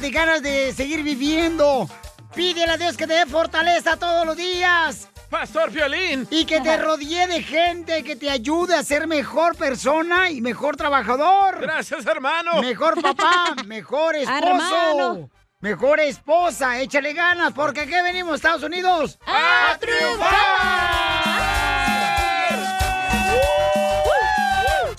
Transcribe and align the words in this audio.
De 0.00 0.10
ganas 0.10 0.42
de 0.42 0.72
seguir 0.72 1.02
viviendo! 1.02 1.88
Pídele 2.34 2.72
a 2.72 2.76
Dios 2.76 2.96
que 2.96 3.06
te 3.06 3.14
dé 3.14 3.26
fortaleza 3.26 3.96
todos 3.96 4.26
los 4.26 4.36
días. 4.36 5.08
Pastor 5.30 5.70
Violín. 5.70 6.26
Y 6.30 6.44
que 6.44 6.60
te 6.60 6.76
rodee 6.76 7.26
de 7.28 7.42
gente 7.42 8.02
que 8.02 8.16
te 8.16 8.28
ayude 8.28 8.74
a 8.74 8.82
ser 8.82 9.06
mejor 9.06 9.56
persona 9.56 10.30
y 10.30 10.40
mejor 10.40 10.76
trabajador. 10.76 11.60
Gracias, 11.60 12.06
hermano. 12.06 12.60
Mejor 12.60 13.00
papá, 13.00 13.54
mejor 13.66 14.16
esposo. 14.16 14.46
Hermano. 14.46 15.30
Mejor 15.60 16.00
esposa, 16.00 16.78
échale 16.80 17.14
ganas, 17.14 17.52
porque 17.54 17.80
aquí 17.80 17.92
venimos, 17.92 18.34
Estados 18.34 18.62
Unidos, 18.62 19.18
¡A 19.26 19.78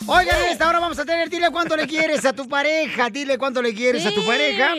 Oigan, 0.07 0.35
esta 0.51 0.69
hora 0.69 0.79
vamos 0.79 0.99
a 0.99 1.05
tener, 1.05 1.29
dile 1.29 1.49
cuánto 1.51 1.75
le 1.75 1.87
quieres 1.87 2.25
a 2.25 2.33
tu 2.33 2.47
pareja, 2.47 3.09
dile 3.09 3.37
cuánto 3.37 3.61
le 3.61 3.73
quieres 3.73 4.05
a 4.05 4.11
tu 4.13 4.25
pareja. 4.25 4.73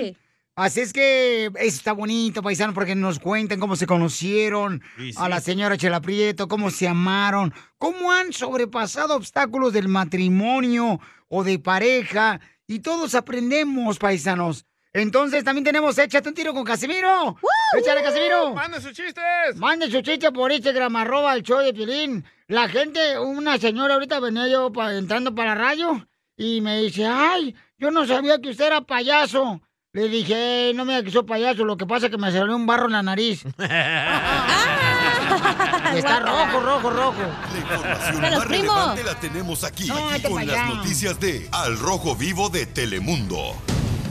Así 0.54 0.80
es 0.80 0.92
que 0.92 1.46
eso 1.46 1.76
está 1.76 1.92
bonito, 1.92 2.42
paisano, 2.42 2.72
porque 2.72 2.94
nos 2.94 3.18
cuentan 3.18 3.60
cómo 3.60 3.76
se 3.76 3.86
conocieron 3.86 4.82
Sí, 4.96 5.12
sí. 5.12 5.18
a 5.20 5.28
la 5.28 5.40
señora 5.40 5.76
Chela 5.76 6.00
Prieto, 6.00 6.48
cómo 6.48 6.70
se 6.70 6.88
amaron, 6.88 7.52
cómo 7.76 8.10
han 8.10 8.32
sobrepasado 8.32 9.16
obstáculos 9.16 9.72
del 9.74 9.88
matrimonio 9.88 10.98
o 11.28 11.44
de 11.44 11.58
pareja. 11.58 12.40
Y 12.66 12.78
todos 12.78 13.14
aprendemos, 13.14 13.98
paisanos. 13.98 14.64
Entonces 14.98 15.44
también 15.44 15.62
tenemos 15.64 15.98
Échate 15.98 16.26
un 16.28 16.34
tiro 16.34 16.54
con 16.54 16.64
Casimiro. 16.64 17.36
Échale, 17.78 18.02
Casimiro. 18.02 18.54
¡Manden 18.54 18.80
sus 18.80 18.92
chistes! 18.92 19.56
Mande 19.56 19.90
su 19.90 20.00
chiste 20.00 20.32
por 20.32 20.50
Instagram, 20.50 20.96
arroba 20.96 21.34
el 21.34 21.42
show 21.42 21.58
de 21.58 21.74
Piolín. 21.74 22.24
La 22.48 22.66
gente, 22.68 23.18
una 23.18 23.58
señora 23.58 23.94
ahorita 23.94 24.20
venía 24.20 24.48
yo 24.48 24.72
pa- 24.72 24.94
entrando 24.94 25.34
para 25.34 25.54
la 25.54 25.60
radio 25.60 26.06
y 26.36 26.60
me 26.62 26.78
dice, 26.80 27.04
ay, 27.06 27.54
yo 27.76 27.90
no 27.90 28.06
sabía 28.06 28.40
que 28.40 28.48
usted 28.50 28.66
era 28.66 28.80
payaso. 28.80 29.60
Le 29.92 30.08
dije, 30.08 30.70
"Eh, 30.70 30.74
no 30.74 30.84
me 30.84 30.92
diga 30.94 31.04
que 31.04 31.10
soy 31.10 31.24
payaso, 31.24 31.64
lo 31.64 31.76
que 31.76 31.86
pasa 31.86 32.06
es 32.06 32.12
que 32.12 32.18
me 32.18 32.30
salió 32.32 32.54
un 32.56 32.66
barro 32.66 32.86
en 32.86 32.92
la 32.92 33.02
nariz. 33.02 33.44
Está 35.94 36.20
rojo, 36.20 36.60
rojo, 36.60 36.90
rojo. 36.90 37.22
La 37.52 37.58
información 37.58 38.20
De 38.22 38.30
los 38.30 38.38
más 38.38 38.46
primos. 38.46 38.74
relevante 38.76 39.04
la 39.04 39.14
tenemos 39.20 39.64
aquí, 39.64 39.86
No, 39.88 39.94
aquí 40.08 40.16
este 40.16 40.28
con 40.30 40.46
las 40.46 40.66
noticias 40.74 41.18
de 41.20 41.48
Al 41.52 41.78
Rojo 41.78 42.14
Vivo 42.14 42.48
de 42.50 42.66
Telemundo. 42.66 43.54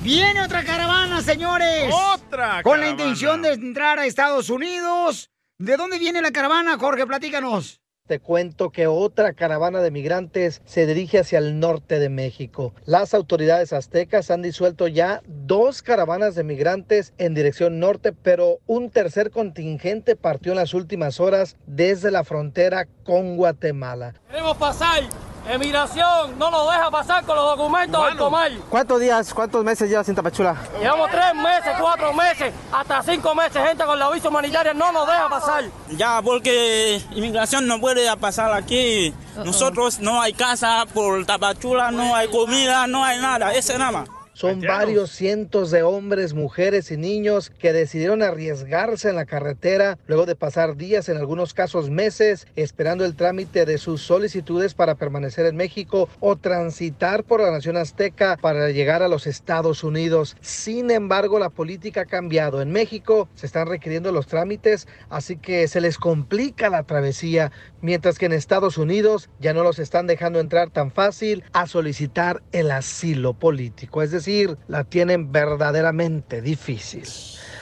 Viene 0.06 0.40
otra 0.40 0.64
caravana, 0.64 1.20
señores. 1.24 1.92
Otra 2.14 2.62
Con 2.62 2.80
la 2.80 2.90
intención 2.90 3.42
de 3.42 3.54
entrar 3.54 3.98
a 3.98 4.06
Estados 4.06 4.52
Unidos. 4.52 5.32
¿De 5.58 5.78
dónde 5.78 5.98
viene 5.98 6.22
la 6.22 6.30
caravana, 6.30 6.78
Jorge? 6.78 7.08
Platícanos. 7.08 7.82
Te 8.06 8.20
cuento 8.20 8.70
que 8.70 8.86
otra 8.86 9.34
caravana 9.34 9.82
de 9.82 9.90
migrantes 9.90 10.62
se 10.64 10.86
dirige 10.86 11.18
hacia 11.18 11.40
el 11.40 11.60
norte 11.60 11.98
de 11.98 12.10
México. 12.10 12.76
Las 12.86 13.16
autoridades 13.16 13.74
aztecas 13.74 14.30
han 14.30 14.44
disuelto 14.44 14.88
ya 14.88 15.24
dos 15.26 15.82
caravanas 15.82 16.36
de 16.36 16.44
migrantes 16.44 17.14
en 17.18 17.34
dirección 17.34 17.80
norte, 17.80 18.14
pero 18.14 18.60
un 18.68 18.92
tercer 18.92 19.32
contingente 19.32 20.16
partió 20.16 20.52
en 20.52 20.60
las 20.60 20.76
últimas 20.76 21.20
horas 21.20 21.58
desde 21.66 22.12
la 22.12 22.24
frontera 22.24 22.86
con 23.04 23.38
Guatemala. 23.38 24.14
Queremos 24.30 24.56
pasar. 24.58 25.02
Emigración 25.48 26.40
no 26.40 26.50
nos 26.50 26.72
deja 26.72 26.90
pasar 26.90 27.24
con 27.24 27.36
los 27.36 27.46
documentos 27.58 28.04
del 28.06 28.18
Comay. 28.18 28.60
¿Cuántos 28.70 29.00
días, 29.00 29.34
cuántos 29.34 29.64
meses 29.64 29.88
llevas 29.90 30.10
en 30.10 30.16
Tapachula? 30.16 30.56
Llevamos 30.80 31.10
tres 31.12 31.36
meses, 31.36 31.74
cuatro 31.80 32.14
meses, 32.14 32.54
hasta 32.72 33.04
cinco 33.04 33.36
meses. 33.36 33.64
Gente 33.64 33.86
con 33.86 34.00
la 34.00 34.10
visa 34.10 34.30
humanitaria 34.30 34.74
no 34.74 34.92
nos 34.92 35.06
deja 35.06 35.30
pasar. 35.30 35.66
Ya, 35.92 36.20
porque 36.24 37.00
inmigración 37.12 37.68
no 37.68 37.80
puede 37.80 38.16
pasar 38.18 38.52
aquí. 38.54 39.14
Nosotros 39.44 40.00
no 40.00 40.20
hay 40.20 40.34
casa 40.34 40.86
por 40.94 41.26
Tapachula, 41.26 41.92
no 41.92 42.16
hay 42.16 42.28
comida, 42.30 42.88
no 42.88 43.04
hay 43.04 43.20
nada. 43.20 43.54
Ese 43.54 43.78
nada 43.78 43.92
más. 43.92 44.15
Son 44.36 44.60
varios 44.60 45.12
cientos 45.12 45.72
de 45.72 45.82
hombres, 45.84 46.34
mujeres 46.34 46.92
y 46.92 46.98
niños 46.98 47.54
que 47.58 47.72
decidieron 47.72 48.22
arriesgarse 48.22 49.08
en 49.08 49.16
la 49.16 49.24
carretera 49.24 49.98
luego 50.08 50.26
de 50.26 50.36
pasar 50.36 50.76
días, 50.76 51.08
en 51.08 51.16
algunos 51.16 51.54
casos 51.54 51.90
meses, 51.90 52.46
esperando 52.58 53.06
el 53.06 53.16
trámite 53.16 53.64
de 53.66 53.78
sus 53.78 54.02
solicitudes 54.02 54.74
para 54.74 54.96
permanecer 54.96 55.46
en 55.46 55.56
México 55.56 56.10
o 56.20 56.36
transitar 56.36 57.24
por 57.24 57.40
la 57.40 57.50
nación 57.50 57.78
azteca 57.78 58.36
para 58.36 58.72
llegar 58.72 59.02
a 59.04 59.08
los 59.08 59.26
Estados 59.26 59.86
Unidos. 59.86 60.36
Sin 60.42 60.92
embargo, 60.92 61.40
la 61.40 61.50
política 61.50 62.02
ha 62.02 62.06
cambiado. 62.06 62.62
En 62.62 62.74
México 62.74 63.30
se 63.36 63.46
están 63.46 63.70
requiriendo 63.70 64.12
los 64.12 64.28
trámites, 64.28 64.86
así 65.10 65.38
que 65.38 65.70
se 65.70 65.80
les 65.80 65.98
complica 65.98 66.68
la 66.68 66.84
travesía, 66.84 67.54
mientras 67.82 68.20
que 68.20 68.26
en 68.26 68.34
Estados 68.34 68.78
Unidos 68.78 69.30
ya 69.40 69.54
no 69.54 69.64
los 69.64 69.80
están 69.80 70.08
dejando 70.08 70.42
entrar 70.42 70.72
tan 70.72 70.92
fácil 70.92 71.46
a 71.54 71.68
solicitar 71.68 72.44
el 72.52 72.70
asilo 72.72 73.34
político. 73.34 74.02
Es 74.02 74.12
decir, 74.12 74.25
la 74.68 74.84
tienen 74.84 75.32
verdaderamente 75.32 76.42
difícil. 76.42 77.04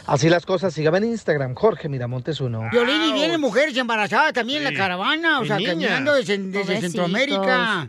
Así 0.06 0.30
las 0.30 0.46
cosas, 0.46 0.74
síganme 0.74 0.98
en 0.98 1.06
Instagram, 1.06 1.56
Jorge 1.56 1.88
Miramontes 1.88 2.42
uno. 2.42 2.68
Violín 2.72 3.02
y 3.06 3.14
vienen 3.14 3.40
mujeres 3.40 3.76
embarazadas 3.78 4.34
también 4.34 4.62
en 4.62 4.68
Sí. 4.68 4.74
la 4.74 4.80
caravana, 4.80 5.40
o 5.40 5.44
Y 5.46 5.48
sea, 5.48 5.58
niñas. 5.58 5.74
caminando 5.74 6.14
desde. 6.14 6.82
Centroamérica. 6.82 7.88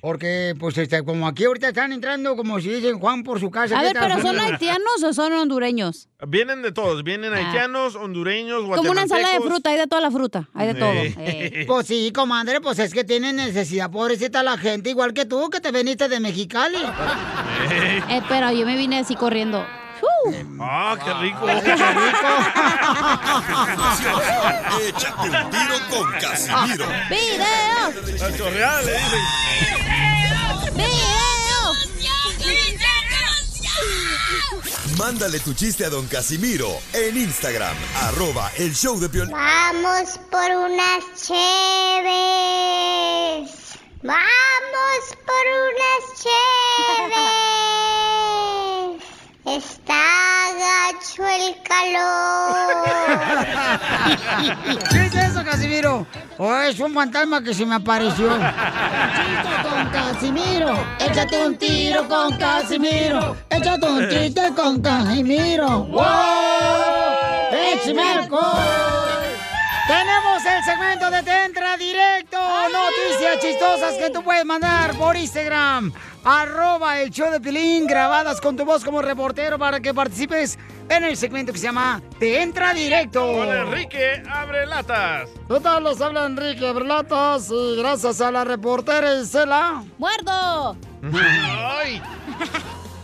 Porque, 0.00 0.54
pues, 0.58 0.78
este, 0.78 1.02
como 1.04 1.26
aquí 1.26 1.44
ahorita 1.44 1.68
están 1.68 1.92
entrando, 1.92 2.36
como 2.36 2.60
si 2.60 2.68
dicen 2.68 2.98
Juan 3.00 3.24
por 3.24 3.40
su 3.40 3.50
casa. 3.50 3.78
A 3.78 3.82
ver, 3.82 3.96
pero 3.98 4.20
¿son 4.20 4.38
haitianos 4.38 5.02
o 5.04 5.12
son 5.12 5.32
hondureños? 5.32 6.08
Vienen 6.28 6.62
de 6.62 6.70
todos. 6.72 7.02
Vienen 7.02 7.34
haitianos, 7.34 7.96
hondureños, 7.96 8.62
Como 8.76 8.90
una 8.92 9.02
ensalada 9.02 9.34
de 9.34 9.40
fruta, 9.40 9.70
hay 9.70 9.78
de 9.78 9.86
toda 9.86 10.00
la 10.02 10.10
fruta, 10.10 10.48
hay 10.54 10.68
de 10.68 10.74
todo. 10.74 10.92
Eh. 10.92 11.64
Pues 11.66 11.86
sí, 11.88 12.12
comadre, 12.14 12.60
pues 12.60 12.78
es 12.78 12.92
que 12.94 13.02
tienen 13.04 13.36
necesidad, 13.36 13.90
pobrecita 13.90 14.42
la 14.42 14.56
gente, 14.56 14.90
igual 14.90 15.12
que 15.12 15.24
tú, 15.24 15.50
que 15.50 15.60
te 15.60 15.72
veniste 15.72 16.08
de 16.08 16.20
Mexicali. 16.20 16.78
Eh, 18.08 18.22
pero 18.28 18.52
yo 18.52 18.64
me 18.66 18.76
vine 18.76 19.00
así 19.00 19.14
corriendo. 19.16 19.64
¡Ah, 20.60 20.96
qué 21.02 21.14
rico! 21.14 21.48
Échate 24.80 25.28
un 25.30 25.50
tiro 25.50 25.76
con 25.90 26.12
Casimiro. 26.20 26.86
¡Video! 27.08 27.92
La 28.18 28.36
chorreada 28.36 28.82
le 28.82 28.92
dicen. 28.92 29.20
Mándale 34.98 35.40
tu 35.40 35.52
chiste 35.52 35.84
a 35.84 35.90
don 35.90 36.06
Casimiro 36.06 36.80
en 36.94 37.16
Instagram, 37.18 37.76
arroba 38.02 38.50
el 38.56 38.74
show 38.74 38.98
de 38.98 39.10
Piolín. 39.10 39.30
Vamos 39.30 40.18
por 40.30 40.50
unas 40.50 41.04
cheves. 41.14 41.36
Vamos 44.02 45.16
por 45.26 45.46
unas 45.68 46.02
cheves. 46.22 47.56
Está 49.46 50.02
gacho 50.58 51.22
el 51.24 51.56
calor. 51.62 52.84
¿Qué 54.90 55.06
es 55.06 55.14
eso, 55.14 55.44
Casimiro? 55.44 56.04
¿O 56.36 56.52
es 56.56 56.80
un 56.80 56.92
fantasma 56.92 57.40
que 57.40 57.54
se 57.54 57.64
me 57.64 57.76
apareció? 57.76 58.28
Chiste 58.28 59.62
con 59.62 59.88
Casimiro. 59.90 60.84
Échate 60.98 61.46
un 61.46 61.56
tiro 61.56 62.08
con 62.08 62.36
Casimiro. 62.36 63.36
Échate 63.48 63.86
un 63.88 64.08
chiste 64.08 64.52
con 64.56 64.82
Casimiro. 64.82 65.84
¡Wow! 65.84 66.02
¡Échame! 67.52 68.28
Tenemos 69.86 70.44
el 70.44 70.64
segmento 70.64 71.10
de 71.10 71.22
Te 71.22 71.44
Entra 71.44 71.76
Directo. 71.76 72.38
Noticias 72.72 73.38
chistosas 73.40 73.94
que 73.94 74.10
tú 74.10 74.22
puedes 74.22 74.44
mandar 74.44 74.96
por 74.98 75.16
Instagram. 75.16 75.92
Arroba 76.24 77.00
el 77.00 77.10
show 77.10 77.30
de 77.30 77.40
Pilín, 77.40 77.86
grabadas 77.86 78.40
con 78.40 78.56
tu 78.56 78.64
voz 78.64 78.84
como 78.84 79.00
reportero 79.00 79.60
para 79.60 79.78
que 79.78 79.94
participes 79.94 80.58
en 80.88 81.04
el 81.04 81.16
segmento 81.16 81.52
que 81.52 81.58
se 81.60 81.66
llama 81.66 82.02
Te 82.18 82.42
Entra 82.42 82.74
Directo. 82.74 83.20
Con 83.20 83.48
Enrique 83.48 84.24
Abre 84.28 84.66
Latas. 84.66 85.28
¿Qué 85.48 85.60
tal? 85.60 85.84
Les 85.84 86.00
habla 86.00 86.26
Enrique 86.26 86.66
Abrelatas 86.66 87.48
y 87.52 87.76
gracias 87.76 88.20
a 88.20 88.32
la 88.32 88.42
reportera 88.44 89.14
Isela. 89.20 89.84
¡Muerdo! 89.98 90.76
Ay. 91.12 92.02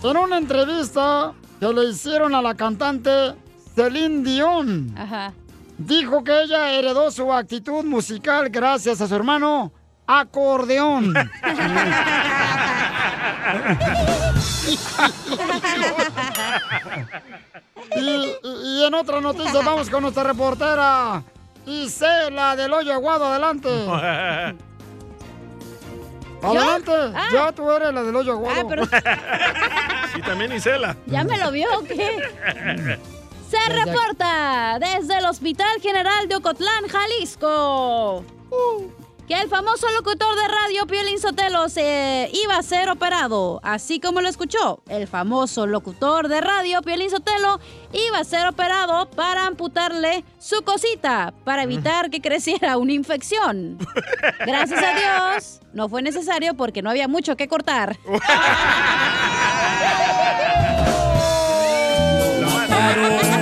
En 0.02 0.16
una 0.16 0.36
entrevista 0.36 1.32
que 1.60 1.66
le 1.72 1.90
hicieron 1.90 2.34
a 2.34 2.42
la 2.42 2.56
cantante 2.56 3.36
Celine 3.76 4.24
Dion, 4.24 4.92
Ajá. 4.98 5.32
Dijo 5.78 6.22
que 6.24 6.42
ella 6.42 6.70
heredó 6.72 7.10
su 7.10 7.32
actitud 7.32 7.84
musical 7.84 8.48
gracias 8.50 9.00
a 9.00 9.08
su 9.08 9.14
hermano 9.14 9.72
acordeón. 10.06 11.14
y, 17.96 18.00
y- 18.00 18.36
y 18.42 18.84
en 18.84 18.94
otra 18.94 19.20
noticia 19.20 19.60
vamos 19.64 19.90
con 19.90 20.02
nuestra 20.02 20.22
reportera 20.24 21.22
Isela 21.66 22.56
del 22.56 22.72
Hoyo 22.72 22.92
Aguado, 22.92 23.26
adelante. 23.26 23.68
Adelante, 26.42 26.90
Ah. 27.14 27.28
ya 27.32 27.52
tú 27.52 27.70
eres 27.70 27.94
la 27.94 28.02
del 28.02 28.16
Hoyo 28.16 28.32
Aguado. 28.32 28.60
Ah, 28.62 28.66
pero 28.68 28.82
Y 30.18 30.22
también 30.22 30.52
Isela. 30.52 30.96
¿ya 31.06 31.22
me 31.24 31.38
lo 31.38 31.50
vio 31.52 31.68
o 31.78 31.84
qué? 31.84 32.98
Se 33.52 33.68
reporta 33.68 34.78
desde 34.80 35.18
el 35.18 35.26
Hospital 35.26 35.78
General 35.82 36.26
de 36.26 36.36
Ocotlán, 36.36 36.88
Jalisco. 36.88 38.24
Que 39.28 39.34
el 39.34 39.50
famoso 39.50 39.90
locutor 39.90 40.34
de 40.36 40.48
radio 40.48 40.86
Piolín 40.86 41.18
Sotelo 41.18 41.68
se 41.68 42.30
iba 42.32 42.56
a 42.56 42.62
ser 42.62 42.88
operado. 42.88 43.60
Así 43.62 44.00
como 44.00 44.22
lo 44.22 44.30
escuchó, 44.30 44.82
el 44.88 45.06
famoso 45.06 45.66
locutor 45.66 46.28
de 46.28 46.40
radio 46.40 46.80
Piolín 46.80 47.10
Sotelo 47.10 47.60
iba 47.92 48.20
a 48.20 48.24
ser 48.24 48.46
operado 48.46 49.10
para 49.10 49.46
amputarle 49.46 50.24
su 50.38 50.62
cosita, 50.62 51.34
para 51.44 51.64
evitar 51.64 52.08
que 52.08 52.22
creciera 52.22 52.78
una 52.78 52.94
infección. 52.94 53.76
Gracias 54.46 54.82
a 54.82 54.94
Dios, 54.94 55.60
no 55.74 55.90
fue 55.90 56.00
necesario 56.00 56.54
porque 56.54 56.80
no 56.80 56.88
había 56.88 57.06
mucho 57.06 57.36
que 57.36 57.48
cortar. 57.48 57.98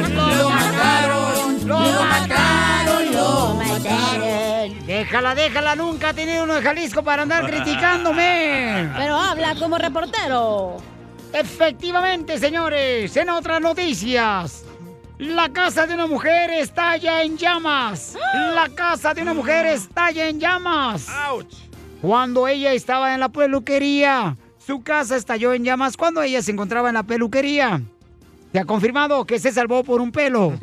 Déjala, 5.00 5.35
déjala, 5.35 5.76
nunca 5.76 6.11
ha 6.11 6.12
tenido 6.12 6.44
uno 6.44 6.56
de 6.56 6.61
Jalisco 6.61 7.02
para 7.02 7.23
andar 7.23 7.47
criticándome. 7.47 8.91
Pero 8.99 9.17
habla 9.17 9.55
como 9.55 9.79
reportero. 9.79 10.76
Efectivamente, 11.32 12.37
señores, 12.37 13.17
en 13.17 13.31
otras 13.31 13.62
noticias. 13.62 14.62
La 15.17 15.49
casa 15.49 15.87
de 15.87 15.94
una 15.94 16.06
mujer 16.06 16.50
estalla 16.50 17.23
en 17.23 17.38
llamas. 17.38 18.14
La 18.55 18.69
casa 18.69 19.14
de 19.14 19.23
una 19.23 19.32
mujer 19.32 19.64
estalla 19.64 20.29
en 20.29 20.38
llamas. 20.38 21.08
¡Auch! 21.08 21.49
Cuando 22.03 22.46
ella 22.46 22.75
estaba 22.75 23.14
en 23.14 23.20
la 23.20 23.31
peluquería. 23.31 24.37
Su 24.58 24.82
casa 24.82 25.17
estalló 25.17 25.55
en 25.55 25.64
llamas 25.64 25.96
cuando 25.96 26.20
ella 26.20 26.43
se 26.43 26.50
encontraba 26.53 26.88
en 26.88 26.94
la 26.96 27.05
peluquería. 27.05 27.81
Se 28.53 28.58
ha 28.58 28.67
confirmado 28.67 29.25
que 29.25 29.38
se 29.38 29.50
salvó 29.50 29.82
por 29.82 30.03
un 30.03 30.12
pelo. 30.12 30.50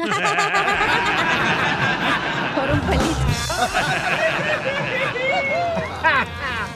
Por 2.56 2.72
un 2.72 2.80
pelito. 2.82 3.18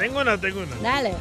Tengo 0.02 0.22
una, 0.22 0.36
tengo 0.36 0.62
una. 0.62 0.76
Dale. 0.78 1.14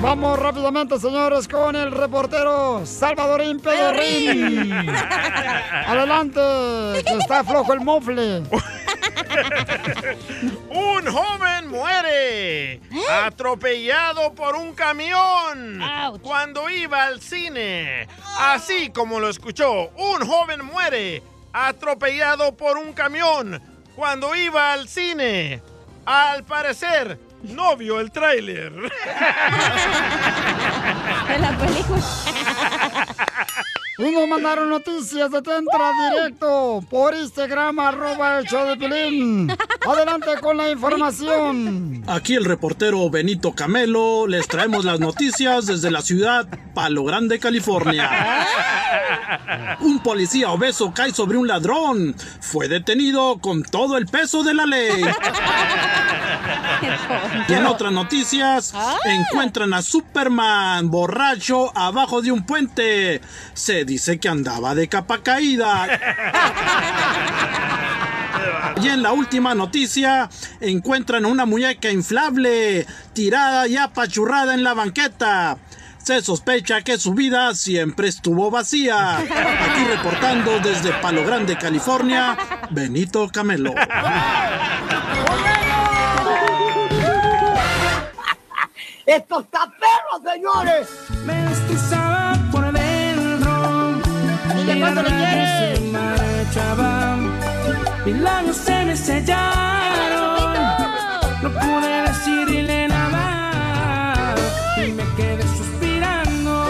Vamos 0.00 0.38
rápidamente, 0.38 0.96
señores, 1.00 1.48
con 1.48 1.74
el 1.74 1.90
reportero 1.90 2.86
Salvadorín 2.86 3.58
Pedorrín. 3.58 4.72
Adelante, 4.72 6.40
que 7.04 7.18
está 7.18 7.42
flojo 7.42 7.72
el 7.72 7.80
mofle. 7.80 8.44
Un 10.70 11.04
joven 11.04 11.66
muere 11.66 12.80
atropellado 13.24 14.32
por 14.34 14.54
un 14.54 14.72
camión 14.72 15.80
cuando 16.22 16.70
iba 16.70 17.02
al 17.02 17.20
cine. 17.20 18.06
Así 18.38 18.90
como 18.90 19.18
lo 19.18 19.28
escuchó, 19.28 19.90
un 19.96 20.24
joven 20.24 20.64
muere 20.64 21.24
atropellado 21.52 22.56
por 22.56 22.78
un 22.78 22.92
camión 22.92 23.60
cuando 23.96 24.36
iba 24.36 24.72
al 24.72 24.88
cine. 24.88 25.60
Al 26.06 26.44
parecer, 26.44 27.18
no 27.42 27.76
vio 27.76 28.00
el 28.00 28.10
tráiler. 28.10 28.72
De 31.28 31.38
la 31.38 31.56
película. 31.58 32.02
Y 34.02 34.10
nos 34.10 34.26
mandaron 34.26 34.68
noticias 34.68 35.30
de 35.30 35.42
Tentra 35.42 35.92
directo 36.10 36.84
por 36.90 37.14
Instagram, 37.14 37.78
arroba 37.78 38.40
el 38.40 38.46
show 38.46 38.66
de 38.66 38.76
Pilín. 38.76 39.48
Adelante 39.86 40.30
con 40.40 40.56
la 40.56 40.70
información. 40.70 42.02
Aquí 42.08 42.34
el 42.34 42.44
reportero 42.44 43.08
Benito 43.10 43.52
Camelo 43.52 44.26
les 44.26 44.48
traemos 44.48 44.84
las 44.84 44.98
noticias 44.98 45.66
desde 45.66 45.92
la 45.92 46.02
ciudad 46.02 46.48
Palo 46.74 47.04
Grande, 47.04 47.38
California. 47.38 48.10
Un 49.80 50.00
policía 50.00 50.50
obeso 50.50 50.92
cae 50.92 51.12
sobre 51.12 51.38
un 51.38 51.46
ladrón. 51.46 52.16
Fue 52.40 52.68
detenido 52.68 53.38
con 53.40 53.62
todo 53.62 53.96
el 53.96 54.06
peso 54.06 54.42
de 54.42 54.54
la 54.54 54.66
ley. 54.66 55.02
Y 57.48 57.52
en 57.54 57.66
otras 57.66 57.92
noticias, 57.92 58.74
encuentran 59.04 59.72
a 59.74 59.82
Superman 59.82 60.90
borracho 60.90 61.76
abajo 61.76 62.22
de 62.22 62.32
un 62.32 62.44
puente. 62.44 63.20
Se 63.54 63.84
dice 63.92 64.18
que 64.18 64.28
andaba 64.28 64.74
de 64.74 64.88
capa 64.88 65.22
caída. 65.22 65.86
Y 68.82 68.88
en 68.88 69.02
la 69.02 69.12
última 69.12 69.54
noticia, 69.54 70.30
encuentran 70.60 71.26
una 71.26 71.44
muñeca 71.44 71.90
inflable 71.90 72.86
tirada 73.12 73.68
y 73.68 73.76
apachurrada 73.76 74.54
en 74.54 74.64
la 74.64 74.72
banqueta. 74.72 75.58
Se 75.98 76.22
sospecha 76.22 76.80
que 76.80 76.98
su 76.98 77.12
vida 77.12 77.54
siempre 77.54 78.08
estuvo 78.08 78.50
vacía. 78.50 79.18
Aquí 79.18 79.84
reportando 79.84 80.58
desde 80.60 80.90
Palo 80.94 81.24
Grande, 81.26 81.58
California, 81.58 82.36
Benito 82.70 83.28
Camelo. 83.28 83.74
¡Esto 89.04 89.40
está 89.40 89.70
perro, 89.78 90.32
señores! 90.32 90.88
Dile 94.62 94.80
cuánto 94.80 95.02
le 95.02 95.08
quieres. 95.08 95.78
Se 95.78 95.84
marchaba. 95.92 97.16
Mis 98.04 98.16
labios 98.16 98.56
se 98.56 98.84
me 98.84 98.96
sellaron. 98.96 100.54
No 101.42 101.50
pude 101.50 102.02
decirle 102.02 102.88
nada. 102.88 104.34
Y 104.76 104.92
me 104.92 105.04
quedé 105.16 105.42
suspirando. 105.58 106.66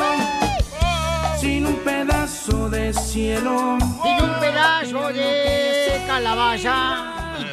Sin 1.38 1.66
un 1.66 1.76
pedazo 1.80 2.70
de 2.70 2.94
cielo. 2.94 3.76
Sin 4.02 4.24
un 4.24 4.40
pedazo 4.40 5.08
de 5.08 6.02
calabaza. 6.06 6.76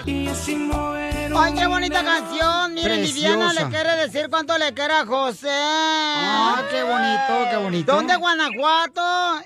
Y 0.06 0.24
yo 0.26 0.36
sin 0.36 0.70
mover 0.70 1.19
Ay, 1.38 1.54
qué 1.54 1.66
bonita 1.68 2.04
canción. 2.04 2.74
Miren, 2.74 3.02
Viviana 3.04 3.54
le 3.54 3.66
quiere 3.70 3.96
decir 3.96 4.28
cuánto 4.30 4.58
le 4.58 4.74
quiere 4.74 4.94
a 4.94 5.06
José. 5.06 5.50
Ah, 5.52 6.64
qué 6.70 6.84
bonito, 6.84 7.50
qué 7.52 7.58
bonito. 7.58 7.94
¿Dónde 7.94 8.16
Guanajuato? 8.16 9.02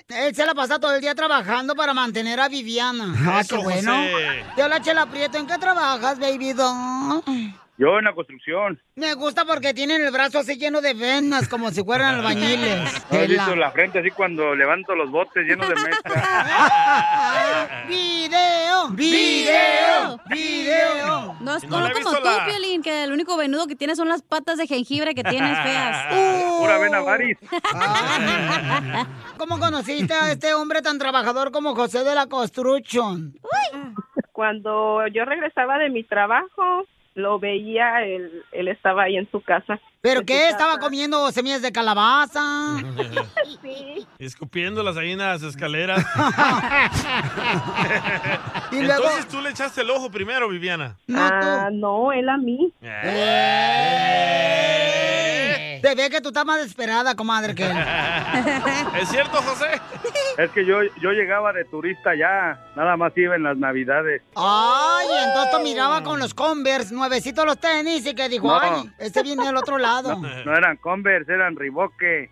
Él 0.08 0.34
se 0.34 0.46
la 0.46 0.54
pasa 0.54 0.78
todo 0.78 0.94
el 0.94 1.00
día 1.00 1.14
trabajando 1.14 1.74
para 1.74 1.94
mantener 1.94 2.40
a 2.40 2.48
Viviana. 2.48 3.14
Ah, 3.26 3.42
qué 3.48 3.56
bueno. 3.56 3.92
Yo 4.56 4.68
la 4.68 4.80
Chela 4.80 5.06
Prieto, 5.06 5.38
¿en 5.38 5.46
qué 5.46 5.58
trabajas, 5.58 6.18
baby 6.18 6.52
doll? 6.52 7.22
Yo 7.76 7.98
en 7.98 8.04
la 8.04 8.12
construcción. 8.14 8.80
Me 8.94 9.14
gusta 9.14 9.44
porque 9.44 9.74
tienen 9.74 10.00
el 10.02 10.12
brazo 10.12 10.38
así 10.38 10.54
lleno 10.56 10.80
de 10.80 10.94
venas, 10.94 11.48
como 11.48 11.70
si 11.72 11.82
fueran 11.82 12.14
albañiles. 12.20 12.92
¿No 12.94 13.08
Tela. 13.10 13.26
visto 13.26 13.56
la 13.56 13.70
frente 13.72 13.98
así 13.98 14.10
cuando 14.12 14.54
levanto 14.54 14.94
los 14.94 15.10
botes 15.10 15.44
llenos 15.44 15.68
de 15.68 15.74
mezcla? 15.74 16.22
¡Video! 17.88 18.88
¡Video! 18.90 20.20
¡Video! 20.30 21.34
No 21.40 21.56
es 21.56 21.64
No 21.64 21.70
como, 21.70 21.86
he 21.88 21.92
tú, 22.00 22.10
la- 22.24 22.44
Piolín, 22.46 22.80
que 22.82 23.02
el 23.04 23.12
único 23.12 23.36
venudo 23.36 23.66
que 23.66 23.74
tienes 23.74 23.96
son 23.98 24.08
las 24.08 24.22
patas 24.22 24.56
de 24.56 24.66
jengibre 24.68 25.14
que 25.16 25.24
tienes 25.24 25.58
feas. 25.62 26.14
Pura 26.60 26.78
vena 26.78 27.00
varis. 27.00 27.36
¿Cómo 29.36 29.58
conociste 29.58 30.14
a 30.14 30.30
este 30.30 30.54
hombre 30.54 30.80
tan 30.80 30.98
trabajador 30.98 31.50
como 31.50 31.74
José 31.74 32.04
de 32.04 32.14
la 32.14 32.26
Construction? 32.28 33.34
Cuando 34.32 35.06
yo 35.08 35.24
regresaba 35.24 35.78
de 35.78 35.90
mi 35.90 36.04
trabajo, 36.04 36.84
lo 37.14 37.38
veía, 37.38 38.02
él, 38.04 38.42
él 38.52 38.68
estaba 38.68 39.04
ahí 39.04 39.16
en 39.16 39.30
su 39.30 39.40
casa. 39.40 39.78
¿Pero 40.00 40.24
qué? 40.24 40.48
¿Estaba 40.48 40.78
comiendo 40.78 41.30
semillas 41.32 41.62
de 41.62 41.72
calabaza? 41.72 42.40
Sí. 43.62 44.06
Escupiéndolas 44.18 44.96
ahí 44.98 45.12
en 45.12 45.18
las 45.18 45.42
escaleras. 45.42 46.04
Y 48.72 48.80
luego- 48.82 49.04
Entonces 49.04 49.28
tú 49.28 49.40
le 49.40 49.50
echaste 49.50 49.80
el 49.82 49.90
ojo 49.90 50.10
primero, 50.10 50.48
Viviana. 50.48 50.96
ah, 51.14 51.68
no, 51.72 52.12
él 52.12 52.28
a 52.28 52.36
mí. 52.36 52.72
Te 55.82 55.94
ve 55.94 56.10
que 56.10 56.20
tú 56.20 56.28
estás 56.28 56.44
más 56.44 56.58
desesperada, 56.58 57.14
comadre, 57.14 57.54
que 57.54 57.64
él. 57.64 57.76
¿Es 59.00 59.08
cierto, 59.08 59.38
José? 59.42 59.80
Es 60.38 60.50
que 60.50 60.64
yo, 60.64 60.82
yo 61.00 61.10
llegaba 61.12 61.52
de 61.52 61.64
turista 61.64 62.14
ya, 62.14 62.58
nada 62.76 62.96
más 62.96 63.12
iba 63.16 63.36
en 63.36 63.42
las 63.42 63.56
navidades. 63.56 64.22
Ay, 64.36 65.06
entonces 65.26 65.52
tú 65.52 65.60
miraba 65.60 66.02
con 66.02 66.18
los 66.18 66.34
Converse, 66.34 66.94
nuevecitos 66.94 67.44
los 67.44 67.58
tenis, 67.58 68.06
y 68.06 68.14
que 68.14 68.28
dijo, 68.28 68.48
No. 68.48 68.60
ay, 68.60 68.90
este 68.98 69.22
viene 69.22 69.44
del 69.46 69.56
otro 69.56 69.78
lado. 69.78 70.16
No 70.16 70.56
eran 70.56 70.76
Converse, 70.78 71.32
eran 71.32 71.56
Riboque. 71.56 72.30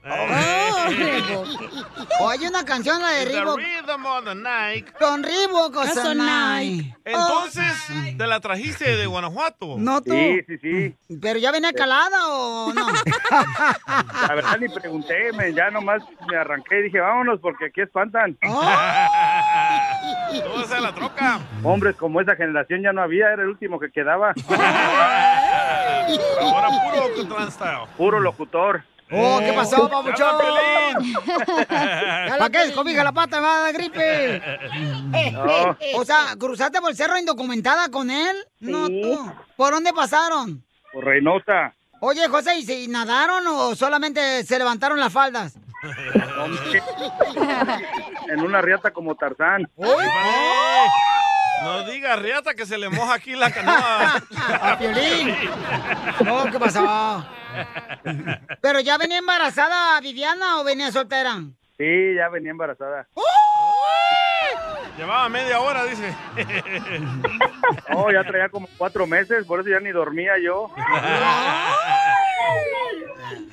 O 2.21 2.29
hay 2.29 2.47
una 2.47 2.65
canción, 2.65 3.01
la 3.01 3.11
de 3.11 3.25
night. 4.35 4.91
Con 4.99 5.23
Eso 5.85 6.03
Sonai. 6.03 6.95
Entonces, 7.05 7.62
¿te 8.17 8.27
la 8.27 8.41
trajiste 8.41 8.97
de 8.97 9.07
Guanajuato? 9.07 9.77
No 9.83 10.01
tú. 10.03 10.13
Sí, 10.13 10.41
sí, 10.47 10.59
sí. 10.59 10.95
¿Pero 11.21 11.39
ya 11.39 11.51
venía 11.53 11.73
calada 11.73 12.29
o 12.29 12.73
no? 12.73 12.87
La 14.29 14.35
verdad 14.35 14.59
ni 14.61 14.69
pregunté, 14.69 15.33
me, 15.33 15.53
ya 15.53 15.71
nomás 15.71 16.03
me 16.29 16.37
arranqué 16.37 16.81
y 16.81 16.83
dije, 16.85 17.01
vámonos 17.01 17.41
porque 17.41 17.67
aquí 17.67 17.81
espantan. 17.81 18.37
¿Cómo 18.43 18.63
vas 20.57 20.73
a 20.73 20.81
la 20.81 20.95
troca? 20.95 21.41
Hombres 21.63 21.97
como 21.97 22.21
esa 22.21 22.37
generación 22.37 22.83
ya 22.83 22.93
no 22.93 23.03
había, 23.03 23.33
era 23.33 23.43
el 23.43 23.49
último 23.49 23.79
que 23.79 23.91
quedaba. 23.91 24.35
Ahora 26.41 26.69
puro. 26.91 27.03
Puro 27.97 28.21
locutor. 28.21 28.83
Oh, 29.15 29.41
¿qué 29.41 29.53
pasó, 29.53 29.89
papuchón? 29.89 30.37
¿Para 31.69 32.51
qué 32.51 32.59
descobija 32.67 33.05
la 33.05 33.13
pata? 33.13 33.37
Me 33.37 33.43
va 33.47 33.57
a 33.59 33.63
dar 33.63 33.73
gripe. 33.75 34.43
No. 35.33 35.77
O 35.97 36.05
sea, 36.05 36.35
¿cruzaste 36.39 36.81
por 36.81 36.91
el 36.91 36.97
cerro 36.97 37.19
indocumentada 37.19 37.89
con 37.91 38.11
él? 38.11 38.37
No, 38.61 38.89
tú. 38.89 39.33
¿Por 39.57 39.73
dónde 39.73 39.93
pasaron? 39.93 40.65
Por 40.93 41.05
Reynosa. 41.05 41.75
Oye, 42.01 42.27
José, 42.29 42.59
¿y 42.59 42.63
si 42.63 42.89
nadaron 42.89 43.47
o 43.47 43.75
solamente 43.77 44.43
se 44.45 44.59
levantaron 44.59 44.99
las 44.99 45.13
faldas? 45.13 45.55
En 48.29 48.41
una 48.41 48.63
riata 48.63 48.91
como 48.93 49.15
Tarzán. 49.15 49.63
¡Eh! 49.77 49.87
No 51.63 51.85
diga 51.85 52.17
riata 52.17 52.55
que 52.55 52.67
se 52.67 52.79
le 52.79 52.89
moja 52.89 53.15
aquí 53.15 53.35
la 53.35 53.51
canoa. 53.51 54.23
A 54.63 54.79
Piolín. 54.79 55.35
No, 56.25 56.51
¿qué 56.51 56.59
pasó? 56.59 57.25
¿Pero 58.61 58.81
ya 58.81 58.99
venía 58.99 59.19
embarazada 59.19 60.01
Viviana 60.01 60.61
o 60.61 60.65
venía 60.65 60.91
soltera? 60.91 61.41
Sí, 61.79 62.15
ya 62.17 62.29
venía 62.29 62.51
embarazada. 62.51 63.07
Llevaba 64.97 65.29
media 65.29 65.61
hora, 65.61 65.85
dice. 65.85 66.15
Oh, 67.95 68.11
ya 68.11 68.25
traía 68.25 68.49
como 68.49 68.69
cuatro 68.77 69.07
meses, 69.07 69.45
por 69.47 69.61
eso 69.61 69.69
ya 69.69 69.79
ni 69.79 69.91
dormía 69.91 70.33
yo. 70.43 70.71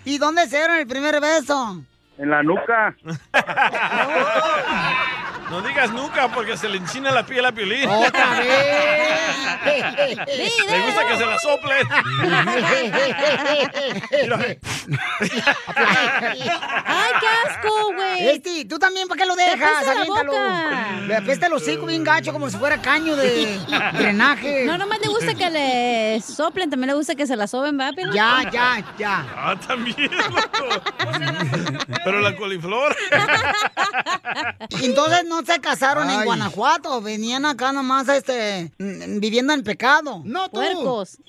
¿Y 0.03 0.17
dónde 0.17 0.47
se 0.47 0.57
dieron 0.57 0.77
el 0.77 0.87
primer 0.87 1.19
beso? 1.21 1.81
En 2.19 2.29
la 2.29 2.43
nuca. 2.43 2.95
No 5.49 5.61
digas 5.61 5.89
nunca 5.91 6.27
porque 6.27 6.55
se 6.57 6.69
le 6.69 6.77
enchina 6.77 7.09
la 7.11 7.25
piel 7.25 7.43
a 7.43 7.51
Piolín. 7.51 7.89
¡Otra 7.89 8.39
vez! 8.39 10.17
Le 10.67 10.81
gusta 10.85 11.07
que 11.07 11.17
se 11.17 11.25
la 11.25 11.39
sople. 11.39 11.73
¡Ay, 16.85 17.11
qué 17.19 17.27
asco, 17.49 17.93
güey! 17.95 18.27
Este, 18.29 18.65
tú 18.65 18.77
también, 18.77 19.07
¿para 19.07 19.21
qué 19.21 19.25
lo 19.25 19.35
dejas? 19.35 19.87
apesta 19.87 19.95
la 19.95 20.05
boca. 20.05 20.91
Le 21.07 21.15
apesta 21.15 21.47
el 21.47 21.53
hocico 21.53 21.87
bien 21.87 22.03
gacho, 22.03 22.31
como 22.31 22.47
si 22.49 22.57
fuera 22.57 22.77
caño 22.79 23.15
de 23.15 23.59
drenaje. 23.93 24.65
No, 24.65 24.77
nomás 24.77 24.99
le 24.99 25.07
gusta 25.07 25.33
que 25.33 25.49
le 25.49 26.21
soplen, 26.21 26.69
también 26.69 26.89
le 26.89 26.93
gusta 26.93 27.15
que 27.15 27.25
se 27.25 27.35
la 27.35 27.47
soben, 27.47 27.75
¿verdad, 27.75 27.95
Piolín? 27.95 28.13
Ya, 28.13 28.43
ya, 28.51 28.83
ya. 28.99 29.25
Ah, 29.35 29.55
también, 29.67 30.11
loco. 30.11 30.67
Pero 32.09 32.21
la 32.21 32.35
coliflor. 32.35 32.95
Entonces 34.83 35.25
no 35.25 35.43
se 35.43 35.59
casaron 35.59 36.09
en. 36.09 36.23
Guanajuato, 36.25 37.01
venían 37.01 37.45
acá 37.45 37.71
nomás 37.71 38.07
este 38.09 38.71
viviendo 38.77 39.53
en 39.53 39.63
pecado. 39.63 40.21
No 40.25 40.49
tú. 40.49 40.57
Puercos. 40.57 41.17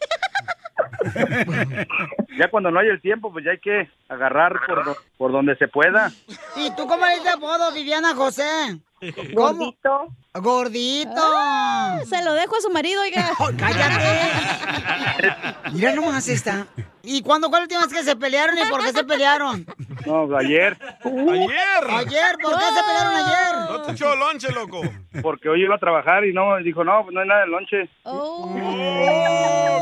Ya 2.39 2.51
cuando 2.51 2.71
no 2.71 2.79
hay 2.81 2.89
el 2.89 3.01
tiempo, 3.03 3.31
pues 3.33 3.45
ya 3.45 3.51
hay 3.51 3.59
que 3.61 3.91
agarrar 4.09 4.61
por, 4.67 4.97
por 5.19 5.33
donde 5.33 5.57
se 5.57 5.69
pueda. 5.69 6.11
¿Y 6.57 6.75
tú 6.75 6.87
cómo 6.87 7.05
le 7.05 7.17
dices 7.17 7.35
apodo, 7.35 7.71
Viviana 7.73 8.15
José? 8.15 8.81
Gordito. 9.33 10.09
Gordito. 10.35 11.11
Ah, 11.17 12.01
se 12.05 12.23
lo 12.23 12.35
dejo 12.35 12.57
a 12.57 12.61
su 12.61 12.71
marido, 12.71 13.01
oiga. 13.01 13.31
cállate. 13.59 15.35
Mira 15.73 15.95
nomás 15.95 16.29
esta. 16.29 16.67
¿Y 17.03 17.23
cuándo 17.23 17.49
la 17.51 17.61
última 17.61 17.81
vez 17.81 17.93
que 17.93 18.03
se 18.03 18.15
pelearon 18.15 18.59
y 18.59 18.61
por 18.69 18.83
qué 18.83 18.93
se 18.93 19.05
pelearon? 19.05 19.65
No, 20.07 20.37
ayer. 20.37 20.77
Ayer. 21.03 21.85
Ayer, 21.89 22.37
¿por 22.43 22.59
qué 22.59 22.65
se 22.67 22.83
pelearon 22.85 23.15
ayer? 23.15 23.55
No 23.71 23.83
te 23.83 23.93
echó 23.93 24.15
lonche, 24.17 24.53
loco. 24.53 24.83
Porque 25.23 25.49
hoy 25.49 25.63
iba 25.63 25.77
a 25.77 25.79
trabajar 25.79 26.27
y 26.27 26.35
no, 26.35 26.59
dijo, 26.59 26.85
no, 26.85 27.03
pues 27.05 27.15
no 27.15 27.21
hay 27.23 27.29
nada 27.29 27.41
de 27.41 27.47
lonche. 27.47 27.89
¡Oh, 28.03 28.53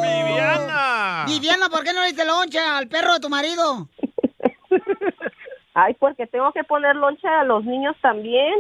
Viviana! 0.01 1.25
Viviana, 1.27 1.69
¿por 1.69 1.83
qué 1.83 1.93
no 1.93 2.03
le 2.03 2.07
diste 2.09 2.25
lonche 2.25 2.61
al 2.61 2.87
perro 2.87 3.15
de 3.15 3.21
tu 3.21 3.29
marido? 3.29 3.89
Ay, 5.81 5.95
porque 5.95 6.27
tengo 6.27 6.51
que 6.53 6.65
poner 6.65 6.97
lonche 6.97 7.29
a 7.29 7.45
los 7.45 7.65
niños 7.65 7.95
también. 8.03 8.53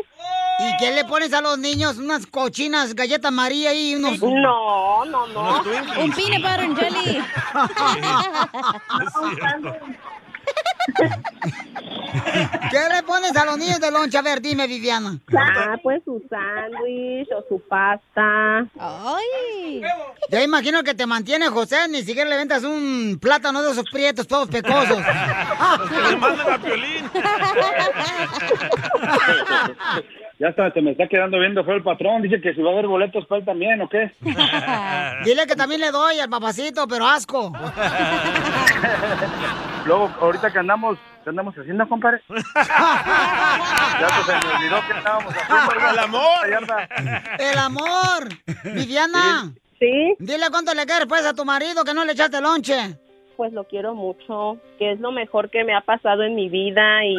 ¿Y 0.60 0.76
qué 0.78 0.92
le 0.92 1.04
pones 1.04 1.32
a 1.32 1.40
los 1.40 1.58
niños? 1.58 1.98
Unas 1.98 2.26
cochinas, 2.26 2.94
galletas 2.94 3.32
María 3.32 3.74
y 3.74 3.96
unos... 3.96 4.20
No, 4.20 5.04
no, 5.04 5.26
no. 5.26 5.62
Un 6.00 6.12
peanut 6.12 6.42
butter 6.42 6.60
and 6.60 6.78
jelly. 6.78 7.18
¿Qué 12.70 12.94
le 12.94 13.02
pones 13.02 13.36
a 13.36 13.44
los 13.44 13.58
niños 13.58 13.80
de 13.80 13.90
lonche? 13.90 14.18
A 14.18 14.22
ver, 14.22 14.40
dime, 14.40 14.66
Viviana. 14.66 15.18
Ah, 15.36 15.76
pues 15.82 16.02
su 16.04 16.22
sándwich 16.28 17.28
o 17.32 17.44
su 17.48 17.60
pasta. 17.68 18.66
Ay. 18.78 19.82
Ya 20.30 20.42
imagino 20.42 20.82
que 20.82 20.94
te 20.94 21.06
mantiene 21.06 21.48
José, 21.48 21.88
ni 21.88 22.02
siquiera 22.02 22.28
le 22.28 22.36
ventas 22.36 22.64
un 22.64 23.18
plátano 23.20 23.62
de 23.62 23.72
esos 23.72 23.84
prietos 23.90 24.26
todos 24.26 24.48
pecosos. 24.48 24.98
Le 26.08 26.16
mandan 26.16 26.52
a 26.52 26.58
Piolín. 26.58 27.10
Ya 30.38 30.48
hasta 30.48 30.70
se 30.70 30.80
me 30.80 30.92
está 30.92 31.08
quedando 31.08 31.40
viendo 31.40 31.64
fue 31.64 31.74
el 31.74 31.82
patrón. 31.82 32.22
Dice 32.22 32.40
que 32.40 32.54
si 32.54 32.62
va 32.62 32.70
a 32.70 32.74
haber 32.74 32.86
boletos 32.86 33.26
para 33.26 33.40
él 33.40 33.44
también, 33.44 33.80
¿o 33.80 33.88
qué? 33.88 34.12
Dile 35.24 35.48
que 35.48 35.56
también 35.56 35.80
le 35.80 35.90
doy 35.90 36.20
al 36.20 36.30
papacito, 36.30 36.86
pero 36.86 37.04
asco. 37.06 37.52
Luego, 39.86 40.08
ahorita 40.20 40.52
que 40.52 40.60
andamos, 40.60 40.96
¿qué 41.24 41.30
andamos 41.30 41.58
haciendo, 41.58 41.88
compadre? 41.88 42.20
ya 42.28 42.34
pues, 42.54 42.68
se 44.26 44.32
me 44.32 44.54
olvidó 44.54 44.76
que 44.86 44.92
estábamos 44.98 45.34
haciendo. 45.34 45.72
El 45.90 45.98
amor. 45.98 46.46
El 47.40 47.58
amor. 47.58 48.28
Viviana. 48.76 49.52
Sí. 49.80 50.14
Dile 50.20 50.50
cuánto 50.50 50.72
le 50.72 50.86
quieres 50.86 51.08
pues 51.08 51.26
a 51.26 51.34
tu 51.34 51.44
marido 51.44 51.84
que 51.84 51.94
no 51.94 52.04
le 52.04 52.12
echaste 52.12 52.40
lonche. 52.40 52.96
Pues 53.36 53.52
lo 53.52 53.64
quiero 53.64 53.92
mucho, 53.94 54.58
que 54.78 54.92
es 54.92 55.00
lo 55.00 55.10
mejor 55.10 55.50
que 55.50 55.64
me 55.64 55.74
ha 55.74 55.80
pasado 55.80 56.22
en 56.22 56.36
mi 56.36 56.48
vida 56.48 57.04
y 57.04 57.16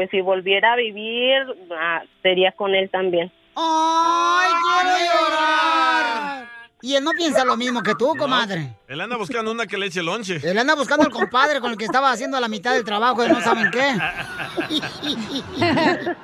pues 0.00 0.08
si 0.12 0.22
volviera 0.22 0.72
a 0.72 0.76
vivir, 0.76 1.42
ah, 1.78 2.02
sería 2.22 2.52
con 2.52 2.74
él 2.74 2.88
también. 2.88 3.30
¡Ay, 3.54 4.50
quiero 4.62 4.96
llorar! 4.96 6.48
Y 6.80 6.94
él 6.94 7.04
no 7.04 7.10
piensa 7.10 7.44
lo 7.44 7.54
mismo 7.58 7.82
que 7.82 7.94
tú, 7.94 8.14
comadre. 8.16 8.74
Él 8.88 8.98
anda 8.98 9.18
buscando 9.18 9.50
una 9.50 9.66
que 9.66 9.76
le 9.76 9.88
eche 9.88 10.02
lonche. 10.02 10.40
Él 10.42 10.56
anda 10.56 10.74
buscando 10.74 11.04
al 11.04 11.12
compadre 11.12 11.60
con 11.60 11.72
el 11.72 11.76
que 11.76 11.84
estaba 11.84 12.10
haciendo 12.10 12.40
la 12.40 12.48
mitad 12.48 12.72
del 12.72 12.82
trabajo 12.82 13.22
y 13.26 13.28
no 13.28 13.42
saben 13.42 13.70
qué. 13.70 13.98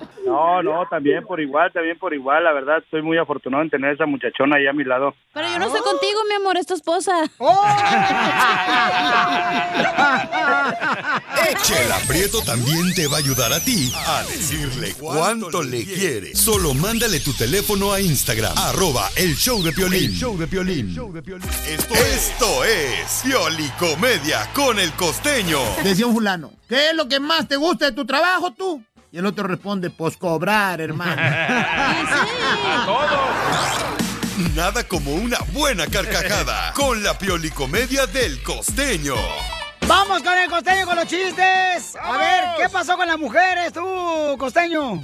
No, 0.27 0.61
no, 0.61 0.85
también 0.91 1.25
por 1.25 1.41
igual, 1.41 1.71
también 1.73 1.97
por 1.99 2.13
igual. 2.13 2.43
La 2.43 2.53
verdad, 2.53 2.79
estoy 2.79 3.01
muy 3.01 3.17
afortunado 3.17 3.63
en 3.63 3.71
tener 3.71 3.95
esa 3.95 4.07
muchachona 4.07 4.57
ahí 4.57 4.67
a 4.67 4.73
mi 4.73 4.83
lado. 4.83 5.15
Pero 5.33 5.47
yo 5.49 5.59
no 5.61 5.67
estoy 5.67 5.83
contigo, 5.83 6.21
mi 6.29 6.35
amor, 6.35 6.57
es 6.57 6.67
tu 6.67 6.75
esposa. 6.75 7.13
Chela 11.63 11.99
Prieto 12.09 12.41
también 12.43 12.93
te 12.95 13.07
va 13.07 13.17
a 13.17 13.19
ayudar 13.19 13.53
a 13.53 13.61
ti 13.61 13.93
a 13.95 14.23
decirle 14.25 14.95
cuánto 14.99 15.63
le 15.63 15.85
quiere. 15.85 16.35
Solo 16.35 16.75
mándale 16.75 17.21
tu 17.21 17.33
teléfono 17.33 17.93
a 17.93 18.01
Instagram, 18.01 18.57
arroba 18.59 19.09
el 19.17 19.37
show 19.37 19.63
de 19.63 19.73
Piolín. 19.73 20.11
show 20.11 20.37
de 20.37 20.47
Piolín. 20.49 20.89
Esto, 21.69 21.95
esto 21.95 22.65
es 22.65 23.23
Piolicomedia 23.25 24.49
con 24.55 24.79
el 24.81 24.91
costeño. 24.93 25.61
Decía 25.85 26.07
un 26.07 26.15
fulano, 26.15 26.51
¿qué 26.69 26.91
es 26.91 26.97
lo 26.97 27.07
que 27.07 27.21
más 27.21 27.47
te 27.47 27.55
gusta 27.57 27.87
de 27.87 27.93
tu 27.93 28.05
trabajo 28.05 28.53
tú? 28.53 28.83
Y 29.13 29.19
el 29.19 29.27
otro 29.27 29.47
responde, 29.47 29.91
pues 29.91 30.17
cobrar, 30.17 30.81
hermano. 30.81 31.15
Nada 34.55 34.85
como 34.85 35.15
una 35.15 35.39
buena 35.53 35.87
carcajada 35.87 36.73
con 36.75 37.03
la 37.03 37.17
Piolicomedia 37.17 38.07
del 38.07 38.43
costeño. 38.43 39.15
Vamos 39.87 40.23
con 40.23 40.37
el 40.37 40.51
costeño 40.51 40.85
con 40.85 40.97
los 40.97 41.07
chistes. 41.07 41.97
A 42.01 42.17
ver, 42.19 42.45
¿qué 42.59 42.69
pasó 42.69 42.97
con 42.97 43.07
las 43.07 43.19
mujeres 43.19 43.73
tú, 43.73 44.37
costeño? 44.39 45.03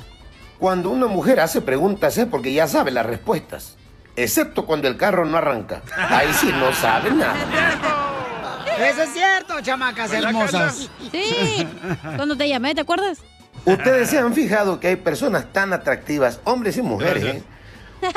Cuando 0.58 0.90
una 0.90 1.06
mujer 1.06 1.40
hace 1.40 1.60
preguntas 1.60 2.18
es 2.18 2.26
porque 2.26 2.52
ya 2.52 2.66
sabe 2.68 2.90
las 2.90 3.06
respuestas. 3.06 3.76
Excepto 4.16 4.66
cuando 4.66 4.88
el 4.88 4.96
carro 4.96 5.24
no 5.24 5.38
arranca. 5.38 5.82
Ahí 5.96 6.32
sí 6.34 6.50
no 6.52 6.72
sabe 6.74 7.10
nada. 7.12 7.36
Eso 8.78 9.02
es 9.02 9.12
cierto, 9.12 9.60
chamacas 9.60 10.12
hermosas. 10.12 10.88
Sí, 11.12 11.66
cuando 12.16 12.36
te 12.36 12.48
llamé, 12.48 12.74
¿te 12.74 12.80
acuerdas? 12.80 13.18
Ustedes 13.64 14.10
se 14.10 14.18
han 14.18 14.34
fijado 14.34 14.80
que 14.80 14.88
hay 14.88 14.96
personas 14.96 15.52
tan 15.52 15.72
atractivas, 15.72 16.40
hombres 16.44 16.76
y 16.76 16.82
mujeres, 16.82 17.24
¿eh? 17.24 17.42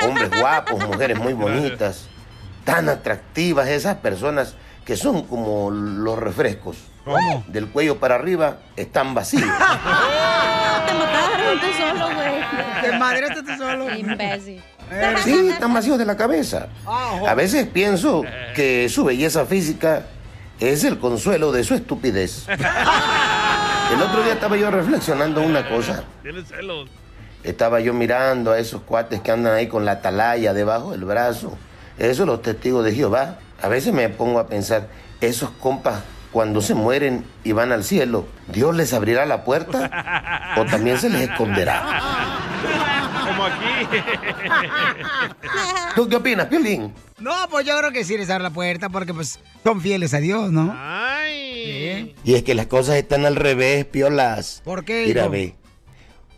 Hombres 0.03 0.31
guapos, 0.39 0.85
mujeres 0.87 1.19
muy 1.19 1.33
bonitas, 1.33 2.07
tan 2.63 2.89
atractivas 2.89 3.67
esas 3.67 3.97
personas 3.97 4.55
que 4.85 4.97
son 4.97 5.23
como 5.23 5.69
los 5.69 6.17
refrescos. 6.17 6.77
¿Cómo? 7.03 7.43
Del 7.47 7.69
cuello 7.69 7.99
para 7.99 8.15
arriba 8.15 8.57
están 8.75 9.13
vacíos. 9.13 9.43
Te 10.87 10.93
mataron 10.93 11.59
tú 11.59 11.67
solo, 11.77 12.15
güey. 12.15 12.81
Te 12.81 12.97
madreaste 12.97 13.43
tú 13.43 13.57
solo. 13.57 13.95
Imbécil. 13.95 14.63
Sí, 15.23 15.49
están 15.49 15.73
vacíos 15.73 15.97
de 15.97 16.05
la 16.05 16.17
cabeza. 16.17 16.67
A 16.85 17.33
veces 17.35 17.67
pienso 17.67 18.23
que 18.55 18.89
su 18.89 19.03
belleza 19.03 19.45
física 19.45 20.03
es 20.59 20.83
el 20.83 20.99
consuelo 20.99 21.51
de 21.51 21.63
su 21.63 21.75
estupidez. 21.75 22.47
El 23.91 24.01
otro 24.01 24.23
día 24.23 24.33
estaba 24.33 24.57
yo 24.57 24.71
reflexionando 24.71 25.41
una 25.41 25.67
cosa. 25.69 26.03
Tienes 26.23 26.47
celos. 26.47 26.89
Estaba 27.43 27.79
yo 27.79 27.93
mirando 27.93 28.51
a 28.51 28.59
esos 28.59 28.81
cuates 28.81 29.21
que 29.21 29.31
andan 29.31 29.53
ahí 29.53 29.67
con 29.67 29.85
la 29.85 29.93
atalaya 29.93 30.53
debajo 30.53 30.91
del 30.91 31.05
brazo. 31.05 31.57
Esos 31.97 32.25
los 32.25 32.41
testigos 32.41 32.83
de 32.83 32.93
Jehová. 32.93 33.37
A 33.61 33.67
veces 33.67 33.93
me 33.93 34.09
pongo 34.09 34.39
a 34.39 34.47
pensar, 34.47 34.87
esos 35.21 35.49
compas 35.51 36.01
cuando 36.35 36.61
se 36.61 36.75
mueren 36.75 37.23
y 37.45 37.53
van 37.53 37.71
al 37.71 37.85
cielo, 37.85 38.27
¿Dios 38.47 38.75
les 38.75 38.91
abrirá 38.91 39.25
la 39.25 39.45
puerta 39.45 40.53
o 40.57 40.65
también 40.65 40.99
se 40.99 41.09
les 41.09 41.29
esconderá? 41.29 42.01
Como 43.25 43.45
aquí. 43.45 44.01
¿Tú 45.95 46.09
qué 46.09 46.17
opinas, 46.17 46.47
Piolín? 46.47 46.93
No, 47.19 47.31
pues 47.49 47.65
yo 47.65 47.77
creo 47.77 47.93
que 47.93 48.03
sí 48.03 48.17
les 48.17 48.29
abre 48.29 48.43
la 48.43 48.49
puerta 48.49 48.89
porque 48.89 49.13
pues 49.13 49.39
son 49.63 49.79
fieles 49.79 50.13
a 50.13 50.17
Dios, 50.17 50.51
¿no? 50.51 50.75
Y 52.23 52.33
es 52.35 52.43
que 52.43 52.55
las 52.55 52.67
cosas 52.67 52.95
están 52.95 53.25
al 53.25 53.35
revés, 53.35 53.85
piolas. 53.85 54.61
¿Por 54.63 54.85
qué, 54.85 55.05
Mira, 55.07 55.27
ve. 55.27 55.55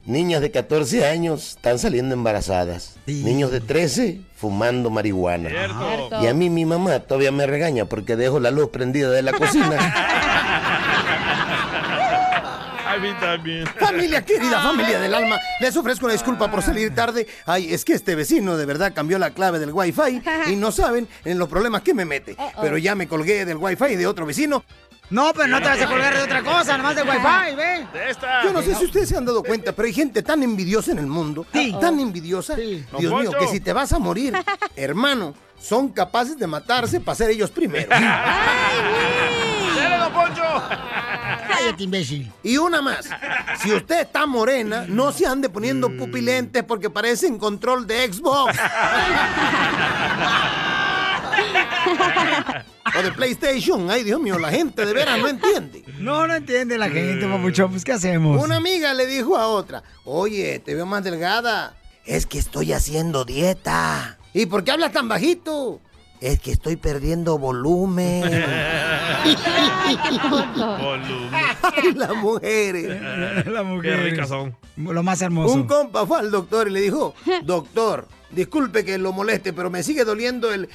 Niñas 0.05 0.39
de 0.39 0.51
14 0.51 1.05
años 1.05 1.55
están 1.57 1.79
saliendo 1.79 2.13
embarazadas. 2.13 2.96
Niños 3.05 3.51
de 3.51 3.60
13 3.60 4.22
fumando 4.38 4.89
marihuana. 4.89 5.50
Cierto. 5.50 6.24
Y 6.24 6.27
a 6.27 6.34
mí 6.34 6.50
mi 6.50 6.63
mamá 6.65 7.00
todavía 7.01 7.34
me 7.34 7.46
regaña 7.46 7.86
porque 7.86 8.15
dejo 8.15 8.39
la 8.39 8.50
luz 8.50 8.69
prendida 8.69 9.12
de 9.12 9.22
la 9.22 9.34
cocina. 9.34 9.77
A 12.88 13.00
mí 13.00 13.10
también. 13.19 13.67
Familia 13.79 14.25
querida, 14.25 14.62
familia 14.63 15.00
del 15.00 15.13
alma, 15.13 15.39
les 15.60 15.75
ofrezco 15.75 16.05
una 16.05 16.13
disculpa 16.13 16.50
por 16.50 16.63
salir 16.63 16.96
tarde. 16.96 17.27
Ay, 17.46 17.72
es 17.72 17.86
que 17.86 17.93
este 17.93 18.15
vecino 18.15 18.57
de 18.57 18.65
verdad 18.65 18.93
cambió 18.96 19.19
la 19.19 19.31
clave 19.31 19.60
del 19.60 19.72
wifi 19.72 20.22
y 20.48 20.55
no 20.55 20.72
saben 20.72 21.07
en 21.24 21.38
los 21.38 21.48
problemas 21.48 21.81
que 21.81 21.93
me 21.93 22.05
mete. 22.05 22.36
Pero 22.60 22.77
ya 22.77 22.96
me 22.96 23.07
colgué 23.07 23.46
del 23.46 23.57
wifi 23.57 23.96
de 23.96 24.07
otro 24.07 24.25
vecino. 24.25 24.63
No, 25.10 25.32
pero 25.34 25.48
no 25.48 25.62
te 25.62 25.70
vas 25.70 25.82
a 25.82 25.88
colgar 25.88 26.16
de 26.16 26.24
otra 26.24 26.44
cosa, 26.44 26.78
nomás 26.78 26.96
de 26.96 27.04
wifi, 27.04 27.56
ve. 27.56 27.88
De 27.94 28.10
esta. 28.10 28.44
Yo 28.44 28.52
no 28.52 28.62
sé 28.62 28.76
si 28.76 28.86
ustedes 28.86 29.08
se 29.08 29.18
han 29.18 29.26
dado 29.26 29.42
cuenta, 29.42 29.72
pero 29.72 29.86
hay 29.86 29.94
gente 29.94 30.22
tan 30.22 30.44
envidiosa 30.44 30.92
en 30.92 31.00
el 31.00 31.08
mundo, 31.08 31.46
tan 31.80 32.00
envidiosa, 32.00 32.56
Dios 32.56 32.86
Don 32.92 33.22
mío, 33.22 33.32
que 33.40 33.48
si 33.48 33.60
te 33.60 33.72
vas 33.74 33.94
a 33.94 34.00
morir, 34.00 34.34
hermano, 34.76 35.34
son 35.60 35.90
capaces 35.90 36.38
de 36.38 36.46
matarse 36.48 37.00
para 37.00 37.16
ser 37.16 37.30
ellos 37.30 37.50
primero. 37.52 37.90
¡Dale, 39.78 39.98
don 39.98 40.12
Poncho! 40.14 40.44
Cállate, 41.48 41.84
imbécil. 41.84 42.32
Y 42.44 42.58
una 42.58 42.82
más, 42.82 43.10
si 43.62 43.72
usted 43.72 44.02
está 44.02 44.26
morena, 44.26 44.86
no 44.88 45.12
se 45.12 45.26
ande 45.26 45.50
poniendo 45.50 45.90
pupilentes 45.96 46.64
porque 46.64 46.90
parecen 46.90 47.38
control 47.38 47.88
de 47.88 48.12
Xbox. 48.12 48.58
O 52.98 53.01
de 53.01 53.12
PlayStation. 53.12 53.90
Ay, 53.90 54.03
Dios 54.03 54.20
mío, 54.20 54.38
la 54.40 54.50
gente 54.50 54.85
de 54.85 54.94
veras 54.94 55.20
no 55.20 55.27
entiende. 55.27 55.83
No, 56.00 56.27
no 56.27 56.35
entiende 56.35 56.77
la 56.77 56.90
gente, 56.90 57.27
papuchón. 57.27 57.72
Pues, 57.72 57.83
¿qué 57.83 57.94
hacemos? 57.94 58.44
Una 58.44 58.57
amiga 58.57 58.94
le 58.94 59.05
dijo 59.05 59.38
a 59.38 59.48
otra, 59.48 59.83
oye, 60.05 60.59
te 60.59 60.75
veo 60.75 60.85
más 60.85 61.03
delgada. 61.03 61.75
Es 62.05 62.25
que 62.25 62.40
estoy 62.40 62.74
haciendo 62.74 63.25
dieta. 63.25 64.18
¿Y 64.33 64.46
por 64.46 64.64
qué 64.64 64.72
hablas 64.72 64.92
tan 64.92 65.07
bajito? 65.09 65.81
Es 66.20 66.40
que 66.40 66.51
estoy 66.51 66.77
perdiendo 66.77 67.38
volumen. 67.38 68.24
Volumen. 70.58 71.30
Ay, 71.62 71.94
las 71.94 72.16
mujeres. 72.16 73.01
La 73.46 73.64
Qué 73.82 73.96
ricas 73.98 74.30
son. 74.30 74.56
Lo 74.77 75.03
más 75.03 75.22
hermoso. 75.22 75.53
Un 75.53 75.68
compa 75.68 76.08
fue 76.08 76.20
al 76.20 76.32
doctor 76.32 76.68
y 76.70 76.72
le 76.72 76.82
dijo, 76.82 77.14
doctor, 77.44 78.08
disculpe 78.32 78.84
que 78.84 78.98
lo 78.98 79.14
moleste, 79.14 79.53
pero 79.53 79.70
me 79.70 79.84
sigue 79.84 80.03
doliendo 80.06 80.51
el 80.51 80.68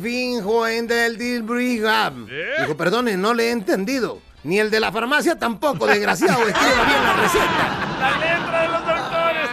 Finjoen 0.00 0.86
del 0.86 1.16
Dilbrigham. 1.16 2.26
Dijo, 2.60 2.76
perdone, 2.76 3.16
no 3.16 3.32
le 3.32 3.48
he 3.48 3.50
entendido. 3.52 4.18
Ni 4.42 4.58
el 4.58 4.70
de 4.70 4.80
la 4.80 4.90
farmacia 4.92 5.38
tampoco, 5.38 5.86
desgraciado, 5.86 6.46
escriba 6.46 6.84
bien 6.84 7.02
la 7.02 7.12
receta. 7.14 7.96
La 8.00 8.10
letra 8.18 8.62
de 8.62 8.68
los 8.68 8.80
doctores. 8.86 9.50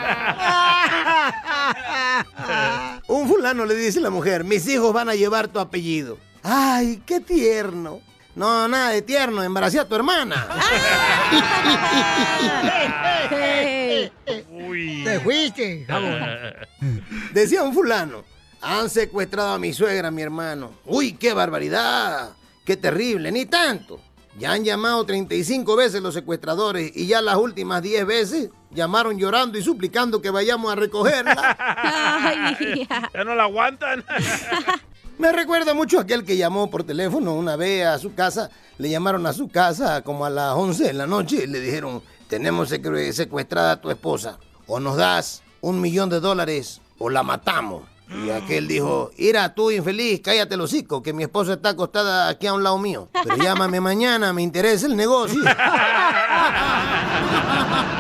Un 3.08 3.28
fulano 3.28 3.66
le 3.66 3.76
dice 3.76 4.00
a 4.00 4.04
la 4.04 4.10
mujer, 4.10 4.44
mis 4.44 4.68
hijos 4.68 4.94
van 4.94 5.10
a 5.10 5.16
llevar 5.16 5.48
tu 5.48 5.60
apellido. 5.60 6.18
Ay, 6.44 7.02
qué 7.06 7.20
tierno. 7.20 8.02
No, 8.36 8.68
nada 8.68 8.92
de 8.92 9.02
tierno, 9.02 9.42
embaracé 9.42 9.80
a 9.80 9.88
tu 9.88 9.96
hermana. 9.96 10.48
Uy. 14.52 15.04
Te 15.04 15.20
fuiste, 15.22 15.86
jabón. 15.86 16.20
Decía 17.34 17.64
un 17.64 17.74
fulano, 17.74 18.24
han 18.62 18.90
secuestrado 18.90 19.54
a 19.54 19.60
mi 19.60 19.74
suegra, 19.74 20.12
mi 20.12 20.22
hermano. 20.22 20.72
Uy, 20.86 21.14
qué 21.14 21.34
barbaridad, 21.34 22.30
qué 22.64 22.78
terrible, 22.78 23.32
ni 23.32 23.46
tanto. 23.46 24.00
Ya 24.38 24.52
han 24.52 24.64
llamado 24.64 25.04
35 25.04 25.76
veces 25.76 26.02
los 26.04 26.14
secuestradores 26.14 26.92
y 26.96 27.08
ya 27.08 27.24
las 27.24 27.38
últimas 27.38 27.82
10 27.82 28.06
veces 28.06 28.50
llamaron 28.78 29.18
llorando 29.18 29.58
y 29.58 29.64
suplicando 29.64 30.22
que 30.22 30.30
vayamos 30.30 30.72
a 30.72 30.76
recogerla. 30.76 31.58
Ya 33.14 33.24
no 33.24 33.36
la 33.36 33.44
aguantan. 33.44 34.06
Me 35.18 35.32
recuerda 35.32 35.74
mucho 35.74 36.00
aquel 36.00 36.24
que 36.24 36.38
llamó 36.38 36.70
por 36.70 36.84
teléfono 36.84 37.34
una 37.34 37.56
vez 37.56 37.88
a 37.88 37.98
su 37.98 38.14
casa. 38.14 38.52
Le 38.78 38.90
llamaron 38.90 39.26
a 39.26 39.34
su 39.34 39.50
casa 39.50 40.04
como 40.04 40.26
a 40.26 40.30
las 40.30 40.54
11 40.54 40.84
de 40.84 40.94
la 40.94 41.08
noche 41.08 41.44
y 41.44 41.48
le 41.48 41.60
dijeron, 41.60 42.04
tenemos 42.30 42.70
secuestrada 42.70 43.72
a 43.72 43.82
tu 43.82 43.90
esposa. 43.90 44.38
O 44.68 44.80
nos 44.80 44.96
das 44.96 45.42
un 45.62 45.82
millón 45.82 46.10
de 46.10 46.20
dólares 46.20 46.82
o 47.00 47.10
la 47.10 47.24
matamos. 47.24 47.84
Y 48.24 48.30
aquel 48.30 48.68
dijo, 48.68 49.10
ira 49.18 49.56
tú 49.56 49.72
infeliz, 49.72 50.22
cállate 50.24 50.54
el 50.54 50.62
hocico, 50.62 51.02
que 51.02 51.14
mi 51.14 51.24
esposa 51.24 51.54
está 51.54 51.70
acostada 51.70 52.30
aquí 52.30 52.46
a 52.46 52.54
un 52.54 52.64
lado 52.64 52.78
mío. 52.78 53.10
Pero 53.24 53.38
llámame 53.38 53.82
mañana, 53.82 54.32
me 54.34 54.44
interesa 54.44 54.86
el 54.86 54.96
negocio. 54.96 55.42